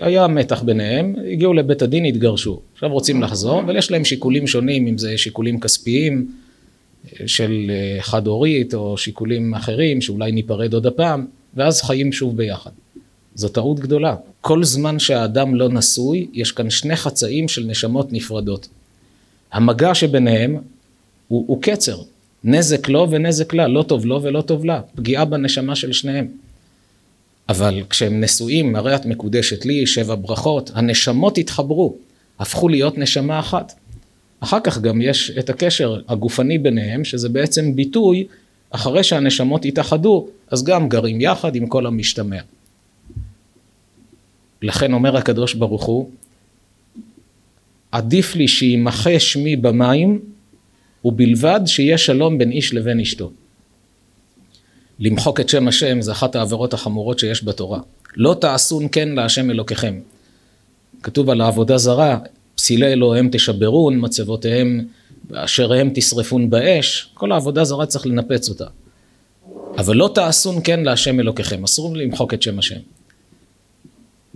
היה 0.00 0.26
מתח 0.26 0.62
ביניהם, 0.62 1.14
הגיעו 1.32 1.54
לבית 1.54 1.82
הדין, 1.82 2.04
התגרשו. 2.04 2.60
עכשיו 2.74 2.88
רוצים 2.90 3.22
לחזור, 3.22 3.60
אבל 3.60 3.76
יש 3.76 3.90
להם 3.90 4.04
שיקולים 4.04 4.46
שונים, 4.46 4.86
אם 4.86 4.98
זה 4.98 5.18
שיקולים 5.18 5.60
כספיים 5.60 6.28
של 7.26 7.70
אה, 7.70 8.02
חד 8.02 8.26
הורית, 8.26 8.74
או 8.74 8.98
שיקולים 8.98 9.54
אחרים, 9.54 10.00
שאולי 10.00 10.32
ניפרד 10.32 10.74
עוד 10.74 10.86
הפעם, 10.86 11.26
ואז 11.54 11.82
חיים 11.82 12.12
שוב 12.12 12.36
ביחד. 12.36 12.70
זו 13.34 13.48
טעות 13.48 13.80
גדולה. 13.80 14.16
כל 14.40 14.64
זמן 14.64 14.98
שהאדם 14.98 15.54
לא 15.54 15.68
נשוי, 15.68 16.26
יש 16.32 16.52
כאן 16.52 16.70
שני 16.70 16.96
חצאים 16.96 17.48
של 17.48 17.64
נשמות 17.64 18.12
נפרדות. 18.12 18.68
המגע 19.52 19.94
שביניהם 19.94 20.56
הוא, 21.28 21.44
הוא 21.46 21.62
קצר, 21.62 21.96
נזק 22.44 22.88
לו 22.88 23.10
ונזק 23.10 23.54
לה, 23.54 23.68
לא 23.68 23.82
טוב 23.82 24.06
לו 24.06 24.22
ולא 24.22 24.40
טוב 24.40 24.64
לה, 24.64 24.80
פגיעה 24.94 25.24
בנשמה 25.24 25.76
של 25.76 25.92
שניהם. 25.92 26.26
אבל 27.50 27.82
כשהם 27.90 28.20
נשואים, 28.20 28.76
הרי 28.76 28.96
את 28.96 29.06
מקודשת 29.06 29.64
לי, 29.64 29.86
שבע 29.86 30.14
ברכות, 30.14 30.70
הנשמות 30.74 31.38
התחברו, 31.38 31.96
הפכו 32.38 32.68
להיות 32.68 32.98
נשמה 32.98 33.38
אחת. 33.38 33.72
אחר 34.40 34.60
כך 34.64 34.78
גם 34.78 35.02
יש 35.02 35.30
את 35.38 35.50
הקשר 35.50 36.00
הגופני 36.08 36.58
ביניהם, 36.58 37.04
שזה 37.04 37.28
בעצם 37.28 37.76
ביטוי, 37.76 38.26
אחרי 38.70 39.04
שהנשמות 39.04 39.64
התאחדו, 39.64 40.28
אז 40.48 40.64
גם 40.64 40.88
גרים 40.88 41.20
יחד 41.20 41.56
עם 41.56 41.66
כל 41.66 41.86
המשתמע. 41.86 42.40
לכן 44.62 44.92
אומר 44.92 45.16
הקדוש 45.16 45.54
ברוך 45.54 45.84
הוא, 45.84 46.10
עדיף 47.92 48.36
לי 48.36 48.48
שימחה 48.48 49.18
שמי 49.18 49.56
במים, 49.56 50.20
ובלבד 51.04 51.60
שיהיה 51.66 51.98
שלום 51.98 52.38
בין 52.38 52.50
איש 52.52 52.74
לבין 52.74 53.00
אשתו. 53.00 53.32
למחוק 55.00 55.40
את 55.40 55.48
שם 55.48 55.68
השם 55.68 56.00
זה 56.00 56.12
אחת 56.12 56.36
העבירות 56.36 56.74
החמורות 56.74 57.18
שיש 57.18 57.44
בתורה. 57.44 57.80
לא 58.16 58.36
תעשון 58.40 58.88
כן 58.92 59.08
להשם 59.08 59.50
אלוקיכם. 59.50 60.00
כתוב 61.02 61.30
על 61.30 61.40
העבודה 61.40 61.78
זרה, 61.78 62.18
פסילי 62.54 62.92
אלוהיהם 62.92 63.28
תשברון, 63.32 64.04
מצבותיהם 64.04 64.86
אשריהם 65.34 65.90
תשרפון 65.94 66.50
באש, 66.50 67.10
כל 67.14 67.32
העבודה 67.32 67.64
זרה 67.64 67.86
צריך 67.86 68.06
לנפץ 68.06 68.48
אותה. 68.48 68.66
אבל 69.78 69.96
לא 69.96 70.10
תעשון 70.14 70.60
כן 70.64 70.80
להשם 70.80 71.20
אלוקיכם, 71.20 71.64
אסור 71.64 71.96
למחוק 71.96 72.34
את 72.34 72.42
שם 72.42 72.58
השם. 72.58 72.80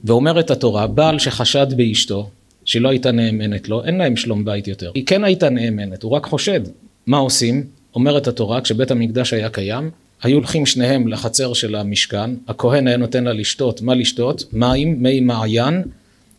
ואומרת 0.05 0.51
התורה, 0.51 0.87
בעל 0.87 1.19
שחשד 1.19 1.67
באשתו, 1.77 2.31
שהיא 2.65 2.83
לא 2.83 2.89
הייתה 2.89 3.13
נאמנת 3.13 3.69
לו, 3.69 3.85
אין 3.85 3.99
להם 3.99 4.17
שלום 4.17 4.45
בית 4.45 4.69
יותר. 4.69 4.93
היא 4.95 5.07
כן 5.07 5.25
הייתה 5.25 5.51
נאמנת, 5.51 6.03
הוא 6.03 6.13
רק 6.13 6.27
חושד. 6.27 6.61
מה 7.07 7.17
עושים? 7.17 7.67
אומרת 7.95 8.27
התורה, 8.27 8.61
כשבית 8.61 8.91
המקדש 8.91 9.33
היה 9.33 9.49
קיים, 9.49 9.91
היו 10.25 10.37
הולכים 10.37 10.67
שניהם 10.67 11.09
לחצר 11.09 11.53
של 11.53 11.75
המשכן, 11.75 12.31
הכהן 12.49 12.87
היה 12.87 12.97
נותן 12.97 13.25
לה 13.25 13.33
לשתות, 13.33 13.83
מה 13.83 13.95
לשתות? 13.95 14.45
מים, 14.53 15.03
מי 15.03 15.21
מעיין, 15.21 15.83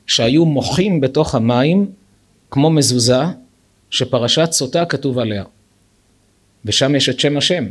שהיו 0.07 0.45
מוחים 0.45 1.01
בתוך 1.01 1.35
המים 1.35 1.85
כמו 2.51 2.69
מזוזה, 2.69 3.21
שפרשת 3.89 4.51
סוטה 4.51 4.85
כתוב 4.85 5.19
עליה. 5.19 5.43
ושם 6.65 6.95
יש 6.95 7.09
את 7.09 7.19
שם 7.19 7.37
השם. 7.37 7.65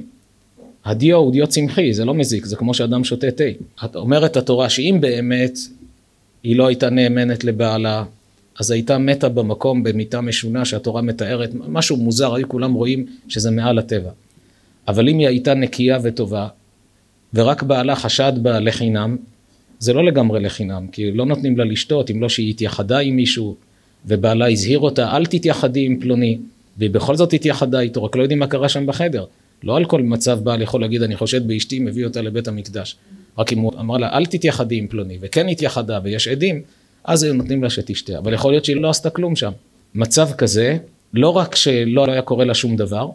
הדיו 0.85 1.17
הוא 1.17 1.33
דיו 1.33 1.47
צמחי, 1.47 1.95
זה 1.95 2.05
לא 2.05 2.15
מזיק, 2.15 2.45
זה 2.45 2.57
כמו 2.57 2.75
שאדם 2.75 3.05
שותה 3.05 3.31
תה. 3.31 3.45
אומרת 3.95 4.37
התורה 4.37 4.71
שאם 4.71 4.99
באמת 5.01 5.59
היא 6.43 6.57
לא 6.57 6.67
הייתה 6.67 6.91
נאמנת 6.91 7.45
לבעלה, 7.45 8.05
אז 8.61 8.71
הייתה 8.71 8.99
מתה 8.99 9.29
במקום 9.29 9.83
במיטה 9.83 10.21
משונה 10.21 10.65
שהתורה 10.65 11.03
מתארת, 11.03 11.51
משהו 11.55 11.97
מוזר, 11.97 12.35
היו 12.35 12.49
כולם 12.49 12.73
רואים 12.75 13.07
שזה 13.29 13.51
מעל 13.51 13.79
הטבע. 13.79 14.11
אבל 14.89 15.09
אם 15.09 15.19
היא 15.19 15.29
הייתה 15.29 15.55
נקייה 15.55 15.99
וטובה, 16.03 16.49
ורק 17.35 17.63
בעלה 17.63 17.97
חשד 17.97 18.33
בה 18.43 18.61
לחינם, 18.61 19.17
זה 19.79 19.93
לא 19.93 20.05
לגמרי 20.05 20.41
לחינם, 20.41 20.87
כי 20.93 21.13
לא 21.13 21.27
נותנים 21.27 21.59
לה 21.59 21.65
לשתות 21.65 22.11
אם 22.11 22.23
לא 22.23 22.29
שהיא 22.29 22.51
התייחדה 22.51 22.99
עם 22.99 23.17
מישהו, 23.17 23.57
ובעלה 24.07 24.51
הזהיר 24.51 24.79
אותה, 24.79 25.17
אל 25.17 25.27
תתייחדי 25.27 25.85
עם 25.85 26.01
פלוני, 26.01 26.39
והיא 26.79 26.91
בכל 26.91 27.17
זאת 27.17 27.33
התייחדה 27.33 27.81
איתו, 27.81 28.05
רק 28.05 28.17
לא 28.17 28.23
יודעים 28.23 28.39
מה 28.39 28.47
קרה 28.47 28.69
שם 28.69 28.87
בחדר. 28.87 29.25
לא 29.63 29.77
על 29.77 29.85
כל 29.85 30.03
מצב 30.03 30.41
בעל 30.43 30.63
יכול 30.63 30.81
להגיד, 30.81 31.03
אני 31.03 31.17
חושד 31.17 31.49
באשתי, 31.49 31.79
מביא 31.79 32.05
אותה 32.05 32.23
לבית 32.23 32.49
המקדש. 32.49 32.97
רק 33.39 33.53
אם 33.53 33.59
הוא 33.59 33.73
אמר 33.81 33.97
לה, 33.97 34.17
אל 34.17 34.27
תתייחדי 34.27 34.77
עם 34.77 34.87
פלוני, 34.87 35.19
וכן 35.21 35.49
התייחדה 35.49 36.01
ויש 36.03 36.29
עדים, 36.29 36.63
אז 37.05 37.23
היו 37.23 37.35
נותנים 37.35 37.63
לה 37.63 37.71
שתשתה. 37.71 38.19
אבל 38.19 38.33
יכול 38.33 38.53
להיות 38.53 38.65
שהיא 38.65 38.77
לא 38.77 38.91
עשתה 38.91 39.11
כלום 39.11 39.37
שם. 39.37 39.53
מצב 39.95 40.33
כזה, 40.33 40.77
לא 41.15 41.29
רק 41.29 41.55
שלא 41.55 42.07
היה 42.09 42.23
קורה 42.23 42.45
לה 42.45 42.55
שום 42.55 42.77
דבר, 42.77 43.09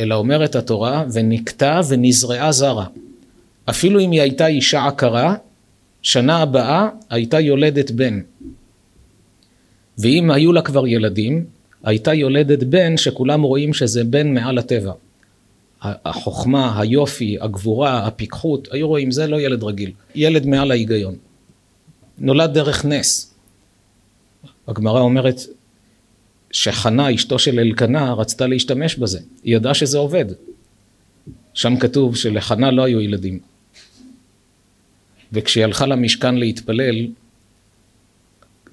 אלא 0.00 0.14
אומרת 0.14 0.54
התורה, 0.54 1.04
ונקטע 1.12 1.80
ונזרעה 1.88 2.52
זרה. 2.52 2.86
אפילו 3.70 4.00
אם 4.00 4.10
היא 4.10 4.20
הייתה 4.20 4.46
אישה 4.46 4.86
עקרה, 4.86 5.34
שנה 6.02 6.36
הבאה 6.36 6.88
הייתה 7.10 7.40
יולדת 7.40 7.90
בן. 7.90 8.20
ואם 9.98 10.30
היו 10.30 10.52
לה 10.52 10.62
כבר 10.62 10.86
ילדים, 10.86 11.44
הייתה 11.84 12.14
יולדת 12.14 12.62
בן 12.62 12.96
שכולם 12.96 13.42
רואים 13.42 13.74
שזה 13.74 14.04
בן 14.04 14.34
מעל 14.34 14.58
הטבע. 14.58 14.92
החוכמה, 15.82 16.80
היופי, 16.80 17.36
הגבורה, 17.40 18.06
הפיקחות, 18.06 18.68
היו 18.72 18.88
רואים 18.88 19.10
זה 19.10 19.26
לא 19.26 19.40
ילד 19.40 19.62
רגיל, 19.62 19.92
ילד 20.14 20.46
מעל 20.46 20.70
ההיגיון. 20.70 21.14
נולד 22.18 22.54
דרך 22.54 22.84
נס. 22.84 23.34
הגמרא 24.68 25.00
אומרת 25.00 25.40
שחנה, 26.56 27.14
אשתו 27.14 27.38
של 27.38 27.60
אלקנה, 27.60 28.12
רצתה 28.12 28.46
להשתמש 28.46 28.96
בזה. 28.96 29.20
היא 29.44 29.56
ידעה 29.56 29.74
שזה 29.74 29.98
עובד. 29.98 30.24
שם 31.54 31.76
כתוב 31.76 32.16
שלחנה 32.16 32.70
לא 32.70 32.84
היו 32.84 33.00
ילדים. 33.00 33.38
וכשהיא 35.32 35.64
הלכה 35.64 35.86
למשכן 35.86 36.34
להתפלל, 36.34 37.06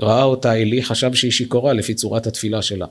ראה 0.01 0.23
אותה 0.23 0.51
עלי, 0.51 0.83
חשב 0.83 1.13
שהיא 1.13 1.31
שיכורה 1.31 1.73
לפי 1.73 1.93
צורת 1.93 2.27
התפילה 2.27 2.61
שלה. 2.61 2.85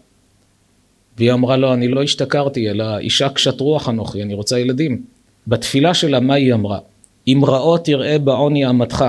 והיא 1.17 1.33
אמרה 1.33 1.57
לו, 1.57 1.75
אני 1.75 1.89
לא 1.89 2.03
השתכרתי, 2.03 2.71
אלא 2.71 2.99
אישה 2.99 3.29
קשת 3.29 3.61
רוח 3.61 3.89
אנוכי, 3.89 4.23
אני 4.23 4.35
רוצה 4.35 4.59
ילדים. 4.59 5.03
בתפילה 5.47 5.95
שלה, 5.95 6.21
מה 6.21 6.35
היא 6.35 6.55
אמרה? 6.55 6.79
אם 7.27 7.41
רעות 7.45 7.85
תראה 7.85 8.19
בעוני 8.19 8.69
אמתך, 8.71 9.05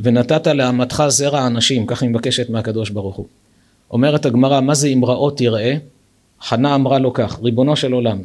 ונתת 0.00 0.46
לאמתך 0.46 1.02
זרע 1.08 1.46
אנשים, 1.46 1.86
כך 1.86 2.02
היא 2.02 2.10
מבקשת 2.10 2.50
מהקדוש 2.50 2.90
ברוך 2.90 3.16
הוא. 3.16 3.26
אומרת 3.90 4.26
הגמרא, 4.26 4.60
מה 4.60 4.74
זה 4.74 4.88
אם 4.88 5.04
רעות 5.04 5.38
תראה? 5.38 5.74
חנה 6.40 6.74
אמרה 6.74 6.98
לו 6.98 7.12
כך, 7.12 7.38
ריבונו 7.42 7.76
של 7.76 7.92
עולם, 7.92 8.18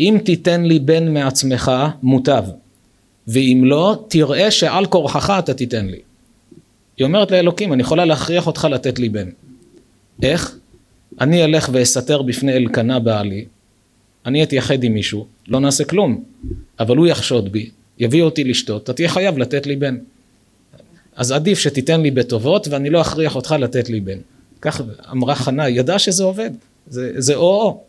אם 0.00 0.18
תיתן 0.24 0.64
לי 0.64 0.78
בן 0.78 1.14
מעצמך, 1.14 1.72
מוטב, 2.02 2.44
ואם 3.28 3.62
לא, 3.64 4.04
תראה 4.08 4.50
שעל 4.50 4.86
כורחך 4.86 5.32
אתה 5.38 5.54
תיתן 5.54 5.86
לי. 5.86 5.98
היא 6.96 7.04
אומרת 7.04 7.30
לאלוקים, 7.30 7.72
אני 7.72 7.82
יכולה 7.82 8.04
להכריח 8.04 8.46
אותך 8.46 8.68
לתת 8.70 8.98
לי 8.98 9.08
בן. 9.08 9.28
איך? 10.22 10.56
אני 11.20 11.44
אלך 11.44 11.68
ואסתר 11.72 12.22
בפני 12.22 12.52
אלקנה 12.52 12.98
בעלי, 12.98 13.44
אני 14.26 14.42
אתייחד 14.42 14.84
עם 14.84 14.94
מישהו, 14.94 15.26
לא 15.48 15.60
נעשה 15.60 15.84
כלום, 15.84 16.24
אבל 16.80 16.96
הוא 16.96 17.06
יחשוד 17.06 17.52
בי, 17.52 17.70
יביאו 17.98 18.24
אותי 18.24 18.44
לשתות, 18.44 18.84
אתה 18.84 18.92
תהיה 18.92 19.08
חייב 19.08 19.38
לתת 19.38 19.66
לי 19.66 19.76
בן. 19.76 19.98
אז 21.16 21.32
עדיף 21.32 21.58
שתיתן 21.58 22.00
לי 22.00 22.10
בטובות 22.10 22.68
ואני 22.68 22.90
לא 22.90 23.00
אכריח 23.00 23.36
אותך 23.36 23.54
לתת 23.58 23.90
לי 23.90 24.00
בן. 24.00 24.18
כך 24.62 24.80
אמרה 25.10 25.34
חנה, 25.34 25.68
ידעה 25.68 25.98
שזה 25.98 26.24
עובד, 26.24 26.50
זה 26.86 27.34
או-או. 27.34 27.82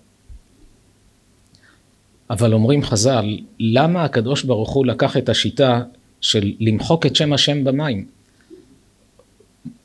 אבל 2.30 2.54
אומרים 2.54 2.84
חז"ל, 2.84 3.38
למה 3.60 4.04
הקדוש 4.04 4.44
ברוך 4.44 4.70
הוא 4.70 4.86
לקח 4.86 5.18
את 5.18 5.30
השיטה 5.30 5.82
של 6.22 6.54
למחוק 6.60 7.06
את 7.06 7.16
שם 7.16 7.34
השם 7.34 7.64
במים? 7.64 8.06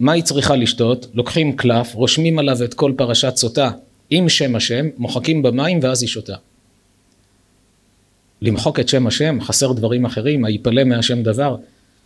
מה 0.01 0.13
היא 0.13 0.23
צריכה 0.23 0.57
לשתות? 0.57 1.07
לוקחים 1.15 1.57
קלף, 1.57 1.95
רושמים 1.95 2.39
עליו 2.39 2.65
את 2.65 2.75
כל 2.75 2.93
פרשת 2.97 3.37
סוטה 3.37 3.71
עם 4.11 4.29
שם 4.29 4.57
השם, 4.57 4.87
מוחקים 4.97 5.43
במים 5.43 5.81
ואז 5.83 6.03
היא 6.03 6.09
שותה. 6.09 6.37
למחוק 8.43 8.81
את 8.81 8.89
שם 8.89 9.07
השם, 9.07 9.41
חסר 9.41 9.73
דברים 9.73 10.05
אחרים, 10.05 10.45
היפלא 10.45 10.85
מהשם 10.85 11.23
דבר. 11.23 11.57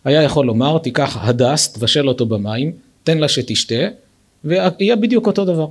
היה 0.05 0.23
יכול 0.23 0.45
לומר, 0.45 0.77
תיקח 0.77 1.17
הדס, 1.21 1.73
תבשל 1.73 2.07
אותו 2.07 2.25
במים, 2.25 2.71
תן 3.03 3.17
לה 3.17 3.27
שתשתה, 3.27 3.83
ויהיה 4.43 4.95
בדיוק 4.95 5.27
אותו 5.27 5.45
דבר. 5.45 5.67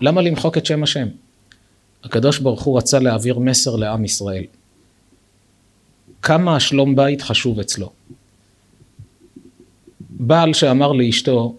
למה 0.00 0.22
למחוק 0.22 0.58
את 0.58 0.66
שם 0.66 0.82
השם? 0.82 1.08
הקדוש 2.04 2.38
ברוך 2.38 2.62
הוא 2.62 2.78
רצה 2.78 2.98
להעביר 2.98 3.38
מסר 3.38 3.76
לעם 3.76 4.04
ישראל. 4.04 4.44
כמה 6.22 6.56
השלום 6.56 6.96
בית 6.96 7.22
חשוב 7.22 7.60
אצלו. 7.60 7.90
בעל 10.10 10.52
שאמר 10.52 10.92
לאשתו, 10.92 11.56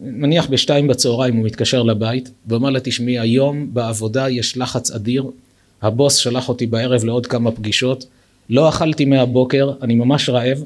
נניח 0.00 0.46
בשתיים 0.46 0.88
בצהריים 0.88 1.36
הוא 1.36 1.44
מתקשר 1.44 1.82
לבית 1.82 2.30
ואומר 2.46 2.70
לה 2.70 2.80
תשמעי 2.80 3.18
היום 3.18 3.74
בעבודה 3.74 4.28
יש 4.28 4.56
לחץ 4.56 4.90
אדיר 4.90 5.30
הבוס 5.82 6.16
שלח 6.16 6.48
אותי 6.48 6.66
בערב 6.66 7.04
לעוד 7.04 7.26
כמה 7.26 7.52
פגישות 7.52 8.04
לא 8.50 8.68
אכלתי 8.68 9.04
מהבוקר 9.04 9.72
אני 9.82 9.94
ממש 9.94 10.28
רעב 10.28 10.64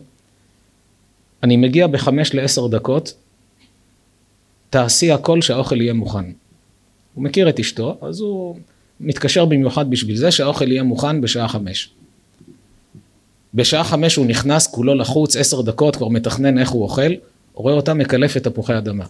אני 1.46 1.56
מגיע 1.56 1.87
בחמש 1.87 2.35
לעשר 2.35 2.66
דקות 2.66 3.14
תעשי 4.70 5.12
הכל 5.12 5.40
שהאוכל 5.42 5.80
יהיה 5.80 5.92
מוכן 5.92 6.24
הוא 7.14 7.24
מכיר 7.24 7.48
את 7.48 7.61
אשתו 7.61 7.98
אז 8.02 8.20
הוא 8.20 8.56
מתקשר 9.00 9.44
במיוחד 9.44 9.90
בשביל 9.90 10.16
זה 10.16 10.30
שהאוכל 10.30 10.72
יהיה 10.72 10.82
מוכן 10.82 11.20
בשעה 11.20 11.48
חמש 11.48 11.90
בשעה 13.54 13.85
חמש 13.85 14.16
הוא 14.16 14.26
נכנס 14.26 14.66
כולו 14.66 14.94
לחוץ 14.94 15.37
עשר 15.37 15.62
דקות 15.62 15.96
כבר 15.96 16.09
מתכנן 16.09 16.59
איך 16.59 16.70
הוא 16.70 16.82
אוכל 16.82 17.12
רואה 17.54 17.74
אותה 17.74 17.94
מקלפת 17.94 18.44
תפוחי 18.44 18.78
אדמה. 18.78 19.04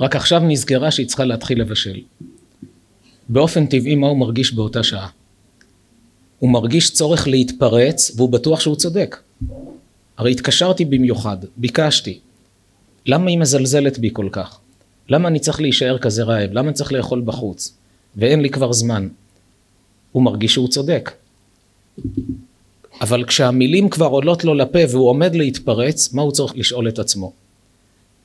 רק 0.00 0.16
עכשיו 0.16 0.40
נזכרה 0.40 0.90
שהיא 0.90 1.06
צריכה 1.06 1.24
להתחיל 1.24 1.60
לבשל. 1.60 2.00
באופן 3.28 3.66
טבעי 3.66 3.94
מה 3.94 4.06
הוא 4.06 4.18
מרגיש 4.18 4.54
באותה 4.54 4.82
שעה? 4.82 5.08
הוא 6.38 6.50
מרגיש 6.50 6.90
צורך 6.90 7.28
להתפרץ 7.28 8.12
והוא 8.16 8.30
בטוח 8.30 8.60
שהוא 8.60 8.76
צודק. 8.76 9.16
הרי 10.20 10.32
התקשרתי 10.32 10.84
במיוחד, 10.84 11.36
ביקשתי. 11.56 12.18
למה 13.06 13.30
היא 13.30 13.38
מזלזלת 13.38 13.98
בי 13.98 14.10
כל 14.12 14.28
כך? 14.32 14.58
למה 15.08 15.28
אני 15.28 15.38
צריך 15.38 15.60
להישאר 15.60 15.98
כזה 15.98 16.22
רעב? 16.22 16.50
למה 16.52 16.68
אני 16.68 16.74
צריך 16.74 16.92
לאכול 16.92 17.22
בחוץ? 17.24 17.74
ואין 18.16 18.40
לי 18.40 18.50
כבר 18.50 18.72
זמן. 18.72 19.08
הוא 20.12 20.22
מרגיש 20.22 20.52
שהוא 20.52 20.68
צודק. 20.68 21.10
אבל 23.00 23.24
כשהמילים 23.24 23.88
כבר 23.88 24.06
עולות 24.06 24.44
לו 24.44 24.54
לפה 24.54 24.78
והוא 24.90 25.08
עומד 25.08 25.34
להתפרץ, 25.34 26.12
מה 26.12 26.22
הוא 26.22 26.32
צריך 26.32 26.56
לשאול 26.56 26.88
את 26.88 26.98
עצמו? 26.98 27.32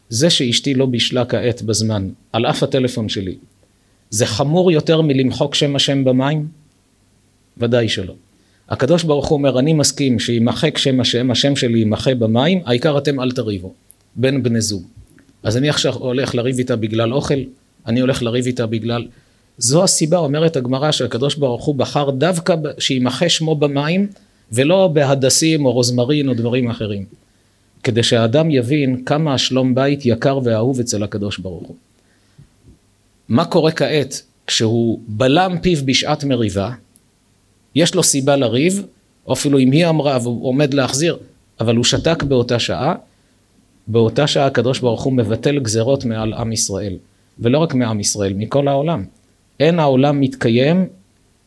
זה 0.09 0.29
שאשתי 0.29 0.73
לא 0.73 0.85
בישלה 0.85 1.25
כעת 1.25 1.61
בזמן, 1.61 2.09
על 2.31 2.45
אף 2.45 2.63
הטלפון 2.63 3.09
שלי, 3.09 3.35
זה 4.09 4.25
חמור 4.25 4.71
יותר 4.71 5.01
מלמחוק 5.01 5.55
שם 5.55 5.75
השם 5.75 6.03
במים? 6.03 6.47
ודאי 7.57 7.89
שלא. 7.89 8.13
הקדוש 8.69 9.03
ברוך 9.03 9.27
הוא 9.27 9.37
אומר, 9.37 9.59
אני 9.59 9.73
מסכים 9.73 10.19
שימחק 10.19 10.77
שם 10.77 10.99
השם, 10.99 11.31
השם 11.31 11.55
שלי 11.55 11.79
יימחה 11.79 12.15
במים, 12.15 12.61
העיקר 12.65 12.97
אתם 12.97 13.19
אל 13.19 13.31
תריבו, 13.31 13.73
בין 14.15 14.43
בני 14.43 14.61
זוג. 14.61 14.83
אז 15.43 15.57
אני 15.57 15.69
עכשיו 15.69 15.93
הולך 15.93 16.35
לריב 16.35 16.57
איתה 16.57 16.75
בגלל 16.75 17.13
אוכל, 17.13 17.39
אני 17.85 17.99
הולך 17.99 18.23
לריב 18.23 18.45
איתה 18.45 18.65
בגלל... 18.65 19.07
זו 19.57 19.83
הסיבה, 19.83 20.17
אומרת 20.17 20.55
הגמרא, 20.55 20.91
שהקדוש 20.91 21.35
ברוך 21.35 21.65
הוא 21.65 21.75
בחר 21.75 22.09
דווקא 22.09 22.55
שימחה 22.79 23.29
שמו 23.29 23.55
במים, 23.55 24.07
ולא 24.51 24.87
בהדסים 24.93 25.65
או 25.65 25.71
רוזמרין 25.71 26.29
או 26.29 26.33
דברים 26.33 26.69
אחרים. 26.69 27.05
כדי 27.83 28.03
שהאדם 28.03 28.51
יבין 28.51 29.03
כמה 29.05 29.33
השלום 29.33 29.75
בית 29.75 30.05
יקר 30.05 30.39
ואהוב 30.43 30.79
אצל 30.79 31.03
הקדוש 31.03 31.37
ברוך 31.37 31.67
הוא. 31.67 31.75
מה 33.29 33.45
קורה 33.45 33.71
כעת 33.71 34.21
כשהוא 34.47 34.99
בלם 35.07 35.57
פיו 35.61 35.77
בשעת 35.85 36.23
מריבה, 36.23 36.71
יש 37.75 37.95
לו 37.95 38.03
סיבה 38.03 38.35
לריב, 38.35 38.85
או 39.27 39.33
אפילו 39.33 39.59
אם 39.59 39.71
היא 39.71 39.87
אמרה 39.87 40.17
והוא 40.21 40.47
עומד 40.47 40.73
להחזיר, 40.73 41.17
אבל 41.59 41.75
הוא 41.75 41.83
שתק 41.83 42.23
באותה 42.23 42.59
שעה, 42.59 42.95
באותה 43.87 44.27
שעה 44.27 44.45
הקדוש 44.45 44.79
ברוך 44.79 45.03
הוא 45.03 45.13
מבטל 45.13 45.59
גזרות 45.59 46.05
מעל 46.05 46.33
עם 46.33 46.51
ישראל, 46.51 46.97
ולא 47.39 47.59
רק 47.59 47.73
מעם 47.73 47.99
ישראל, 47.99 48.33
מכל 48.33 48.67
העולם. 48.67 49.05
אין 49.59 49.79
העולם 49.79 50.21
מתקיים 50.21 50.87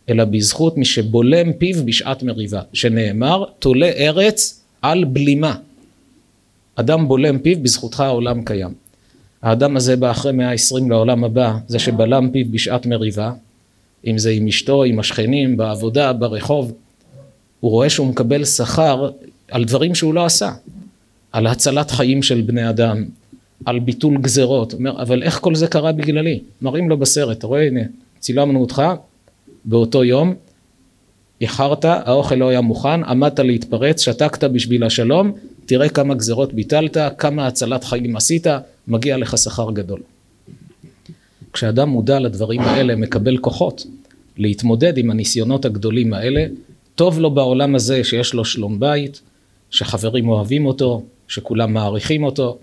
אלא 0.09 0.25
בזכות 0.25 0.77
מי 0.77 0.85
שבולם 0.85 1.53
פיו 1.53 1.85
בשעת 1.85 2.23
מריבה, 2.23 2.61
שנאמר, 2.73 3.45
תולה 3.59 3.87
ארץ 3.87 4.65
על 4.83 5.05
בלימה. 5.05 5.55
אדם 6.75 7.09
בולם 7.09 7.39
פיו, 7.39 7.63
בזכותך 7.63 8.01
העולם 8.01 8.45
קיים. 8.45 8.75
האדם 9.43 9.77
הזה 9.77 9.97
בא 9.97 10.11
אחרי 10.11 10.33
מאה 10.33 10.53
עשרים 10.53 10.91
לעולם 10.91 11.25
הבא, 11.25 11.57
זה 11.67 11.79
שבלם 11.79 12.31
פיו 12.31 12.47
בשעת 12.51 12.87
מריבה, 12.87 13.33
אם 14.07 14.19
זה 14.19 14.31
עם 14.31 14.47
אשתו, 14.47 14.85
עם 14.85 14.99
השכנים, 14.99 15.57
בעבודה, 15.57 16.13
ברחוב, 16.13 16.73
הוא 17.61 17.71
רואה 17.71 17.91
שהוא 17.91 18.07
מקבל 18.07 18.45
שכר 18.45 19.11
על 19.51 19.65
דברים 19.65 19.95
שהוא 19.95 20.15
לא 20.15 20.25
עשה, 20.25 20.53
על 21.33 21.47
הצלת 21.47 21.91
חיים 21.91 22.23
של 22.23 22.41
בני 22.41 22.71
אדם, 22.71 23.05
על 23.65 23.79
ביטול 23.79 24.19
גזרות, 24.19 24.75
אומר, 24.75 25.03
אבל 25.03 25.23
איך 25.23 25.39
כל 25.41 25.55
זה 25.55 25.67
קרה 25.67 25.93
בגללי? 25.93 26.41
מראים 26.63 26.89
לו 26.89 26.97
בסרט, 26.97 27.39
אתה 27.39 27.47
רואה, 27.47 27.67
הנה, 27.67 27.81
צילמנו 28.19 28.61
אותך, 28.61 28.83
באותו 29.65 30.05
יום, 30.05 30.35
איחרת, 31.41 31.85
האוכל 31.85 32.35
לא 32.35 32.49
היה 32.49 32.61
מוכן, 32.61 33.05
עמדת 33.05 33.41
להתפרץ, 33.41 34.01
שתקת 34.01 34.45
בשביל 34.45 34.85
השלום, 34.85 35.33
תראה 35.67 35.89
כמה 35.89 36.15
גזרות 36.15 36.55
ביטלת, 36.55 36.97
כמה 37.19 37.47
הצלת 37.47 37.85
חיים 37.85 38.17
עשית, 38.17 38.47
מגיע 38.89 39.17
לך 39.17 39.39
שכר 39.39 39.71
גדול. 39.73 40.01
כשאדם 41.59 41.89
מודע 41.89 42.19
לדברים 42.19 42.61
האלה, 42.61 42.97
מקבל 42.97 43.39
כוחות 43.39 43.87
להתמודד 44.37 44.99
עם 44.99 45.11
הניסיונות 45.11 45.65
הגדולים 45.65 46.15
האלה, 46.15 46.47
טוב 46.95 47.19
לו 47.19 47.31
בעולם 47.31 47.75
הזה 47.75 48.05
שיש 48.05 48.35
לו 48.35 48.45
שלום 48.45 48.81
בית, 48.81 49.21
שחברים 49.71 50.29
אוהבים 50.29 50.67
אותו, 50.67 51.03
שכולם 51.29 51.73
מעריכים 51.73 52.25
אותו, 52.25 52.59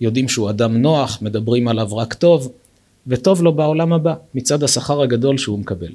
יודעים 0.00 0.28
שהוא 0.28 0.50
אדם 0.50 0.76
נוח, 0.76 1.18
מדברים 1.22 1.68
עליו 1.68 1.96
רק 1.96 2.14
טוב, 2.14 2.52
וטוב 3.06 3.42
לו 3.42 3.52
בעולם 3.52 3.92
הבא, 3.92 4.14
מצד 4.34 4.62
השכר 4.62 5.02
הגדול 5.02 5.38
שהוא 5.38 5.58
מקבל. 5.58 5.92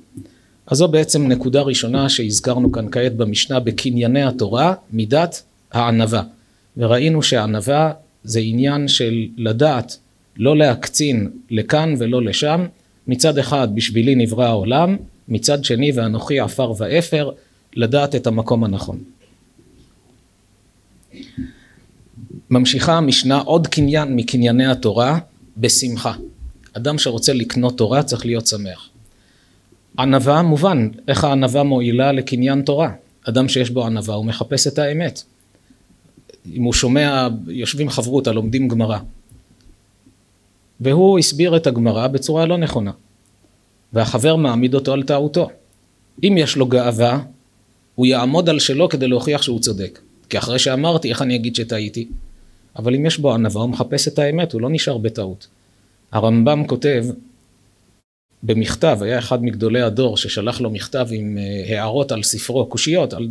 אז 0.67 0.77
זו 0.77 0.87
בעצם 0.87 1.27
נקודה 1.27 1.61
ראשונה 1.61 2.09
שהזכרנו 2.09 2.71
כאן 2.71 2.87
כעת 2.91 3.15
במשנה 3.15 3.59
בקנייני 3.59 4.23
התורה, 4.23 4.73
מידת 4.93 5.43
הענווה. 5.71 6.23
וראינו 6.77 7.23
שהענווה 7.23 7.91
זה 8.23 8.39
עניין 8.39 8.87
של 8.87 9.25
לדעת 9.37 9.97
לא 10.37 10.57
להקצין 10.57 11.29
לכאן 11.49 11.93
ולא 11.97 12.21
לשם, 12.21 12.65
מצד 13.07 13.37
אחד 13.37 13.75
בשבילי 13.75 14.15
נברא 14.15 14.45
העולם, 14.45 14.97
מצד 15.27 15.63
שני 15.63 15.91
ואנוכי 15.91 16.39
עפר 16.39 16.73
ואפר, 16.77 17.31
לדעת 17.75 18.15
את 18.15 18.27
המקום 18.27 18.63
הנכון. 18.63 18.99
ממשיכה 22.49 22.97
המשנה 22.97 23.37
עוד 23.37 23.67
קניין 23.67 24.15
מקנייני 24.15 24.65
התורה 24.65 25.19
בשמחה. 25.57 26.13
אדם 26.73 26.97
שרוצה 26.97 27.33
לקנות 27.33 27.77
תורה 27.77 28.03
צריך 28.03 28.25
להיות 28.25 28.47
שמח. 28.47 28.89
ענווה 29.99 30.41
מובן, 30.41 30.89
איך 31.07 31.23
הענווה 31.23 31.63
מועילה 31.63 32.11
לקניין 32.11 32.61
תורה. 32.61 32.91
אדם 33.23 33.47
שיש 33.47 33.69
בו 33.69 33.85
ענווה 33.85 34.15
הוא 34.15 34.25
מחפש 34.25 34.67
את 34.67 34.79
האמת. 34.79 35.23
אם 36.53 36.63
הוא 36.63 36.73
שומע, 36.73 37.27
יושבים 37.47 37.89
חברותא, 37.89 38.29
לומדים 38.29 38.67
גמרא. 38.67 38.97
והוא 40.81 41.19
הסביר 41.19 41.57
את 41.57 41.67
הגמרא 41.67 42.07
בצורה 42.07 42.45
לא 42.45 42.57
נכונה. 42.57 42.91
והחבר 43.93 44.35
מעמיד 44.35 44.73
אותו 44.75 44.93
על 44.93 45.03
טעותו. 45.03 45.49
אם 46.23 46.35
יש 46.37 46.57
לו 46.57 46.65
גאווה, 46.65 47.19
הוא 47.95 48.05
יעמוד 48.05 48.49
על 48.49 48.59
שלו 48.59 48.89
כדי 48.89 49.07
להוכיח 49.07 49.41
שהוא 49.41 49.59
צודק. 49.59 49.99
כי 50.29 50.37
אחרי 50.37 50.59
שאמרתי, 50.59 51.09
איך 51.09 51.21
אני 51.21 51.35
אגיד 51.35 51.55
שטעיתי? 51.55 52.07
אבל 52.75 52.95
אם 52.95 53.05
יש 53.05 53.17
בו 53.17 53.33
ענווה, 53.33 53.61
הוא 53.61 53.69
מחפש 53.69 54.07
את 54.07 54.19
האמת, 54.19 54.53
הוא 54.53 54.61
לא 54.61 54.69
נשאר 54.69 54.97
בטעות. 54.97 55.47
הרמב"ם 56.11 56.67
כותב 56.67 57.05
במכתב, 58.43 58.97
היה 59.01 59.19
אחד 59.19 59.43
מגדולי 59.43 59.81
הדור 59.81 60.17
ששלח 60.17 60.61
לו 60.61 60.69
מכתב 60.69 61.07
עם 61.11 61.37
אה, 61.37 61.79
הערות 61.79 62.11
על 62.11 62.23
ספרו, 62.23 62.65
קושיות, 62.65 63.13
על 63.13 63.27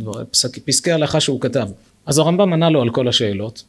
פסקי 0.65 0.91
הלכה 0.91 1.19
שהוא 1.19 1.41
כתב. 1.41 1.69
אז 2.05 2.17
הרמב"ם 2.17 2.53
ענה 2.53 2.69
לו 2.69 2.81
על 2.81 2.89
כל 2.89 3.07
השאלות, 3.07 3.63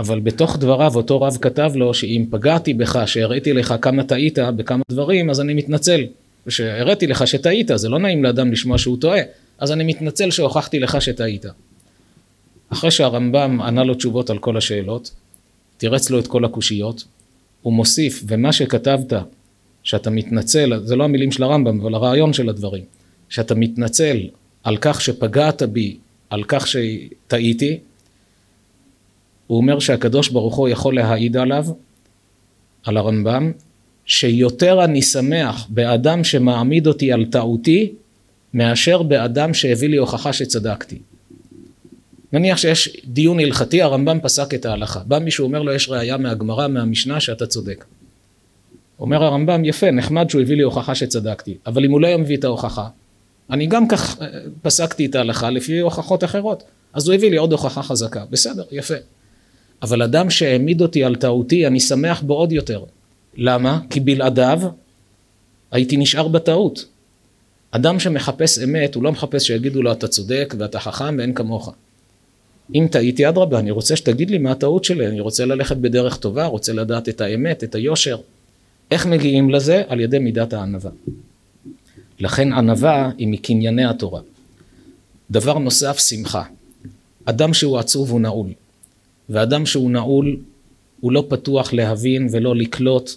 אבל 0.00 0.20
בתוך 0.20 0.58
דבריו 0.58 0.96
אותו 0.96 1.20
רב 1.20 1.38
כתב 1.40 1.72
לו 1.74 1.94
שאם 1.94 2.24
פגעתי 2.30 2.74
בך, 2.74 3.02
שהראיתי 3.06 3.52
לך 3.52 3.74
כמה 3.82 4.04
טעית 4.04 4.38
בכמה 4.38 4.82
דברים, 4.90 5.30
אז 5.30 5.40
אני 5.40 5.54
מתנצל. 5.54 6.04
ושהראיתי 6.46 7.06
לך 7.06 7.26
שטעית, 7.26 7.70
זה 7.74 7.88
לא 7.88 7.98
נעים 7.98 8.24
לאדם 8.24 8.52
לשמוע 8.52 8.78
שהוא 8.78 8.96
טועה, 9.00 9.20
אז 9.58 9.72
אני 9.72 9.84
מתנצל 9.84 10.30
שהוכחתי 10.30 10.78
לך 10.78 11.02
שטעית. 11.02 11.46
אחרי 12.68 12.90
שהרמב"ם 12.90 13.60
ענה 13.60 13.84
לו 13.84 13.94
תשובות 13.94 14.30
על 14.30 14.38
כל 14.38 14.56
השאלות, 14.56 15.10
תירץ 15.76 16.10
לו 16.10 16.18
את 16.18 16.26
כל 16.26 16.44
הקושיות, 16.44 17.04
הוא 17.62 17.72
מוסיף, 17.72 18.22
ומה 18.26 18.52
שכתבת, 18.52 19.12
שאתה 19.82 20.10
מתנצל, 20.10 20.80
זה 20.84 20.96
לא 20.96 21.04
המילים 21.04 21.32
של 21.32 21.42
הרמב"ם, 21.42 21.80
אבל 21.80 21.94
הרעיון 21.94 22.32
של 22.32 22.48
הדברים, 22.48 22.84
שאתה 23.28 23.54
מתנצל 23.54 24.16
על 24.62 24.76
כך 24.76 25.00
שפגעת 25.00 25.62
בי, 25.62 25.96
על 26.30 26.44
כך 26.48 26.66
שטעיתי, 26.66 27.78
הוא 29.46 29.58
אומר 29.58 29.78
שהקדוש 29.78 30.28
ברוך 30.28 30.56
הוא 30.56 30.68
יכול 30.68 30.94
להעיד 30.94 31.36
עליו, 31.36 31.66
על 32.84 32.96
הרמב"ם, 32.96 33.52
שיותר 34.06 34.84
אני 34.84 35.02
שמח 35.02 35.66
באדם 35.68 36.24
שמעמיד 36.24 36.86
אותי 36.86 37.12
על 37.12 37.24
טעותי, 37.24 37.92
מאשר 38.54 39.02
באדם 39.02 39.54
שהביא 39.54 39.88
לי 39.88 39.96
הוכחה 39.96 40.32
שצדקתי. 40.32 40.98
נניח 42.32 42.58
שיש 42.58 42.96
דיון 43.04 43.40
הלכתי, 43.40 43.82
הרמב"ם 43.82 44.18
פסק 44.22 44.54
את 44.54 44.66
ההלכה. 44.66 45.00
בא 45.06 45.18
מישהו 45.18 45.44
אומר 45.44 45.62
לו, 45.62 45.72
יש 45.72 45.88
ראייה 45.88 46.16
מהגמרא, 46.16 46.68
מהמשנה, 46.68 47.20
שאתה 47.20 47.46
צודק. 47.46 47.84
אומר 49.00 49.24
הרמב"ם, 49.24 49.64
יפה, 49.64 49.90
נחמד 49.90 50.30
שהוא 50.30 50.42
הביא 50.42 50.56
לי 50.56 50.62
הוכחה 50.62 50.94
שצדקתי, 50.94 51.56
אבל 51.66 51.84
אם 51.84 51.90
הוא 51.90 52.00
לא 52.00 52.18
מביא 52.18 52.36
את 52.36 52.44
ההוכחה, 52.44 52.88
אני 53.50 53.66
גם 53.66 53.88
כך 53.88 54.22
אה, 54.22 54.26
פסקתי 54.62 55.06
את 55.06 55.14
ההלכה 55.14 55.50
לפי 55.50 55.78
הוכחות 55.78 56.24
אחרות, 56.24 56.62
אז 56.92 57.08
הוא 57.08 57.14
הביא 57.14 57.30
לי 57.30 57.36
עוד 57.36 57.52
הוכחה 57.52 57.82
חזקה, 57.82 58.24
בסדר, 58.30 58.62
יפה. 58.72 58.94
אבל 59.84 60.02
אדם 60.02 60.30
שהעמיד 60.30 60.80
אותי 60.80 61.04
על 61.04 61.16
טעותי, 61.16 61.66
אני 61.66 61.80
שמח 61.80 62.22
בו 62.22 62.34
עוד 62.34 62.52
יותר. 62.52 62.84
למה? 63.36 63.80
כי 63.90 64.00
בלעדיו 64.00 64.60
הייתי 65.70 65.96
נשאר 65.96 66.28
בטעות. 66.28 66.84
אדם 67.70 68.00
שמחפש 68.00 68.58
אמת, 68.58 68.94
הוא 68.94 69.02
לא 69.02 69.12
מחפש 69.12 69.46
שיגידו 69.46 69.82
לו 69.82 69.92
אתה 69.92 70.08
צודק 70.08 70.54
ואתה 70.58 70.80
חכם 70.80 71.14
ואין 71.18 71.34
כמוך. 71.34 71.74
אם 72.74 72.86
טעיתי 72.90 73.28
אדרבה, 73.28 73.58
אני 73.58 73.70
רוצה 73.70 73.96
שתגיד 73.96 74.30
לי 74.30 74.38
מה 74.38 74.50
הטעות 74.50 74.84
שלי, 74.84 75.06
אני 75.06 75.20
רוצה 75.20 75.44
ללכת 75.44 75.76
בדרך 75.76 76.16
טובה, 76.16 76.46
רוצה 76.46 76.72
לדעת 76.72 77.08
את 77.08 77.20
האמת, 77.20 77.64
את 77.64 77.74
היושר. 77.74 78.16
איך 78.90 79.06
מגיעים 79.06 79.50
לזה? 79.50 79.82
על 79.88 80.00
ידי 80.00 80.18
מידת 80.18 80.52
הענווה. 80.52 80.90
לכן 82.18 82.52
ענווה 82.52 83.10
היא 83.18 83.28
מקנייני 83.28 83.84
התורה. 83.84 84.20
דבר 85.30 85.58
נוסף, 85.58 85.98
שמחה. 85.98 86.42
אדם 87.24 87.54
שהוא 87.54 87.78
עצוב 87.78 88.10
הוא 88.10 88.20
נעול. 88.20 88.48
ואדם 89.28 89.66
שהוא 89.66 89.90
נעול 89.90 90.36
הוא 91.00 91.12
לא 91.12 91.26
פתוח 91.28 91.72
להבין 91.72 92.28
ולא 92.30 92.56
לקלוט 92.56 93.10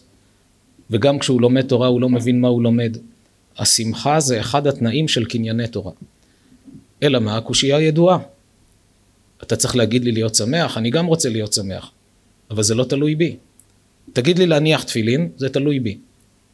וגם 0.90 1.20
כשהוא 1.20 1.42
לומד 1.42 1.62
תורה 1.62 1.88
הוא 1.88 2.02
לא 2.02 2.10
מבין 2.10 2.42
מה 2.42 2.48
הוא 2.48 2.64
לומד. 2.64 2.98
השמחה 3.58 4.20
זה 4.20 4.40
אחד 4.40 4.68
התנאים 4.68 5.08
של 5.08 5.26
קנייני 5.26 5.68
תורה. 5.68 5.92
אלא 7.04 7.20
מה? 7.20 7.38
הקושייה 7.38 7.82
ידועה. 7.82 8.18
אתה 9.44 9.56
צריך 9.56 9.76
להגיד 9.76 10.04
לי 10.04 10.12
להיות 10.12 10.36
שמח, 10.36 10.78
אני 10.78 10.90
גם 10.90 11.06
רוצה 11.06 11.30
להיות 11.30 11.54
שמח, 11.54 11.92
אבל 12.52 12.64
זה 12.64 12.76
לא 12.76 12.84
תלוי 12.84 13.16
בי. 13.16 13.36
תגיד 14.14 14.40
לי 14.40 14.46
להניח 14.46 14.84
תפילין, 14.84 15.30
זה 15.38 15.50
תלוי 15.50 15.80
בי. 15.80 15.98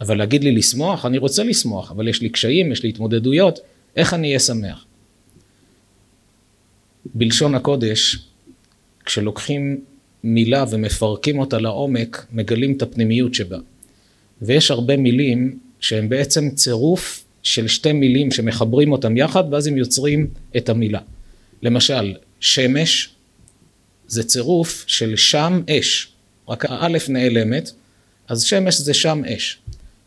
אבל 0.02 0.18
להגיד 0.18 0.44
לי 0.44 0.52
לשמוח, 0.52 1.06
אני 1.06 1.18
רוצה 1.18 1.44
לשמוח, 1.44 1.92
אבל 1.92 2.08
יש 2.08 2.22
לי 2.22 2.30
קשיים, 2.30 2.72
יש 2.72 2.84
לי 2.84 2.90
התמודדויות, 2.90 3.60
איך 3.96 4.14
אני 4.14 4.28
אהיה 4.28 4.40
שמח? 4.40 4.86
בלשון 7.06 7.56
הקודש, 7.56 8.18
כשלוקחים 9.06 9.82
מילה 10.24 10.66
ומפרקים 10.70 11.40
אותה 11.40 11.58
לעומק, 11.58 12.26
מגלים 12.32 12.74
את 12.78 12.82
הפנימיות 12.82 13.34
שבה. 13.34 13.58
ויש 14.42 14.72
הרבה 14.72 14.98
מילים 14.98 15.60
שהם 15.80 16.10
בעצם 16.10 16.50
צירוף 16.50 17.26
של 17.44 17.68
שתי 17.68 17.94
מילים 17.94 18.32
שמחברים 18.32 18.92
אותם 18.92 19.18
יחד 19.18 19.44
ואז 19.52 19.68
הם 19.68 19.78
יוצרים 19.78 20.28
את 20.58 20.70
המילה. 20.70 21.00
למשל, 21.62 22.14
שמש 22.40 23.10
זה 24.08 24.24
צירוף 24.24 24.84
של 24.88 25.16
שם 25.16 25.62
אש, 25.70 26.08
רק 26.50 26.66
האלף 26.66 27.10
נעלמת, 27.10 27.72
אז 28.28 28.44
שמש 28.44 28.78
זה 28.78 28.94
שם 28.94 29.22
אש. 29.26 29.60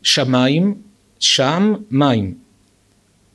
שמיים, 0.03 0.75
שם 1.19 1.73
מים. 1.91 2.33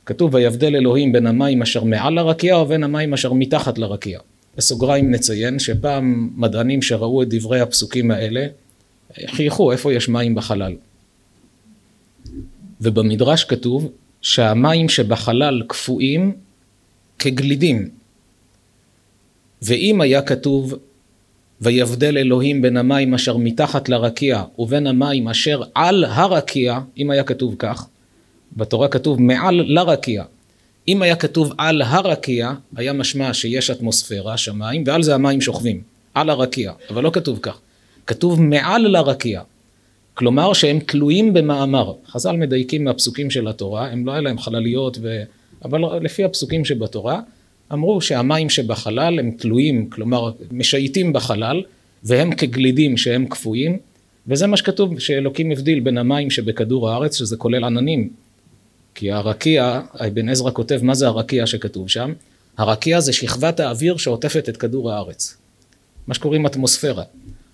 כתוב 0.05 0.33
ויבדל 0.33 0.75
אלוהים 0.75 1.11
בין 1.11 1.27
המים 1.27 1.61
אשר 1.61 1.83
מעל 1.83 2.17
הרקיע 2.17 2.57
ובין 2.57 2.83
המים 2.83 3.13
אשר 3.13 3.33
מתחת 3.33 3.77
לרקיע. 3.77 4.19
בסוגריים 4.57 5.11
נציין 5.11 5.59
שפעם 5.59 6.29
מדענים 6.35 6.81
שראו 6.81 7.21
את 7.21 7.29
דברי 7.29 7.59
הפסוקים 7.59 8.11
האלה 8.11 8.47
חייכו 9.25 9.71
איפה 9.71 9.93
יש 9.93 10.09
מים 10.09 10.35
בחלל. 10.35 10.75
ובמדרש 12.81 13.43
כתוב 13.43 13.91
שהמים 14.21 14.89
שבחלל 14.89 15.63
קפואים 15.67 16.31
כגלידים. 17.19 17.89
ואם 19.61 20.01
היה 20.01 20.21
כתוב 20.21 20.73
ויבדל 21.61 22.17
אלוהים 22.17 22.61
בין 22.61 22.77
המים 22.77 23.13
אשר 23.13 23.37
מתחת 23.37 23.89
לרקיע 23.89 24.43
ובין 24.59 24.87
המים 24.87 25.27
אשר 25.27 25.61
על 25.75 26.03
הרקיע, 26.03 26.79
אם 26.97 27.11
היה 27.11 27.23
כתוב 27.23 27.55
כך, 27.59 27.87
בתורה 28.57 28.87
כתוב 28.87 29.21
מעל 29.21 29.61
לרקיע, 29.65 30.23
אם 30.87 31.01
היה 31.01 31.15
כתוב 31.15 31.53
על 31.57 31.81
הרקיע, 31.81 32.51
היה 32.75 32.93
משמע 32.93 33.33
שיש 33.33 33.69
אטמוספירה, 33.69 34.37
שמיים, 34.37 34.83
ועל 34.85 35.03
זה 35.03 35.15
המים 35.15 35.41
שוכבים, 35.41 35.81
על 36.13 36.29
הרקיע, 36.29 36.71
אבל 36.89 37.03
לא 37.03 37.09
כתוב 37.13 37.39
כך. 37.41 37.59
כתוב 38.07 38.41
מעל 38.41 38.87
לרקיע. 38.87 39.41
כלומר 40.13 40.53
שהם 40.53 40.79
תלויים 40.79 41.33
במאמר. 41.33 41.93
חז"ל 42.07 42.35
מדייקים 42.37 42.83
מהפסוקים 42.83 43.31
של 43.31 43.47
התורה, 43.47 43.87
הם 43.87 44.05
לא 44.05 44.11
היה 44.11 44.21
להם 44.21 44.37
חלליות, 44.37 44.97
ו... 45.01 45.23
אבל 45.65 45.81
לפי 46.01 46.23
הפסוקים 46.23 46.65
שבתורה, 46.65 47.21
אמרו 47.73 48.01
שהמים 48.01 48.49
שבחלל 48.49 49.19
הם 49.19 49.31
תלויים, 49.31 49.89
כלומר 49.89 50.31
משייטים 50.51 51.13
בחלל, 51.13 51.63
והם 52.03 52.35
כגלידים 52.35 52.97
שהם 52.97 53.25
קפואים, 53.25 53.77
וזה 54.27 54.47
מה 54.47 54.57
שכתוב, 54.57 54.99
שאלוקים 54.99 55.51
הבדיל 55.51 55.79
בין 55.79 55.97
המים 55.97 56.29
שבכדור 56.29 56.89
הארץ, 56.89 57.17
שזה 57.17 57.37
כולל 57.37 57.63
עננים, 57.63 58.09
כי 58.95 59.11
הרקיע, 59.11 59.81
אבן 59.93 60.29
עזרא 60.29 60.51
כותב 60.51 60.79
מה 60.83 60.95
זה 60.95 61.07
הרקיע 61.07 61.47
שכתוב 61.47 61.89
שם, 61.89 62.13
הרקיע 62.57 62.99
זה 62.99 63.13
שכבת 63.13 63.59
האוויר 63.59 63.97
שעוטפת 63.97 64.49
את 64.49 64.57
כדור 64.57 64.91
הארץ, 64.91 65.37
מה 66.07 66.13
שקוראים 66.13 66.45
אטמוספירה. 66.45 67.03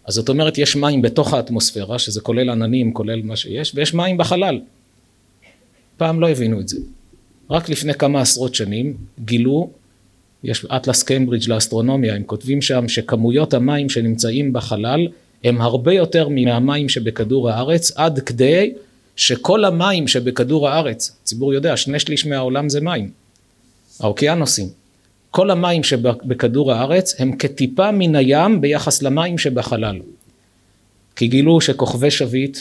אז 0.06 0.13
זאת 0.13 0.30
אומרת 0.30 0.58
יש 0.58 0.75
מים 0.75 1.02
בתוך 1.02 1.34
האטמוספירה, 1.34 1.99
שזה 1.99 2.21
כולל 2.21 2.49
עננים, 2.49 2.93
כולל 2.93 3.21
מה 3.21 3.36
שיש, 3.36 3.71
ויש 3.75 3.93
מים 3.93 4.17
בחלל. 4.17 4.60
פעם 5.97 6.19
לא 6.19 6.30
הבינו 6.30 6.60
את 6.60 6.67
זה. 6.67 6.78
רק 7.49 7.69
לפני 7.69 7.93
כמה 7.93 8.21
עשרות 8.21 8.56
שנים 8.56 8.97
גילו, 9.25 9.69
יש 10.43 10.65
אטלס 10.65 11.04
קיימברידג' 11.04 11.49
לאסטרונומיה, 11.49 12.15
הם 12.15 12.23
כותבים 12.23 12.62
שם 12.62 12.88
שכמויות 12.88 13.54
המים 13.54 13.89
שנמצאים 13.89 14.54
בחלל 14.54 15.08
הם 15.43 15.62
הרבה 15.62 15.93
יותר 15.93 16.28
מהמים 16.30 16.89
שבכדור 16.89 17.49
הארץ, 17.49 17.91
עד 17.95 18.19
כדי 18.19 18.73
שכל 19.19 19.65
המים 19.65 20.08
שבכדור 20.08 20.69
הארץ, 20.69 21.17
הציבור 21.21 21.53
יודע, 21.53 21.77
שני 21.77 21.99
שליש 21.99 22.25
מהעולם 22.25 22.69
זה 22.69 22.82
מים, 22.82 23.12
האוקיינוסים, 23.99 24.69
כל 25.32 25.51
המים 25.51 25.84
שבכדור 25.84 26.73
הארץ 26.73 27.15
הם 27.21 27.36
כטיפה 27.36 27.91
מן 27.91 28.15
הים 28.15 28.61
ביחס 28.61 29.01
למים 29.01 29.38
שבחלל. 29.38 29.99
כי 31.15 31.28
גילו 31.28 31.61
שכוכבי 31.61 32.11
שביט 32.11 32.57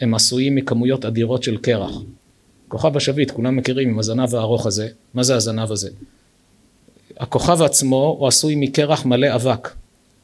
הם 0.00 0.14
עשויים 0.14 0.54
מכמויות 0.54 1.04
אדירות 1.04 1.42
של 1.42 1.56
קרח. 1.56 1.92
כוכב 2.68 2.96
השביט, 2.96 3.30
כולם 3.30 3.56
מכירים 3.56 3.88
עם 3.88 3.98
הזנב 3.98 4.34
הארוך 4.34 4.66
הזה, 4.66 4.88
מה 5.14 5.22
זה 5.22 5.36
הזנב 5.36 5.72
הזה? 5.72 5.90
הכוכב 7.16 7.62
עצמו 7.62 8.16
הוא 8.18 8.28
עשוי 8.28 8.54
מקרח 8.56 9.04
מלא 9.04 9.34
אבק. 9.34 9.70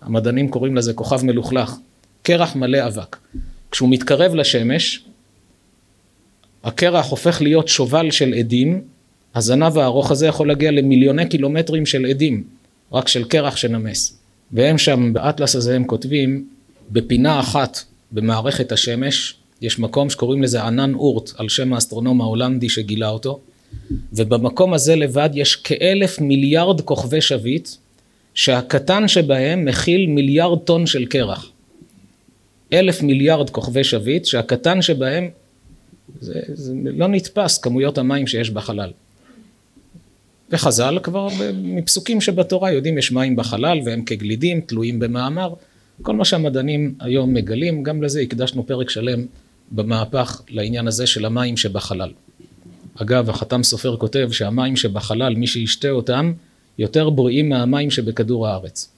המדענים 0.03 0.49
קוראים 0.49 0.77
לזה 0.77 0.93
כוכב 0.93 1.25
מלוכלך. 1.25 1.75
קרח 2.23 2.57
מלא 2.57 2.87
אבק. 2.87 3.17
כשהוא 3.71 3.91
מתקרב 3.91 4.35
לשמש, 4.35 5.08
הקרח 6.69 7.07
הופך 7.11 7.43
להיות 7.43 7.69
שובל 7.69 8.11
של 8.11 8.35
עדים, 8.35 8.83
הזנב 9.35 9.79
הארוך 9.79 10.11
הזה 10.11 10.27
יכול 10.27 10.49
להגיע 10.49 10.71
למיליוני 10.71 11.29
קילומטרים 11.29 11.87
של 11.87 12.07
עדים, 12.07 12.45
רק 12.93 13.09
של 13.09 13.25
קרח 13.25 13.57
שנמס. 13.57 14.19
והם 14.53 14.79
שם, 14.79 15.13
באטלס 15.13 15.57
הזה 15.57 15.77
הם 15.77 15.85
כותבים, 15.85 16.49
בפינה 16.91 17.41
אחת 17.41 17.79
במערכת 18.13 18.73
השמש, 18.73 19.35
יש 19.61 19.79
מקום 19.79 20.11
שקוראים 20.11 20.43
לזה 20.43 20.63
ענן 20.63 20.95
אורט, 20.95 21.31
על 21.37 21.49
שם 21.49 21.73
האסטרונום 21.73 22.21
ההולנדי 22.21 22.69
שגילה 22.69 23.09
אותו, 23.09 23.41
ובמקום 24.13 24.75
הזה 24.75 24.97
לבד 24.97 25.31
יש 25.35 25.57
כאלף 25.57 26.21
מיליארד 26.21 26.81
כוכבי 26.81 27.21
שביט, 27.21 27.69
שהקטן 28.35 29.09
שבהם 29.09 29.65
מכיל 29.65 30.07
מיליארד 30.07 30.59
טון 30.59 30.87
של 30.87 31.07
קרח. 31.07 31.51
אלף 32.73 33.03
מיליארד 33.03 33.51
כוכבי 33.51 33.85
שביט, 33.85 34.25
שהקטן 34.25 34.83
שבהם 34.83 35.29
זה, 36.21 36.41
זה 36.55 36.75
לא 36.85 37.09
נתפס 37.09 37.59
כמויות 37.59 37.99
המים 37.99 38.27
שיש 38.27 38.51
בחלל. 38.51 38.91
וחז"ל 40.51 40.99
כבר 41.03 41.29
מפסוקים 41.55 42.21
שבתורה 42.21 42.73
יודעים 42.73 42.99
יש 42.99 43.13
מים 43.13 43.37
בחלל 43.37 43.81
והם 43.85 44.03
כגלידים 44.03 44.61
תלויים 44.61 44.99
במאמר. 44.99 45.55
כל 46.03 46.15
מה 46.15 46.25
שהמדענים 46.25 46.95
היום 47.01 47.35
מגלים, 47.35 47.83
גם 47.83 48.03
לזה 48.03 48.21
הקדשנו 48.21 48.67
פרק 48.67 48.91
שלם 48.91 49.27
במהפך 49.71 50.43
לעניין 50.49 50.87
הזה 50.87 51.07
של 51.07 51.25
המים 51.25 51.57
שבחלל. 51.57 52.11
אגב, 52.95 53.31
החתם 53.31 53.63
סופר 53.63 53.97
כותב 53.97 54.29
שהמים 54.33 54.77
שבחלל, 54.77 55.35
מי 55.35 55.47
שישתה 55.47 55.91
אותם, 55.91 56.33
יותר 56.79 57.11
בריאים 57.11 57.49
מהמים 57.49 57.91
שבכדור 57.91 58.49
הארץ. 58.49 58.89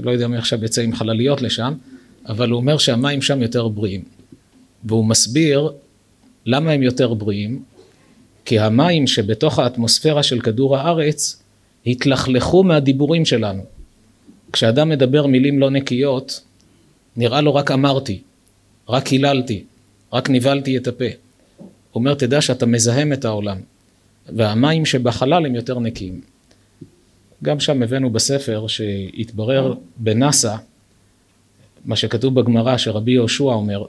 לא 0.00 0.10
יודע 0.10 0.28
מי 0.28 0.36
עכשיו 0.36 0.64
יצא 0.64 0.82
עם 0.82 0.94
חלליות 0.94 1.42
לשם, 1.42 1.74
אבל 2.28 2.50
הוא 2.50 2.56
אומר 2.56 2.78
שהמים 2.78 3.22
שם 3.22 3.42
יותר 3.42 3.68
בריאים. 3.68 4.15
והוא 4.86 5.06
מסביר 5.06 5.72
למה 6.46 6.70
הם 6.70 6.82
יותר 6.82 7.14
בריאים, 7.14 7.62
כי 8.44 8.58
המים 8.58 9.06
שבתוך 9.06 9.58
האטמוספירה 9.58 10.22
של 10.22 10.40
כדור 10.40 10.76
הארץ 10.76 11.42
התלכלכו 11.86 12.64
מהדיבורים 12.64 13.24
שלנו. 13.24 13.62
כשאדם 14.52 14.88
מדבר 14.88 15.26
מילים 15.26 15.58
לא 15.58 15.70
נקיות, 15.70 16.40
נראה 17.16 17.40
לו 17.40 17.54
רק 17.54 17.70
אמרתי, 17.70 18.20
רק 18.88 19.06
היללתי, 19.06 19.64
רק 20.12 20.30
נבהלתי 20.30 20.76
את 20.76 20.86
הפה. 20.86 21.04
הוא 21.58 21.66
אומר, 21.94 22.14
תדע 22.14 22.40
שאתה 22.40 22.66
מזהם 22.66 23.12
את 23.12 23.24
העולם, 23.24 23.58
והמים 24.28 24.86
שבחלל 24.86 25.46
הם 25.46 25.54
יותר 25.54 25.78
נקיים. 25.78 26.20
גם 27.42 27.60
שם 27.60 27.82
הבאנו 27.82 28.10
בספר 28.10 28.66
שהתברר 28.66 29.74
בנאסא, 29.96 30.56
מה 31.84 31.96
שכתוב 31.96 32.40
בגמרא 32.40 32.76
שרבי 32.76 33.12
יהושע 33.12 33.44
אומר, 33.44 33.84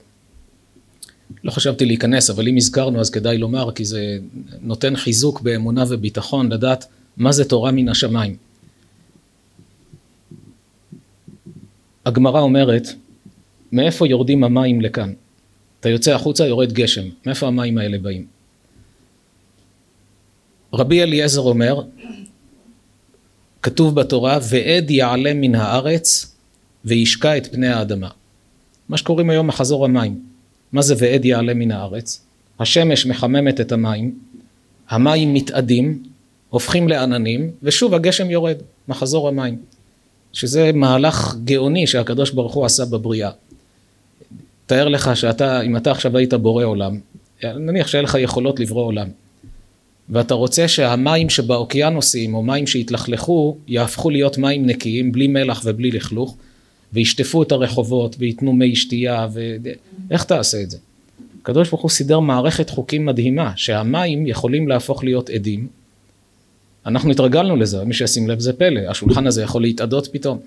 לא 1.43 1.51
חשבתי 1.51 1.85
להיכנס, 1.85 2.29
אבל 2.29 2.47
אם 2.47 2.57
הזכרנו 2.57 2.99
אז 2.99 3.09
כדאי 3.09 3.37
לומר, 3.37 3.71
כי 3.71 3.85
זה 3.85 4.17
נותן 4.61 4.95
חיזוק 4.95 5.41
באמונה 5.41 5.83
וביטחון 5.89 6.51
לדעת 6.51 6.85
מה 7.17 7.31
זה 7.31 7.45
תורה 7.45 7.71
מן 7.71 7.89
השמיים. 7.89 8.35
הגמרא 12.05 12.39
אומרת, 12.39 12.87
מאיפה 13.71 14.07
יורדים 14.07 14.43
המים 14.43 14.81
לכאן? 14.81 15.13
אתה 15.79 15.89
יוצא 15.89 16.15
החוצה, 16.15 16.45
יורד 16.45 16.73
גשם. 16.73 17.05
מאיפה 17.25 17.47
המים 17.47 17.77
האלה 17.77 17.97
באים? 17.97 18.25
רבי 20.73 21.03
אליעזר 21.03 21.41
אומר, 21.41 21.81
כתוב 23.61 23.95
בתורה, 23.95 24.39
ועד 24.49 24.91
יעלה 24.91 25.33
מן 25.33 25.55
הארץ 25.55 26.35
וישקע 26.85 27.37
את 27.37 27.47
פני 27.47 27.67
האדמה. 27.67 28.09
מה 28.89 28.97
שקוראים 28.97 29.29
היום 29.29 29.47
מחזור 29.47 29.85
המים. 29.85 30.21
מה 30.71 30.81
זה 30.81 30.95
ועד 30.97 31.25
יעלה 31.25 31.53
מן 31.53 31.71
הארץ? 31.71 32.25
השמש 32.59 33.05
מחממת 33.05 33.61
את 33.61 33.71
המים, 33.71 34.19
המים 34.89 35.33
מתאדים, 35.33 36.03
הופכים 36.49 36.87
לעננים, 36.87 37.51
ושוב 37.63 37.93
הגשם 37.93 38.31
יורד, 38.31 38.55
מחזור 38.87 39.27
המים. 39.27 39.57
שזה 40.33 40.71
מהלך 40.73 41.35
גאוני 41.43 41.87
שהקדוש 41.87 42.31
ברוך 42.31 42.53
הוא 42.53 42.65
עשה 42.65 42.85
בבריאה. 42.85 43.31
תאר 44.65 44.87
לך 44.87 45.17
שאתה, 45.17 45.61
אם 45.61 45.77
אתה 45.77 45.91
עכשיו 45.91 46.17
היית 46.17 46.33
בורא 46.33 46.65
עולם, 46.65 46.99
נניח 47.43 47.87
שאין 47.87 48.03
לך 48.03 48.17
יכולות 48.19 48.59
לברוא 48.59 48.85
עולם, 48.85 49.07
ואתה 50.09 50.33
רוצה 50.33 50.67
שהמים 50.67 51.29
שבאוקיינוסים 51.29 52.35
או 52.35 52.43
מים 52.43 52.67
שהתלכלכו 52.67 53.57
יהפכו 53.67 54.09
להיות 54.09 54.37
מים 54.37 54.65
נקיים 54.65 55.11
בלי 55.11 55.27
מלח 55.27 55.61
ובלי 55.65 55.91
לכלוך 55.91 56.37
וישטפו 56.93 57.43
את 57.43 57.51
הרחובות 57.51 58.15
וייתנו 58.19 58.53
מי 58.53 58.75
שתייה 58.75 59.27
ואיך 60.09 60.23
תעשה 60.23 60.61
את 60.61 60.71
זה? 60.71 60.77
הקדוש 61.41 61.69
ברוך 61.69 61.81
הוא 61.81 61.91
סידר 61.91 62.19
מערכת 62.19 62.69
חוקים 62.69 63.05
מדהימה 63.05 63.51
שהמים 63.55 64.27
יכולים 64.27 64.67
להפוך 64.67 65.03
להיות 65.03 65.29
עדים 65.29 65.67
אנחנו 66.87 67.11
התרגלנו 67.11 67.55
לזה, 67.55 67.83
מי 67.83 67.93
שישים 67.93 68.29
לב 68.29 68.39
זה 68.39 68.53
פלא, 68.53 68.79
השולחן 68.89 69.27
הזה 69.27 69.41
יכול 69.41 69.61
להתאדות 69.61 70.07
פתאום. 70.11 70.39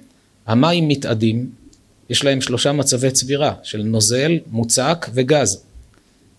המים 0.47 0.89
מתאדים, 0.89 1.51
יש 2.11 2.25
להם 2.25 2.41
שלושה 2.41 2.73
מצבי 2.73 3.11
צבירה 3.11 3.55
של 3.63 3.83
נוזל, 3.83 4.39
מוצק 4.51 5.07
וגז. 5.15 5.63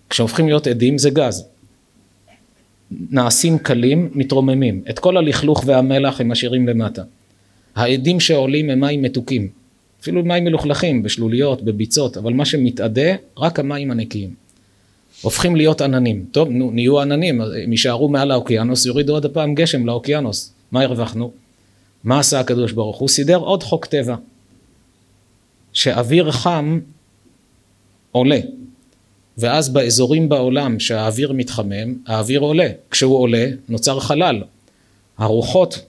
כשהופכים 0.09 0.47
להיות 0.47 0.67
עדים 0.67 0.97
זה 0.97 1.09
גז. 1.09 1.45
נעשים 2.91 3.57
קלים, 3.57 4.09
מתרוממים. 4.13 4.81
את 4.89 4.99
כל 4.99 5.17
הלכלוך 5.17 5.63
והמלח 5.65 6.21
הם 6.21 6.31
משאירים 6.31 6.67
למטה. 6.67 7.03
העדים 7.75 8.19
שעולים 8.19 8.69
הם 8.69 8.79
מים 8.79 9.01
מתוקים. 9.01 9.47
אפילו 10.01 10.23
מים 10.23 10.43
מלוכלכים, 10.43 11.03
בשלוליות, 11.03 11.61
בביצות, 11.61 12.17
אבל 12.17 12.33
מה 12.33 12.45
שמתאדה, 12.45 13.15
רק 13.37 13.59
המים 13.59 13.91
הנקיים. 13.91 14.33
הופכים 15.21 15.55
להיות 15.55 15.81
עננים. 15.81 16.25
טוב, 16.31 16.49
נו, 16.49 16.71
נהיו 16.71 17.01
עננים, 17.01 17.41
הם 17.41 17.71
יישארו 17.71 18.09
מעל 18.09 18.31
האוקיינוס, 18.31 18.85
יורידו 18.85 19.13
עוד 19.13 19.25
הפעם 19.25 19.55
גשם 19.55 19.85
לאוקיינוס. 19.85 20.53
מה 20.71 20.81
הרווחנו? 20.81 21.31
מה 22.03 22.19
עשה 22.19 22.39
הקדוש 22.39 22.71
ברוך 22.71 22.97
הוא? 22.97 23.09
סידר 23.09 23.37
עוד 23.37 23.63
חוק 23.63 23.85
טבע. 23.85 24.15
שאוויר 25.73 26.31
חם 26.31 26.79
עולה. 28.11 28.39
ואז 29.37 29.69
באזורים 29.69 30.29
בעולם 30.29 30.79
שהאוויר 30.79 31.31
מתחמם, 31.31 31.95
האוויר 32.07 32.39
עולה. 32.39 32.67
כשהוא 32.91 33.17
עולה, 33.17 33.47
נוצר 33.69 33.99
חלל. 33.99 34.43
הרוחות 35.17 35.79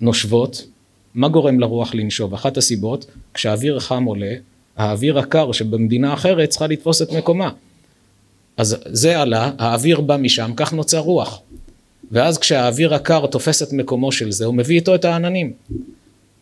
נושבות, 0.00 0.66
מה 1.14 1.28
גורם 1.28 1.60
לרוח 1.60 1.94
לנשוב? 1.94 2.34
אחת 2.34 2.56
הסיבות, 2.56 3.06
כשהאוויר 3.34 3.80
חם 3.80 4.04
עולה, 4.04 4.34
האוויר 4.76 5.18
הקר 5.18 5.52
שבמדינה 5.52 6.14
אחרת 6.14 6.48
צריכה 6.48 6.66
לתפוס 6.66 7.02
את 7.02 7.12
מקומה. 7.12 7.50
אז 8.56 8.76
זה 8.86 9.20
עלה, 9.20 9.50
האוויר 9.58 10.00
בא 10.00 10.16
משם, 10.16 10.52
כך 10.56 10.72
נוצר 10.72 10.98
רוח. 10.98 11.40
ואז 12.10 12.38
כשהאוויר 12.38 12.94
הקר 12.94 13.26
תופס 13.26 13.62
את 13.62 13.72
מקומו 13.72 14.12
של 14.12 14.30
זה, 14.30 14.44
הוא 14.44 14.54
מביא 14.54 14.76
איתו 14.76 14.94
את 14.94 15.04
העננים. 15.04 15.52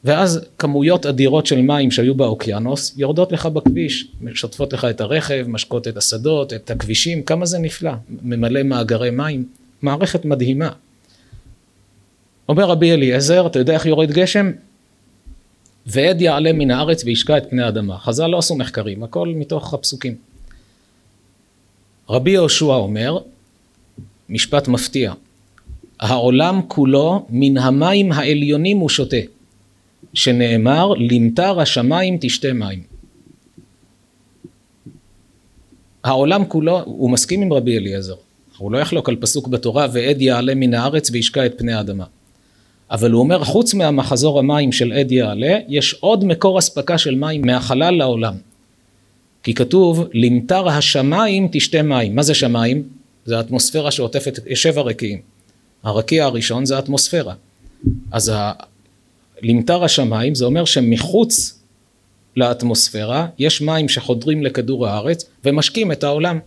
ואז 0.05 0.41
כמויות 0.59 1.07
אדירות 1.07 1.47
של 1.47 1.61
מים 1.61 1.91
שהיו 1.91 2.15
באוקיינוס 2.15 2.95
יורדות 2.97 3.33
לך 3.33 3.47
בכביש, 3.47 4.13
שוטפות 4.35 4.73
לך 4.73 4.85
את 4.85 5.01
הרכב, 5.01 5.45
משקות 5.49 5.89
את 5.89 5.97
השדות, 5.97 6.53
את 6.53 6.71
הכבישים, 6.71 7.23
כמה 7.23 7.47
זה 7.47 7.59
נפלא, 7.59 7.93
ממלא 8.23 8.63
מאגרי 8.63 9.11
מים, 9.11 9.45
מערכת 9.83 10.25
מדהימה. 10.25 10.71
אומר 12.49 12.65
רבי 12.65 12.93
אליעזר, 12.93 13.47
אתה 13.47 13.59
יודע 13.59 13.75
איך 13.75 13.87
יורד 13.87 14.11
גשם? 14.11 14.51
ועד 15.87 16.21
יעלה 16.21 16.53
מן 16.53 16.71
הארץ 16.71 17.05
וישקע 17.05 17.37
את 17.37 17.51
פני 17.51 17.63
האדמה. 17.63 17.99
חז"ל 17.99 18.27
לא 18.27 18.39
עשו 18.39 18.57
מחקרים, 18.57 19.03
הכל 19.03 19.29
מתוך 19.29 19.75
הפסוקים. 19.75 20.15
רבי 22.09 22.31
יהושע 22.31 22.65
אומר, 22.65 23.19
משפט 24.29 24.69
מפתיע, 24.69 25.13
העולם 26.01 26.61
כולו 26.69 27.27
מן 27.31 27.59
המים 27.59 28.13
העליונים 28.13 28.79
הוא 28.79 28.89
שותה, 28.89 29.17
שנאמר 30.15 30.93
למטר 30.95 31.61
השמיים 31.61 32.19
תשתה 32.21 32.53
מים. 32.53 32.83
העולם 36.05 36.45
כולו, 36.45 36.81
הוא 36.85 37.11
מסכים 37.11 37.43
עם 37.43 37.53
רבי 37.53 37.79
אליעזר, 37.79 38.15
הוא 38.59 38.73
לא 38.73 38.79
יחלוק 38.79 39.09
על 39.09 39.17
פסוק 39.17 39.49
בתורה 39.49 39.87
ועד 39.93 40.23
יעלה 40.23 40.55
מן 40.55 40.75
הארץ 40.75 41.11
וישקע 41.11 41.47
את 41.47 41.59
פני 41.59 41.73
האדמה. 41.73 42.05
אבל 42.91 43.11
הוא 43.11 43.21
אומר 43.21 43.45
חוץ 43.45 43.75
מהמחזור 43.75 44.39
המים 44.39 44.73
של 44.73 44.93
עד 44.93 45.13
יעלה, 45.13 45.59
יש 45.69 45.95
עוד 46.01 46.25
מקור 46.25 46.59
אספקה 46.59 46.99
של 46.99 47.15
מים 47.15 47.43
מהחלל 47.43 47.95
לעולם. 47.95 48.35
כי 49.43 49.55
כתוב 49.55 50.09
למטר 50.13 50.69
השמיים 50.69 51.49
תשתה 51.53 51.83
מים. 51.83 52.17
מה 52.17 52.23
זה 52.23 52.35
שמיים? 52.35 52.83
זה 53.25 53.39
האטמוספירה 53.39 53.91
שעוטפת, 53.91 54.39
שבע 54.55 54.83
רקיעים. 54.83 55.21
הרקיע 55.83 56.25
הראשון 56.25 56.65
זה 56.65 56.77
האטמוספירה. 56.77 57.35
אז 58.11 58.29
ה... 58.29 58.53
למטר 59.43 59.85
השמיים 59.85 60.35
זה 60.35 60.45
אומר 60.45 60.65
שמחוץ 60.65 61.59
לאטמוספירה 62.37 63.27
יש 63.39 63.63
מים 63.63 63.89
שחודרים 63.89 64.43
לכדור 64.43 64.87
הארץ 64.87 65.31
ומשקים 65.45 65.93
את 65.93 66.05
העולם. 66.05 66.39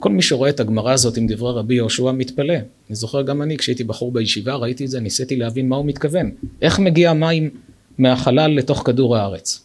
כל 0.00 0.12
מי 0.12 0.22
שרואה 0.22 0.50
את 0.50 0.60
הגמרא 0.60 0.92
הזאת 0.92 1.16
עם 1.16 1.26
דברי 1.26 1.52
רבי 1.52 1.74
יהושע 1.74 2.12
מתפלא. 2.12 2.54
אני 2.54 2.96
זוכר 2.96 3.22
גם 3.22 3.42
אני 3.42 3.56
כשהייתי 3.56 3.84
בחור 3.84 4.12
בישיבה 4.12 4.54
ראיתי 4.54 4.84
את 4.84 4.90
זה 4.90 5.00
ניסיתי 5.00 5.36
להבין 5.36 5.68
מה 5.68 5.76
הוא 5.76 5.86
מתכוון. 5.86 6.30
איך 6.62 6.78
מגיע 6.78 7.12
מים 7.12 7.50
מהחלל 7.98 8.50
לתוך 8.50 8.82
כדור 8.86 9.16
הארץ? 9.16 9.64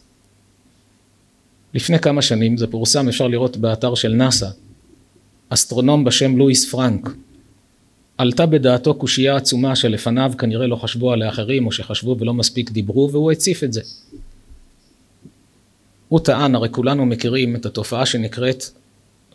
לפני 1.74 1.98
כמה 1.98 2.22
שנים, 2.22 2.56
זה 2.56 2.66
פורסם, 2.66 3.08
אפשר 3.08 3.28
לראות 3.28 3.56
באתר 3.56 3.94
של 3.94 4.12
נאסא, 4.12 4.48
אסטרונום 5.48 6.04
בשם 6.04 6.36
לואיס 6.36 6.70
פרנק, 6.70 7.10
עלתה 8.18 8.46
בדעתו 8.46 8.94
קושייה 8.94 9.36
עצומה 9.36 9.76
שלפניו 9.76 10.32
כנראה 10.38 10.66
לא 10.66 10.76
חשבו 10.76 11.12
עליה 11.12 11.28
אחרים 11.28 11.66
או 11.66 11.72
שחשבו 11.72 12.16
ולא 12.20 12.34
מספיק 12.34 12.70
דיברו 12.70 13.10
והוא 13.12 13.32
הציף 13.32 13.64
את 13.64 13.72
זה. 13.72 13.80
הוא 16.08 16.20
טען, 16.20 16.54
הרי 16.54 16.68
כולנו 16.70 17.06
מכירים 17.06 17.56
את 17.56 17.66
התופעה 17.66 18.06
שנקראת, 18.06 18.64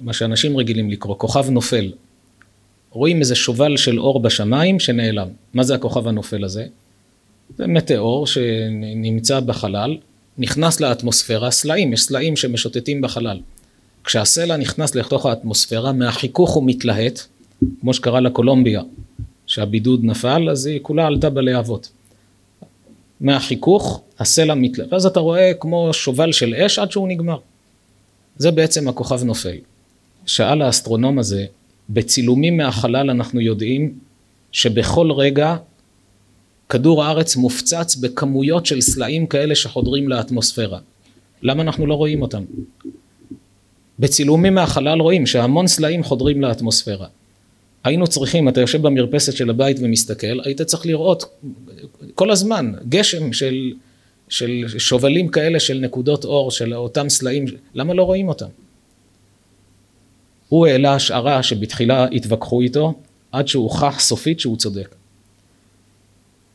מה 0.02 0.14
שאנשים 0.14 0.58
רגילים 0.58 0.90
לקרוא, 0.90 1.16
כוכב 1.18 1.50
נופל. 1.50 1.92
רואים 2.92 3.20
איזה 3.20 3.36
שובל 3.36 3.78
של 3.78 4.00
אור 4.00 4.20
בשמיים 4.20 4.80
שנעלם. 4.80 5.28
מה 5.54 5.64
זה 5.64 5.76
הכוכב 5.76 6.08
הנופל 6.08 6.44
הזה? 6.44 6.66
זה 7.58 7.68
מטאור 7.68 8.28
שנמצא 8.28 9.40
בחלל, 9.40 9.98
נכנס 10.38 10.80
לאטמוספירה 10.80 11.52
סלעים, 11.52 11.94
יש 11.94 12.02
סלעים 12.02 12.36
שמשוטטים 12.36 13.02
בחלל. 13.02 13.40
כשהסלע 14.04 14.58
נכנס 14.58 14.96
לתוך 14.96 15.26
האטמוספירה, 15.26 15.92
מהחיכוך 15.92 16.52
הוא 16.52 16.64
מתלהט, 16.66 17.20
כמו 17.82 17.94
שקרה 17.94 18.20
לקולומביה, 18.20 18.82
שהבידוד 19.48 20.04
נפל, 20.04 20.50
אז 20.50 20.66
היא 20.66 20.80
כולה 20.82 21.08
עלתה 21.08 21.30
בלהבות. 21.30 21.92
מהחיכוך, 23.22 24.02
הסלע 24.20 24.54
מתלהט, 24.54 24.94
ואז 24.94 25.06
אתה 25.06 25.20
רואה 25.20 25.52
כמו 25.60 25.94
שובל 25.94 26.32
של 26.32 26.56
אש 26.56 26.80
עד 26.80 26.92
שהוא 26.92 27.08
נגמר. 27.08 27.38
זה 28.38 28.52
בעצם 28.52 28.88
הכוכב 28.88 29.24
נופל. 29.24 29.58
שאל 30.26 30.62
האסטרונום 30.62 31.20
הזה, 31.20 31.46
בצילומים 31.90 32.58
מהחלל 32.58 33.10
אנחנו 33.10 33.42
יודעים 33.42 33.94
שבכל 34.52 35.12
רגע 35.12 35.56
כדור 36.70 37.04
הארץ 37.04 37.36
מופצץ 37.36 37.96
בכמויות 37.96 38.66
של 38.66 38.82
סלעים 38.82 39.28
כאלה 39.28 39.56
שחודרים 39.56 40.10
לאטמוספירה. 40.10 40.80
למה 41.42 41.64
אנחנו 41.64 41.88
לא 41.88 41.94
רואים 41.94 42.22
אותם? 42.22 42.44
בצילומים 44.00 44.54
מהחלל 44.54 45.00
רואים 45.00 45.26
שהמון 45.26 45.68
סלעים 45.68 46.04
חודרים 46.04 46.42
לאטמוספירה. 46.42 47.08
היינו 47.84 48.08
צריכים, 48.08 48.50
אתה 48.50 48.62
יושב 48.62 48.82
במרפסת 48.82 49.34
של 49.34 49.50
הבית 49.50 49.78
ומסתכל, 49.82 50.40
היית 50.44 50.62
צריך 50.62 50.86
לראות 50.86 51.26
כל 52.16 52.32
הזמן 52.32 52.72
גשם 52.90 53.34
של, 53.34 53.74
של 54.30 54.64
שובלים 54.78 55.28
כאלה 55.28 55.60
של 55.60 55.80
נקודות 55.80 56.26
אור, 56.26 56.52
של 56.52 56.74
אותם 56.74 57.10
סלעים, 57.10 57.46
למה 57.74 57.94
לא 57.94 58.04
רואים 58.04 58.30
אותם? 58.30 58.50
הוא 60.52 60.68
העלה 60.68 60.94
השערה 60.94 61.44
שבתחילה 61.44 62.06
התווכחו 62.12 62.62
איתו, 62.62 62.94
עד 63.32 63.48
שהוכח 63.48 64.00
סופית 64.00 64.40
שהוא 64.40 64.58
צודק. 64.58 64.96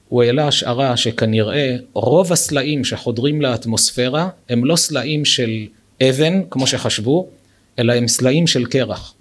הוא 0.08 0.22
העלה 0.22 0.48
השערה 0.48 0.96
שכנראה 0.96 1.76
רוב 1.92 2.32
הסלעים 2.32 2.84
שחודרים 2.84 3.42
לאטמוספירה 3.42 4.28
הם 4.48 4.64
לא 4.64 4.76
סלעים 4.76 5.24
של 5.24 5.66
אבן, 6.02 6.40
כמו 6.50 6.66
שחשבו, 6.66 7.28
אלא 7.78 7.92
הם 7.92 8.08
סלעים 8.08 8.46
של 8.46 8.64
קרח. 8.64 9.14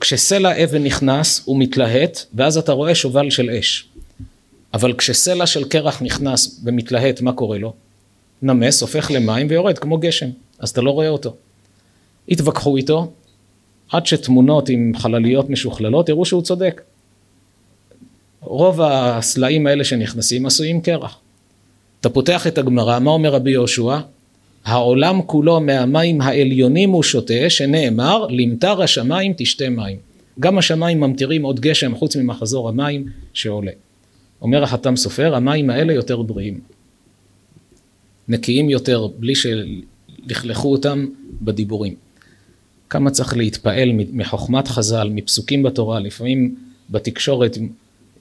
כשסלע 0.00 0.64
אבן 0.64 0.84
נכנס 0.84 1.42
הוא 1.44 1.58
מתלהט 1.58 2.18
ואז 2.34 2.58
אתה 2.58 2.72
רואה 2.72 2.94
שובל 2.94 3.30
של 3.30 3.50
אש. 3.50 3.88
אבל 4.74 4.92
כשסלע 4.92 5.46
של 5.46 5.64
קרח 5.64 6.02
נכנס 6.02 6.60
ומתלהט 6.64 7.20
מה 7.20 7.32
קורה 7.32 7.58
לו? 7.58 7.72
נמס, 8.42 8.82
הופך 8.82 9.10
למים 9.10 9.46
ויורד 9.50 9.78
כמו 9.78 9.98
גשם, 9.98 10.28
אז 10.58 10.70
אתה 10.70 10.80
לא 10.80 10.90
רואה 10.90 11.08
אותו. 11.08 11.36
התווכחו 12.28 12.76
איתו 12.76 13.12
עד 13.92 14.06
שתמונות 14.06 14.68
עם 14.68 14.92
חלליות 14.96 15.50
משוכללות 15.50 16.08
הראו 16.08 16.24
שהוא 16.24 16.42
צודק. 16.42 16.82
רוב 18.40 18.80
הסלעים 18.80 19.66
האלה 19.66 19.84
שנכנסים 19.84 20.46
עשויים 20.46 20.80
קרח. 20.80 21.18
אתה 22.00 22.08
פותח 22.08 22.46
את 22.46 22.58
הגמרא, 22.58 22.98
מה 22.98 23.10
אומר 23.10 23.30
רבי 23.30 23.50
יהושע? 23.50 23.98
העולם 24.64 25.22
כולו 25.26 25.60
מהמים 25.60 26.20
העליונים 26.20 26.90
הוא 26.90 27.02
שותה, 27.02 27.50
שנאמר, 27.50 28.26
למטר 28.30 28.82
השמיים 28.82 29.32
תשתה 29.36 29.68
מים. 29.68 29.96
גם 30.40 30.58
השמיים 30.58 31.00
ממטירים 31.00 31.42
עוד 31.42 31.60
גשם 31.60 31.94
חוץ 31.94 32.16
ממחזור 32.16 32.68
המים 32.68 33.06
שעולה. 33.32 33.72
אומר 34.42 34.62
החתם 34.62 34.96
סופר, 34.96 35.34
המים 35.34 35.70
האלה 35.70 35.92
יותר 35.92 36.22
בריאים. 36.22 36.60
נקיים 38.28 38.70
יותר, 38.70 39.06
בלי 39.18 39.32
שלכלכו 39.34 40.72
אותם 40.72 41.06
בדיבורים. 41.42 41.94
כמה 42.92 43.10
צריך 43.10 43.36
להתפעל 43.36 43.92
מחוכמת 43.92 44.68
חז"ל, 44.68 45.08
מפסוקים 45.08 45.62
בתורה, 45.62 46.00
לפעמים 46.00 46.54
בתקשורת 46.90 47.58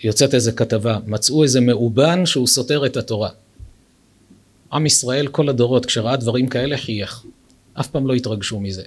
יוצאת 0.03 0.33
איזה 0.33 0.51
כתבה, 0.51 0.97
מצאו 1.07 1.43
איזה 1.43 1.61
מאובן 1.61 2.25
שהוא 2.25 2.47
סותר 2.47 2.85
את 2.85 2.97
התורה. 2.97 3.29
עם 4.73 4.85
ישראל 4.85 5.27
כל 5.27 5.49
הדורות 5.49 5.85
כשראה 5.85 6.17
דברים 6.17 6.47
כאלה 6.47 6.77
חייך, 6.77 7.23
אף 7.79 7.87
פעם 7.87 8.07
לא 8.07 8.13
התרגשו 8.13 8.59
מזה. 8.59 8.83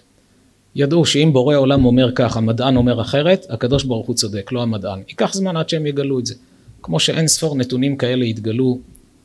ידעו 0.75 1.07
שאם 1.07 1.31
בורא 1.33 1.57
עולם 1.57 1.85
אומר 1.85 2.13
כך, 2.15 2.37
המדען 2.37 2.77
אומר 2.77 3.01
אחרת, 3.01 3.47
הקדוש 3.51 3.85
ברוך 3.85 4.07
הוא 4.07 4.17
צודק, 4.17 4.53
לא 4.53 4.63
המדען. 4.63 5.03
ייקח 5.09 5.35
זמן 5.35 5.57
עד 5.57 5.69
שהם 5.69 5.87
יגלו 5.87 6.19
את 6.19 6.27
זה, 6.27 6.35
כמו 6.83 7.01
שאין 7.01 7.29
ספור 7.29 7.57
נתונים 7.57 7.97
כאלה 7.97 8.25
יתגלו 8.25 8.79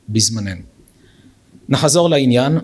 בזמננו. 0.10 0.62
נחזור 1.70 2.10
לעניין, 2.10 2.58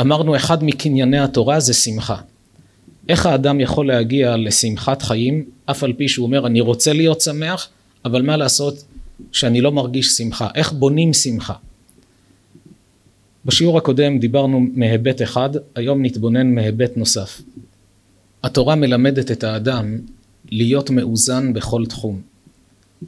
אמרנו 0.00 0.36
אחד 0.36 0.64
מקנייני 0.64 1.18
התורה 1.18 1.60
זה 1.60 1.74
שמחה. 1.74 2.20
איך 3.08 3.26
האדם 3.26 3.60
יכול 3.60 3.86
להגיע 3.86 4.36
לשמחת 4.36 5.02
חיים, 5.02 5.44
אף 5.66 5.84
על 5.84 5.92
פי 5.92 6.08
שהוא 6.08 6.26
אומר 6.26 6.46
אני 6.46 6.60
רוצה 6.60 6.92
להיות 6.92 7.20
שמח, 7.20 7.68
אבל 8.04 8.22
מה 8.22 8.36
לעשות 8.36 8.84
שאני 9.32 9.60
לא 9.60 9.72
מרגיש 9.72 10.08
שמחה? 10.08 10.48
איך 10.54 10.72
בונים 10.72 11.12
שמחה? 11.12 11.54
בשיעור 13.44 13.78
הקודם 13.78 14.18
דיברנו 14.18 14.66
מהיבט 14.74 15.22
אחד, 15.22 15.50
היום 15.74 16.04
נתבונן 16.04 16.54
מהיבט 16.54 16.96
נוסף. 16.96 17.40
התורה 18.42 18.74
מלמדת 18.74 19.30
את 19.30 19.44
האדם 19.44 19.98
להיות 20.50 20.90
מאוזן 20.90 21.52
בכל 21.52 21.86
תחום. 21.86 22.20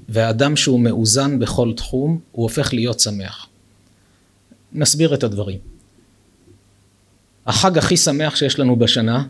והאדם 0.09 0.57
שהוא 0.57 0.80
מאוזן 0.80 1.38
בכל 1.38 1.72
תחום, 1.76 2.18
הוא 2.32 2.42
הופך 2.42 2.74
להיות 2.74 3.01
שמח. 3.01 3.46
נסביר 4.72 5.14
את 5.14 5.24
הדברים. 5.24 5.59
החג 7.46 7.78
הכי 7.78 7.96
שמח 7.96 8.36
שיש 8.36 8.59
לנו 8.59 8.76
בשנה, 8.76 9.24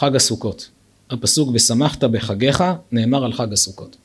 חג 0.00 0.16
הסוכות. 0.16 0.70
הפסוק 1.10 1.50
ושמחת 1.54 2.04
בחגיך 2.04 2.64
נאמר 2.92 3.24
על 3.24 3.32
חג 3.32 3.52
הסוכות. 3.52 3.96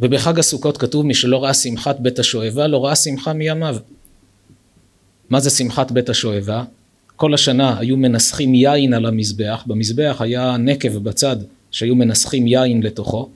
ובחג 0.00 0.38
הסוכות 0.38 0.76
כתוב 0.76 1.06
מי 1.06 1.14
שלא 1.14 1.44
ראה 1.44 1.54
שמחת 1.54 2.00
בית 2.00 2.18
השואבה 2.18 2.66
לא 2.66 2.84
ראה 2.84 2.96
שמחה 2.96 3.32
מימיו. 3.32 3.76
מה 5.30 5.40
זה 5.40 5.50
שמחת 5.50 5.92
בית 5.92 6.08
השואבה? 6.08 6.64
כל 7.16 7.34
השנה 7.34 7.78
היו 7.78 7.96
מנסחים 7.96 8.54
יין 8.54 8.94
על 8.94 9.06
המזבח, 9.06 9.64
במזבח 9.66 10.16
היה 10.20 10.56
נקב 10.56 10.98
בצד 10.98 11.36
שהיו 11.70 11.94
מנסחים 11.94 12.46
יין 12.46 12.82
לתוכו. 12.82 13.28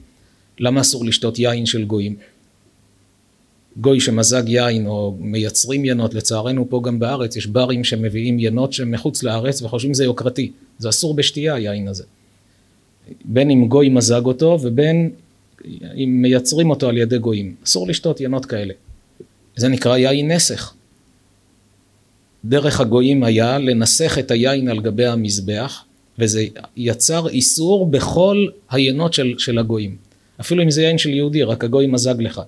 למה 0.59 0.81
אסור 0.81 1.05
לשתות 1.05 1.39
יין 1.39 1.65
של 1.65 1.85
גויים? 1.85 2.15
גוי 3.77 3.99
שמזג 3.99 4.43
יין 4.47 4.87
או 4.87 5.15
מייצרים 5.19 5.85
ינות, 5.85 6.13
לצערנו 6.13 6.69
פה 6.69 6.81
גם 6.83 6.99
בארץ 6.99 7.35
יש 7.35 7.47
ברים 7.47 7.83
שמביאים 7.83 8.39
ינות 8.39 8.73
שמחוץ 8.73 9.23
לארץ 9.23 9.61
וחושבים 9.61 9.93
זה 9.93 10.03
יוקרתי, 10.03 10.51
זה 10.79 10.89
אסור 10.89 11.13
בשתייה 11.13 11.55
היין 11.55 11.87
הזה. 11.87 12.03
בין 13.25 13.51
אם 13.51 13.67
גוי 13.67 13.89
מזג 13.89 14.21
אותו 14.25 14.57
ובין 14.61 15.11
אם 15.95 16.19
מייצרים 16.21 16.69
אותו 16.69 16.89
על 16.89 16.97
ידי 16.97 17.17
גויים, 17.17 17.55
אסור 17.65 17.87
לשתות 17.87 18.21
ינות 18.21 18.45
כאלה. 18.45 18.73
זה 19.55 19.67
נקרא 19.67 19.97
יין 19.97 20.31
נסך. 20.31 20.73
דרך 22.45 22.79
הגויים 22.79 23.23
היה 23.23 23.57
לנסח 23.57 24.17
את 24.19 24.31
היין 24.31 24.67
על 24.67 24.79
גבי 24.79 25.05
המזבח 25.05 25.83
וזה 26.19 26.45
יצר 26.77 27.27
איסור 27.27 27.85
בכל 27.85 28.47
היינות 28.69 29.13
של, 29.13 29.33
של 29.37 29.59
הגויים. 29.59 29.95
אפילו 30.39 30.63
אם 30.63 30.71
זה 30.71 30.81
יין 30.81 30.97
של 30.97 31.09
יהודי, 31.09 31.43
רק 31.43 31.63
הגוי 31.63 31.87
מזג 31.87 32.21
לך. 32.21 32.41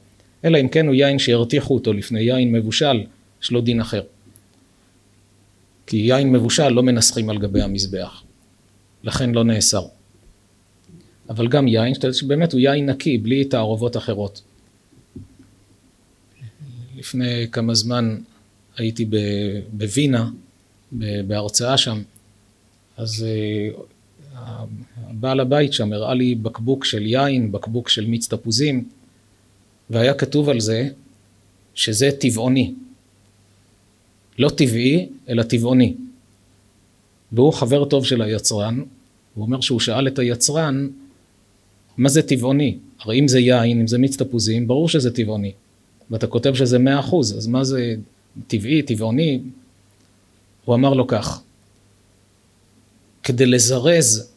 אלא 0.47 0.61
אם 0.61 0.67
כן 0.67 0.87
הוא 0.87 0.95
יין 0.95 1.19
שהרתיחו 1.19 1.73
אותו 1.73 1.93
לפני 1.93 2.19
יין 2.19 2.51
מבושל, 2.51 3.03
יש 3.43 3.51
לו 3.51 3.61
דין 3.61 3.79
אחר. 3.79 4.01
כי 5.87 5.97
יין 5.97 6.31
מבושל 6.31 6.69
לא 6.69 6.83
מנסחים 6.83 7.29
על 7.29 7.37
גבי 7.37 7.61
המזבח, 7.61 8.23
לכן 9.03 9.31
לא 9.31 9.43
נאסר. 9.43 9.85
אבל 11.29 11.47
גם 11.47 11.67
יין 11.67 11.93
שבאמת 12.11 12.53
הוא 12.53 12.59
יין 12.59 12.89
נקי, 12.89 13.17
בלי 13.17 13.45
תערובות 13.45 13.97
אחרות. 13.97 14.41
לפני 16.95 17.47
כמה 17.51 17.75
זמן 17.75 18.17
הייתי 18.77 19.05
בווינה, 19.71 20.29
בהרצאה 21.27 21.77
שם, 21.77 22.01
אז 22.97 23.25
אה, 23.27 23.69
בעל 25.11 25.39
הבית 25.39 25.73
שם 25.73 25.93
הראה 25.93 26.13
לי 26.13 26.35
בקבוק 26.35 26.85
של 26.85 27.05
יין, 27.05 27.51
בקבוק 27.51 27.89
של 27.89 28.05
מיץ 28.05 28.27
תפוזים, 28.27 28.89
והיה 29.89 30.13
כתוב 30.13 30.49
על 30.49 30.59
זה 30.59 30.89
שזה 31.75 32.09
טבעוני. 32.19 32.73
לא 34.39 34.49
טבעי, 34.49 35.09
אלא 35.29 35.43
טבעוני. 35.43 35.93
והוא 37.31 37.53
חבר 37.53 37.85
טוב 37.85 38.05
של 38.05 38.21
היצרן, 38.21 38.83
הוא 39.33 39.45
אומר 39.45 39.61
שהוא 39.61 39.79
שאל 39.79 40.07
את 40.07 40.19
היצרן 40.19 40.87
מה 41.97 42.09
זה 42.09 42.21
טבעוני? 42.21 42.77
הרי 42.99 43.19
אם 43.19 43.27
זה 43.27 43.39
יין, 43.39 43.79
אם 43.79 43.87
זה 43.87 43.97
מיץ 43.97 44.17
תפוזים, 44.17 44.67
ברור 44.67 44.89
שזה 44.89 45.11
טבעוני. 45.11 45.51
ואתה 46.11 46.27
כותב 46.27 46.53
שזה 46.55 46.79
מאה 46.79 46.99
אחוז, 46.99 47.37
אז 47.37 47.47
מה 47.47 47.63
זה 47.63 47.95
טבעי, 48.47 48.81
טבעוני? 48.81 49.39
הוא 50.65 50.75
אמר 50.75 50.93
לו 50.93 51.07
כך, 51.07 51.41
כדי 53.23 53.45
לזרז 53.45 54.31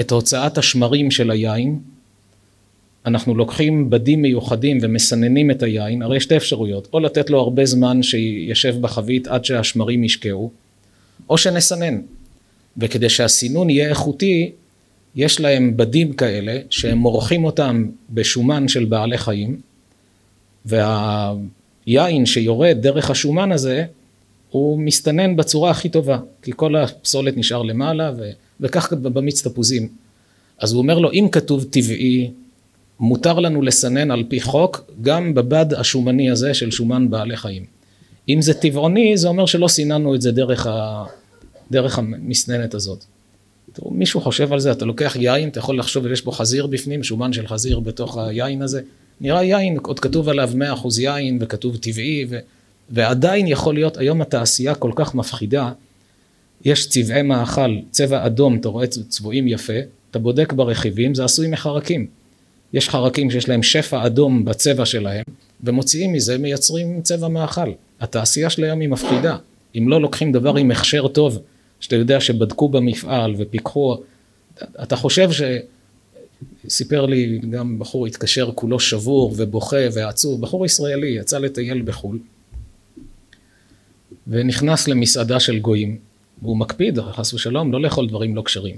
את 0.00 0.10
הוצאת 0.10 0.58
השמרים 0.58 1.10
של 1.10 1.30
היין, 1.30 1.80
אנחנו 3.06 3.34
לוקחים 3.34 3.90
בדים 3.90 4.22
מיוחדים 4.22 4.78
ומסננים 4.82 5.50
את 5.50 5.62
היין, 5.62 6.02
הרי 6.02 6.16
יש 6.16 6.22
שתי 6.22 6.36
אפשרויות, 6.36 6.88
או 6.92 7.00
לתת 7.00 7.30
לו 7.30 7.40
הרבה 7.40 7.64
זמן 7.64 8.02
שישב 8.02 8.74
בחבית 8.80 9.26
עד 9.26 9.44
שהשמרים 9.44 10.04
ישקעו, 10.04 10.50
או 11.30 11.38
שנסנן. 11.38 12.00
וכדי 12.76 13.08
שהסינון 13.08 13.70
יהיה 13.70 13.88
איכותי, 13.88 14.52
יש 15.16 15.40
להם 15.40 15.76
בדים 15.76 16.12
כאלה 16.12 16.58
שהם 16.70 16.98
מורחים 16.98 17.44
אותם 17.44 17.86
בשומן 18.10 18.68
של 18.68 18.84
בעלי 18.84 19.18
חיים, 19.18 19.60
והיין 20.64 22.26
שיורד 22.26 22.76
דרך 22.80 23.10
השומן 23.10 23.52
הזה, 23.52 23.84
הוא 24.50 24.78
מסתנן 24.78 25.36
בצורה 25.36 25.70
הכי 25.70 25.88
טובה, 25.88 26.18
כי 26.42 26.50
כל 26.56 26.76
הפסולת 26.76 27.36
נשאר 27.36 27.62
למעלה, 27.62 28.12
ו... 28.18 28.30
וכך 28.60 28.92
במיץ 28.92 29.46
תפוזים. 29.46 29.88
אז 30.58 30.72
הוא 30.72 30.82
אומר 30.82 30.98
לו, 30.98 31.12
אם 31.12 31.28
כתוב 31.32 31.64
טבעי, 31.70 32.30
מותר 33.02 33.38
לנו 33.38 33.62
לסנן 33.62 34.10
על 34.10 34.24
פי 34.28 34.40
חוק 34.40 34.90
גם 35.02 35.34
בבד 35.34 35.74
השומני 35.74 36.30
הזה 36.30 36.54
של 36.54 36.70
שומן 36.70 37.10
בעלי 37.10 37.36
חיים. 37.36 37.64
אם 38.28 38.42
זה 38.42 38.54
טבעוני 38.54 39.16
זה 39.16 39.28
אומר 39.28 39.46
שלא 39.46 39.68
סיננו 39.68 40.14
את 40.14 40.22
זה 40.22 40.32
דרך, 40.32 40.66
ה... 40.66 41.04
דרך 41.70 41.98
המסננת 41.98 42.74
הזאת. 42.74 43.04
תראו, 43.72 43.90
מישהו 43.90 44.20
חושב 44.20 44.52
על 44.52 44.60
זה, 44.60 44.72
אתה 44.72 44.84
לוקח 44.84 45.16
יין, 45.16 45.48
אתה 45.48 45.58
יכול 45.58 45.78
לחשוב, 45.78 46.06
יש 46.06 46.24
בו 46.24 46.32
חזיר 46.32 46.66
בפנים, 46.66 47.02
שומן 47.02 47.32
של 47.32 47.46
חזיר 47.46 47.80
בתוך 47.80 48.18
היין 48.18 48.62
הזה. 48.62 48.80
נראה 49.20 49.44
יין, 49.44 49.78
עוד 49.82 50.00
כתוב 50.00 50.28
עליו 50.28 50.50
100% 50.74 51.00
יין, 51.00 51.38
וכתוב 51.40 51.76
טבעי, 51.76 52.26
ו... 52.28 52.38
ועדיין 52.90 53.46
יכול 53.46 53.74
להיות, 53.74 53.96
היום 53.96 54.22
התעשייה 54.22 54.74
כל 54.74 54.92
כך 54.94 55.14
מפחידה, 55.14 55.72
יש 56.64 56.88
צבעי 56.88 57.22
מאכל, 57.22 57.76
צבע 57.90 58.26
אדום, 58.26 58.56
אתה 58.56 58.68
רואה 58.68 58.86
צבועים 58.86 59.48
יפה, 59.48 59.78
אתה 60.10 60.18
בודק 60.18 60.52
ברכיבים, 60.52 61.14
זה 61.14 61.24
עשוי 61.24 61.48
מחרקים. 61.48 62.21
יש 62.72 62.88
חרקים 62.88 63.30
שיש 63.30 63.48
להם 63.48 63.62
שפע 63.62 64.06
אדום 64.06 64.44
בצבע 64.44 64.86
שלהם, 64.86 65.24
ומוציאים 65.64 66.12
מזה, 66.12 66.38
מייצרים 66.38 67.02
צבע 67.02 67.28
מאכל. 67.28 67.70
התעשייה 68.00 68.50
של 68.50 68.64
היא 68.64 68.88
מפחידה. 68.88 69.36
אם 69.78 69.88
לא 69.88 70.00
לוקחים 70.00 70.32
דבר 70.32 70.56
עם 70.56 70.70
הכשר 70.70 71.08
טוב, 71.08 71.38
שאתה 71.80 71.96
יודע 71.96 72.20
שבדקו 72.20 72.68
במפעל 72.68 73.34
ופיקחו, 73.38 73.96
אתה 74.82 74.96
חושב 74.96 75.32
ש... 75.32 75.42
סיפר 76.68 77.06
לי 77.06 77.38
גם 77.50 77.78
בחור 77.78 78.06
התקשר 78.06 78.50
כולו 78.54 78.80
שבור 78.80 79.34
ובוכה 79.36 79.76
ועצוב, 79.92 80.40
בחור 80.40 80.66
ישראלי 80.66 81.08
יצא 81.08 81.38
לטייל 81.38 81.82
בחו"ל 81.82 82.18
ונכנס 84.26 84.88
למסעדה 84.88 85.40
של 85.40 85.58
גויים 85.58 85.98
והוא 86.42 86.56
מקפיד 86.56 87.00
חס 87.00 87.34
ושלום 87.34 87.72
לא 87.72 87.80
לאכול 87.80 88.08
דברים 88.08 88.36
לא 88.36 88.42
כשרים 88.42 88.76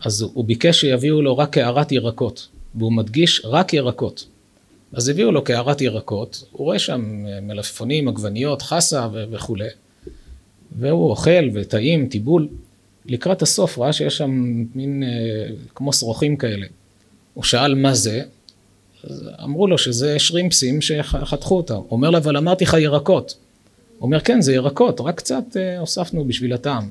אז 0.00 0.22
הוא 0.22 0.44
ביקש 0.44 0.80
שיביאו 0.80 1.22
לו 1.22 1.38
רק 1.38 1.50
קערת 1.50 1.92
ירקות 1.92 2.48
והוא 2.74 2.92
מדגיש 2.92 3.42
רק 3.44 3.72
ירקות 3.74 4.26
אז 4.92 5.08
הביאו 5.08 5.32
לו 5.32 5.44
קערת 5.44 5.80
ירקות 5.80 6.44
הוא 6.52 6.64
רואה 6.64 6.78
שם 6.78 7.24
מלפפונים, 7.42 8.08
עגבניות, 8.08 8.62
חסה 8.62 9.08
וכולי 9.30 9.68
והוא 10.78 11.10
אוכל 11.10 11.48
וטעים, 11.54 12.06
טיבול 12.06 12.48
לקראת 13.06 13.42
הסוף 13.42 13.78
ראה 13.78 13.92
שיש 13.92 14.16
שם 14.16 14.64
מין 14.74 15.02
אה, 15.02 15.54
כמו 15.74 15.92
שרוכים 15.92 16.36
כאלה. 16.36 16.66
הוא 17.34 17.44
שאל 17.44 17.74
מה 17.74 17.94
זה, 17.94 18.22
אמרו 19.44 19.66
לו 19.66 19.78
שזה 19.78 20.18
שרימפסים 20.18 20.80
שחתכו 20.80 21.56
אותם. 21.56 21.74
הוא 21.74 21.86
אומר 21.90 22.10
לו, 22.10 22.18
אבל 22.18 22.36
אמרתי 22.36 22.64
לך 22.64 22.76
ירקות. 22.80 23.34
הוא 23.98 24.06
אומר, 24.06 24.20
כן, 24.20 24.40
זה 24.40 24.54
ירקות, 24.54 25.00
רק 25.00 25.16
קצת 25.16 25.44
אה, 25.56 25.78
הוספנו 25.78 26.24
בשביל 26.24 26.52
הטעם. 26.52 26.88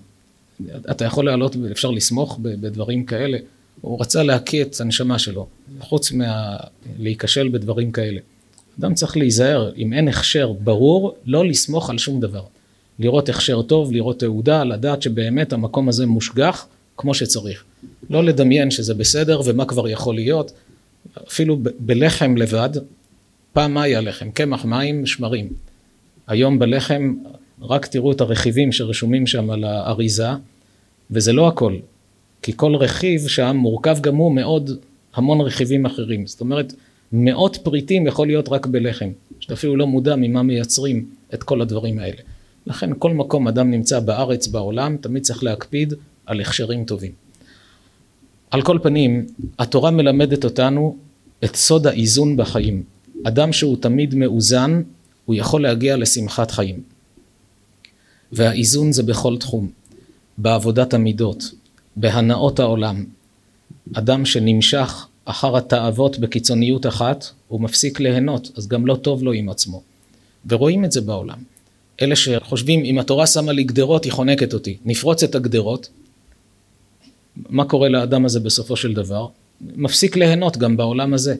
אתה 0.91 1.05
יכול 1.05 1.25
לעלות, 1.25 1.55
אפשר 1.71 1.91
לסמוך 1.91 2.39
בדברים 2.41 3.05
כאלה. 3.05 3.37
הוא 3.81 4.01
רצה 4.01 4.23
להקיא 4.23 4.61
את 4.61 4.81
הנשמה 4.81 5.19
שלו, 5.19 5.47
חוץ 5.79 6.11
מלהיכשל 6.11 7.49
בדברים 7.49 7.91
כאלה. 7.91 8.19
אדם 8.79 8.93
צריך 8.93 9.17
להיזהר, 9.17 9.71
אם 9.77 9.93
אין 9.93 10.07
הכשר 10.07 10.51
ברור, 10.51 11.15
לא 11.25 11.45
לסמוך 11.45 11.89
על 11.89 11.97
שום 11.97 12.19
דבר. 12.19 12.43
לראות 12.99 13.29
הכשר 13.29 13.61
טוב, 13.61 13.91
לראות 13.91 14.19
תעודה, 14.19 14.63
לדעת 14.63 15.01
שבאמת 15.01 15.53
המקום 15.53 15.89
הזה 15.89 16.05
מושגח 16.05 16.67
כמו 16.97 17.13
שצריך. 17.13 17.63
לא 18.09 18.23
לדמיין 18.23 18.71
שזה 18.71 18.93
בסדר 18.93 19.41
ומה 19.45 19.65
כבר 19.65 19.89
יכול 19.89 20.15
להיות, 20.15 20.51
אפילו 21.27 21.59
בלחם 21.79 22.37
לבד, 22.37 22.69
פעם 23.53 23.73
מה 23.73 23.83
היה 23.83 24.01
לחם? 24.01 24.31
קמח, 24.31 24.65
מים, 24.65 25.05
שמרים. 25.05 25.49
היום 26.27 26.59
בלחם 26.59 27.15
רק 27.61 27.85
תראו 27.85 28.11
את 28.11 28.21
הרכיבים 28.21 28.71
שרשומים 28.71 29.27
שם 29.27 29.49
על 29.49 29.63
האריזה, 29.63 30.29
וזה 31.11 31.33
לא 31.33 31.47
הכל, 31.47 31.75
כי 32.41 32.53
כל 32.55 32.75
רכיב 32.75 33.27
שם 33.27 33.55
מורכב 33.55 33.97
גם 34.01 34.15
הוא 34.15 34.35
מאוד 34.35 34.71
המון 35.13 35.41
רכיבים 35.41 35.85
אחרים. 35.85 36.27
זאת 36.27 36.41
אומרת, 36.41 36.73
מאות 37.11 37.57
פריטים 37.63 38.07
יכול 38.07 38.27
להיות 38.27 38.49
רק 38.49 38.65
בלחם, 38.65 39.09
שאתה 39.39 39.53
אפילו 39.53 39.77
לא 39.77 39.87
מודע 39.87 40.15
ממה 40.15 40.43
מייצרים 40.43 41.05
את 41.33 41.43
כל 41.43 41.61
הדברים 41.61 41.99
האלה. 41.99 42.21
לכן 42.67 42.89
כל 42.99 43.13
מקום 43.13 43.47
אדם 43.47 43.71
נמצא 43.71 43.99
בארץ, 43.99 44.47
בעולם, 44.47 44.97
תמיד 44.97 45.23
צריך 45.23 45.43
להקפיד 45.43 45.93
על 46.25 46.41
הכשרים 46.41 46.85
טובים. 46.85 47.11
על 48.51 48.61
כל 48.61 48.79
פנים, 48.83 49.25
התורה 49.59 49.91
מלמדת 49.91 50.43
אותנו 50.43 50.97
את 51.43 51.55
סוד 51.55 51.87
האיזון 51.87 52.37
בחיים. 52.37 52.83
אדם 53.23 53.53
שהוא 53.53 53.77
תמיד 53.77 54.15
מאוזן, 54.15 54.81
הוא 55.25 55.35
יכול 55.35 55.61
להגיע 55.61 55.97
לשמחת 55.97 56.51
חיים. 56.51 56.83
והאיזון 58.31 58.91
זה 58.91 59.03
בכל 59.03 59.37
תחום, 59.37 59.69
בעבודת 60.37 60.93
המידות, 60.93 61.51
בהנאות 61.95 62.59
העולם. 62.59 63.05
אדם 63.93 64.25
שנמשך 64.25 65.07
אחר 65.25 65.57
התאוות 65.57 66.19
בקיצוניות 66.19 66.85
אחת, 66.85 67.25
הוא 67.47 67.61
מפסיק 67.61 67.99
ליהנות, 67.99 68.51
אז 68.57 68.67
גם 68.67 68.85
לא 68.85 68.95
טוב 68.95 69.23
לו 69.23 69.31
עם 69.31 69.49
עצמו. 69.49 69.81
ורואים 70.49 70.85
את 70.85 70.91
זה 70.91 71.01
בעולם. 71.01 71.37
אלה 72.01 72.15
שחושבים 72.15 72.85
אם 72.85 72.99
התורה 72.99 73.27
שמה 73.27 73.51
לי 73.51 73.63
גדרות 73.63 74.03
היא 74.03 74.11
חונקת 74.11 74.53
אותי, 74.53 74.77
נפרוץ 74.85 75.23
את 75.23 75.35
הגדרות, 75.35 75.89
מה 77.49 77.65
קורה 77.65 77.89
לאדם 77.89 78.25
הזה 78.25 78.39
בסופו 78.39 78.75
של 78.75 78.93
דבר? 78.93 79.27
מפסיק 79.61 80.15
ליהנות 80.15 80.57
גם 80.57 80.77
בעולם 80.77 81.13
הזה, 81.13 81.35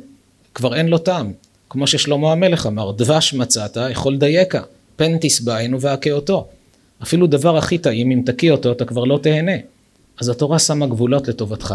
כבר 0.54 0.76
אין 0.76 0.88
לו 0.88 0.98
טעם, 0.98 1.34
כמו 1.70 1.88
ששלמה 1.88 2.32
המלך 2.32 2.68
אמר, 2.68 2.92
דבש 2.92 3.34
מצאת, 3.34 3.78
יכול 3.92 4.18
דייקה, 4.18 4.62
פן 4.96 5.18
תשבענו 5.22 5.82
והכה 5.82 6.12
אותו. 6.12 6.48
אפילו 7.04 7.28
דבר 7.28 7.58
הכי 7.58 7.78
טעים, 7.78 8.12
אם 8.12 8.22
תקיא 8.26 8.52
אותו, 8.52 8.72
אתה 8.72 8.86
כבר 8.86 9.04
לא 9.04 9.20
תהנה. 9.24 9.52
אז 10.22 10.30
התורה 10.30 10.60
שמה 10.60 10.88
גבולות 10.88 11.28
לטובתך. 11.28 11.74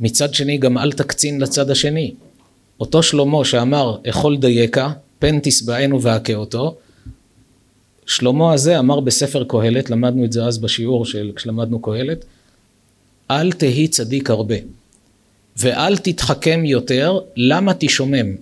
מצד 0.00 0.34
שני, 0.34 0.58
גם 0.58 0.78
אל 0.78 0.92
תקצין 0.92 1.40
לצד 1.40 1.70
השני. 1.70 2.14
אותו 2.80 3.02
שלמה 3.02 3.44
שאמר, 3.44 3.98
אכול 4.10 4.36
דייקה, 4.36 4.92
פן 5.18 5.38
תשבענו 5.42 6.02
והכה 6.02 6.34
אותו, 6.34 6.76
שלמה 8.06 8.52
הזה 8.52 8.78
אמר 8.78 9.00
בספר 9.00 9.44
קהלת, 9.44 9.90
למדנו 9.90 10.24
את 10.24 10.32
זה 10.32 10.44
אז 10.44 10.58
בשיעור 10.58 11.06
של 11.06 11.32
כשלמדנו 11.36 11.82
קהלת, 11.82 12.24
אל 13.30 13.52
תהי 13.52 13.88
צדיק 13.88 14.30
הרבה, 14.30 14.54
ואל 15.56 15.96
תתחכם 15.96 16.64
יותר, 16.64 17.18
למה 17.36 17.72
תשומם? 17.78 18.36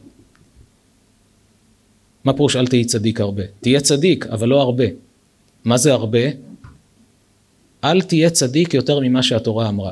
מה 2.25 2.33
פירוש 2.33 2.57
אל 2.57 2.67
תהי 2.67 2.85
צדיק 2.85 3.21
הרבה? 3.21 3.43
תהיה 3.61 3.81
צדיק, 3.81 4.27
אבל 4.27 4.49
לא 4.49 4.61
הרבה. 4.61 4.85
מה 5.65 5.77
זה 5.77 5.93
הרבה? 5.93 6.52
אל 7.85 8.03
תהיה 8.03 8.31
צדיק 8.31 8.75
יותר 8.75 9.01
ממה 9.01 9.23
שהתורה 9.23 9.69
אמרה. 9.69 9.91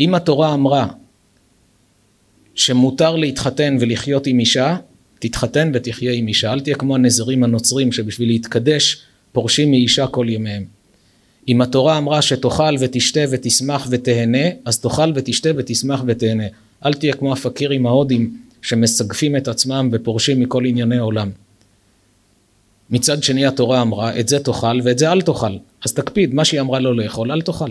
אם 0.00 0.14
התורה 0.14 0.54
אמרה 0.54 0.86
שמותר 2.54 3.16
להתחתן 3.16 3.76
ולחיות 3.80 4.26
עם 4.26 4.38
אישה, 4.38 4.76
תתחתן 5.18 5.70
ותחיה 5.74 6.12
עם 6.12 6.28
אישה, 6.28 6.52
אל 6.52 6.60
תהיה 6.60 6.76
כמו 6.76 6.94
הנזרים 6.94 7.44
הנוצרים 7.44 7.92
שבשביל 7.92 8.28
להתקדש 8.28 9.02
פורשים 9.32 9.70
מאישה 9.70 10.06
כל 10.06 10.26
ימיהם. 10.28 10.64
אם 11.48 11.60
התורה 11.60 11.98
אמרה 11.98 12.22
שתאכל 12.22 12.74
ותשתה 12.80 13.20
ותשמח 13.30 13.86
ותהנה, 13.90 14.48
אז 14.64 14.78
תאכל 14.80 15.12
ותשתה 15.14 15.48
ותשמח 15.56 16.02
ותהנה. 16.06 16.44
אל 16.86 16.94
תהיה 16.94 17.12
כמו 17.12 17.32
הפקירים 17.32 17.86
ההודים 17.86 18.36
שמסגפים 18.62 19.36
את 19.36 19.48
עצמם 19.48 19.88
ופורשים 19.92 20.40
מכל 20.40 20.64
ענייני 20.66 20.98
עולם. 20.98 21.30
מצד 22.94 23.22
שני 23.22 23.46
התורה 23.46 23.82
אמרה, 23.82 24.20
את 24.20 24.28
זה 24.28 24.38
תאכל 24.38 24.80
ואת 24.84 24.98
זה 24.98 25.12
אל 25.12 25.22
תאכל. 25.22 25.56
אז 25.84 25.92
תקפיד, 25.92 26.34
מה 26.34 26.44
שהיא 26.44 26.60
אמרה 26.60 26.80
לא 26.80 26.96
לאכול, 26.96 27.32
אל 27.32 27.42
תאכל. 27.42 27.70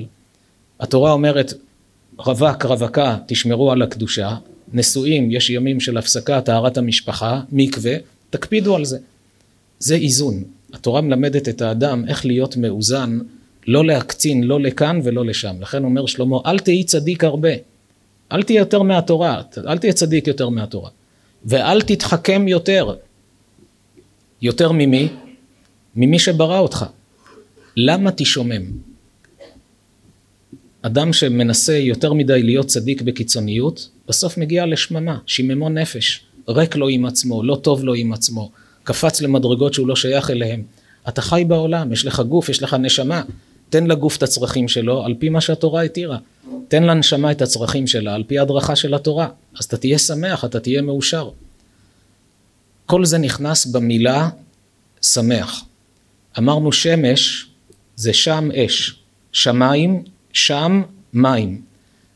התורה 0.79 1.11
אומרת, 1.11 1.53
רווק, 2.17 2.65
רווקה, 2.65 3.17
תשמרו 3.27 3.71
על 3.71 3.81
הקדושה, 3.81 4.35
נשואים, 4.73 5.31
יש 5.31 5.49
ימים 5.49 5.79
של 5.79 5.97
הפסקה, 5.97 6.41
טהרת 6.41 6.77
המשפחה, 6.77 7.41
מקווה, 7.51 7.95
תקפידו 8.29 8.75
על 8.75 8.85
זה. 8.85 8.97
זה 9.79 9.95
איזון. 9.95 10.43
התורה 10.73 11.01
מלמדת 11.01 11.49
את 11.49 11.61
האדם 11.61 12.05
איך 12.07 12.25
להיות 12.25 12.57
מאוזן, 12.57 13.19
לא 13.67 13.85
להקצין 13.85 14.43
לא 14.43 14.59
לכאן 14.59 14.99
ולא 15.03 15.25
לשם. 15.25 15.55
לכן 15.61 15.83
אומר 15.83 16.05
שלמה, 16.05 16.37
אל 16.45 16.59
תהי 16.59 16.83
צדיק 16.83 17.23
הרבה. 17.23 17.53
אל 18.31 18.43
תהיה 18.43 18.59
יותר 18.59 18.81
מהתורה, 18.81 19.41
אל 19.67 19.77
תהיה 19.77 19.93
צדיק 19.93 20.27
יותר 20.27 20.49
מהתורה. 20.49 20.89
ואל 21.45 21.81
תתחכם 21.81 22.47
יותר. 22.47 22.95
יותר 24.43 24.71
ממי? 24.71 25.09
ממי 25.95 26.19
שברא 26.19 26.59
אותך. 26.59 26.85
למה 27.77 28.11
תשומם? 28.11 28.61
אדם 30.81 31.13
שמנסה 31.13 31.77
יותר 31.77 32.13
מדי 32.13 32.43
להיות 32.43 32.65
צדיק 32.67 33.01
בקיצוניות, 33.01 33.89
בסוף 34.07 34.37
מגיע 34.37 34.65
לשממה, 34.65 35.17
שיממון 35.25 35.77
נפש, 35.77 36.25
ריק 36.47 36.75
לו 36.75 36.87
עם 36.87 37.05
עצמו, 37.05 37.43
לא 37.43 37.55
טוב 37.55 37.83
לו 37.83 37.93
עם 37.93 38.13
עצמו, 38.13 38.51
קפץ 38.83 39.21
למדרגות 39.21 39.73
שהוא 39.73 39.87
לא 39.87 39.95
שייך 39.95 40.29
אליהם. 40.29 40.63
אתה 41.07 41.21
חי 41.21 41.43
בעולם, 41.47 41.91
יש 41.91 42.05
לך 42.05 42.19
גוף, 42.19 42.49
יש 42.49 42.63
לך 42.63 42.73
נשמה, 42.73 43.21
תן 43.69 43.87
לגוף 43.87 44.17
את 44.17 44.23
הצרכים 44.23 44.67
שלו 44.67 45.05
על 45.05 45.13
פי 45.19 45.29
מה 45.29 45.41
שהתורה 45.41 45.81
התירה. 45.81 46.17
תן 46.67 46.83
לנשמה 46.83 47.31
את 47.31 47.41
הצרכים 47.41 47.87
שלה 47.87 48.15
על 48.15 48.23
פי 48.23 48.39
הדרכה 48.39 48.75
של 48.75 48.93
התורה. 48.93 49.27
אז 49.59 49.65
אתה 49.65 49.77
תהיה 49.77 49.97
שמח, 49.97 50.45
אתה 50.45 50.59
תהיה 50.59 50.81
מאושר. 50.81 51.29
כל 52.93 53.05
זה 53.05 53.17
נכנס 53.17 53.65
במילה 53.65 54.29
שמח. 55.01 55.65
אמרנו 56.37 56.71
שמש 56.71 57.47
זה 57.95 58.13
שם 58.13 58.49
אש, 58.55 58.95
שמיים, 59.31 60.03
שם 60.33 60.81
מים. 61.13 61.61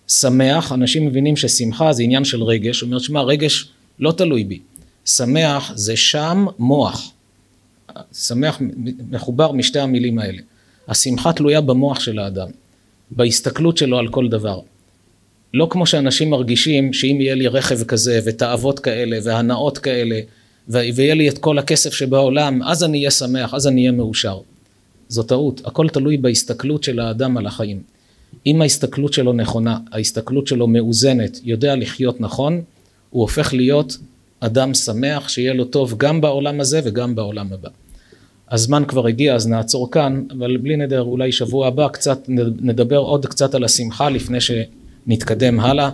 שמח, 0.07 0.71
אנשים 0.71 1.05
מבינים 1.05 1.35
ששמחה 1.35 1.93
זה 1.93 2.03
עניין 2.03 2.25
של 2.25 2.43
רגש, 2.43 2.81
הוא 2.81 2.87
אומר, 2.87 2.99
שמע, 2.99 3.21
רגש 3.21 3.69
לא 3.99 4.11
תלוי 4.11 4.43
בי. 4.43 4.59
שמח 5.05 5.71
זה 5.75 5.95
שם 5.95 6.45
מוח. 6.59 7.11
שמח 8.13 8.61
מחובר 9.09 9.51
משתי 9.51 9.79
המילים 9.79 10.19
האלה. 10.19 10.41
השמחה 10.87 11.33
תלויה 11.33 11.61
במוח 11.61 11.99
של 11.99 12.19
האדם. 12.19 12.47
בהסתכלות 13.11 13.77
שלו 13.77 13.97
על 13.97 14.07
כל 14.07 14.29
דבר. 14.29 14.59
לא 15.53 15.67
כמו 15.69 15.85
שאנשים 15.85 16.29
מרגישים 16.29 16.93
שאם 16.93 17.17
יהיה 17.21 17.35
לי 17.35 17.47
רכב 17.47 17.83
כזה 17.83 18.19
ותאוות 18.25 18.79
כאלה 18.79 19.17
והנאות 19.23 19.77
כאלה 19.77 20.19
ויהיה 20.69 21.15
לי 21.15 21.29
את 21.29 21.37
כל 21.37 21.59
הכסף 21.59 21.93
שבעולם 21.93 22.63
אז 22.63 22.83
אני 22.83 22.97
אהיה 22.97 23.11
שמח, 23.11 23.53
אז 23.53 23.67
אני 23.67 23.81
אהיה 23.81 23.91
מאושר. 23.91 24.39
זו 25.09 25.23
טעות, 25.23 25.61
הכל 25.65 25.89
תלוי 25.89 26.17
בהסתכלות 26.17 26.83
של 26.83 26.99
האדם 26.99 27.37
על 27.37 27.47
החיים. 27.47 27.81
אם 28.45 28.61
ההסתכלות 28.61 29.13
שלו 29.13 29.33
נכונה, 29.33 29.77
ההסתכלות 29.91 30.47
שלו 30.47 30.67
מאוזנת, 30.67 31.39
יודע 31.43 31.75
לחיות 31.75 32.21
נכון, 32.21 32.61
הוא 33.09 33.21
הופך 33.21 33.53
להיות 33.53 33.97
אדם 34.39 34.73
שמח, 34.73 35.29
שיהיה 35.29 35.53
לו 35.53 35.65
טוב 35.65 35.93
גם 35.97 36.21
בעולם 36.21 36.59
הזה 36.59 36.81
וגם 36.83 37.15
בעולם 37.15 37.53
הבא. 37.53 37.69
הזמן 38.51 38.83
כבר 38.87 39.07
הגיע 39.07 39.35
אז 39.35 39.47
נעצור 39.47 39.91
כאן, 39.91 40.23
אבל 40.31 40.57
בלי 40.57 40.75
נדר 40.75 41.01
אולי 41.01 41.31
שבוע 41.31 41.67
הבא 41.67 41.87
קצת 41.87 42.19
נדבר 42.61 42.97
עוד 42.97 43.25
קצת 43.25 43.55
על 43.55 43.63
השמחה 43.63 44.09
לפני 44.09 44.37
שנתקדם 44.41 45.59
הלאה. 45.59 45.89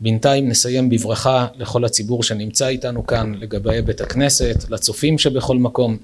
בינתיים 0.00 0.48
נסיים 0.48 0.88
בברכה 0.88 1.46
לכל 1.58 1.84
הציבור 1.84 2.22
שנמצא 2.22 2.68
איתנו 2.68 3.06
כאן 3.06 3.32
לגבי 3.40 3.82
בית 3.82 4.00
הכנסת, 4.00 4.64
לצופים 4.70 5.18
שבכל 5.18 5.56
מקום, 5.56 5.96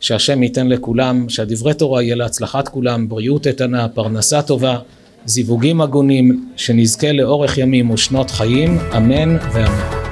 שהשם 0.00 0.42
ייתן 0.42 0.68
לכולם, 0.68 1.28
שהדברי 1.28 1.74
תורה 1.74 2.02
יהיה 2.02 2.14
להצלחת 2.14 2.68
כולם, 2.68 3.08
בריאות 3.08 3.46
איתנה, 3.46 3.88
פרנסה 3.88 4.42
טובה, 4.42 4.78
זיווגים 5.26 5.80
הגונים, 5.80 6.48
שנזכה 6.56 7.12
לאורך 7.12 7.58
ימים 7.58 7.90
ושנות 7.90 8.30
חיים, 8.30 8.78
אמן 8.96 9.36
ואמן. 9.52 10.03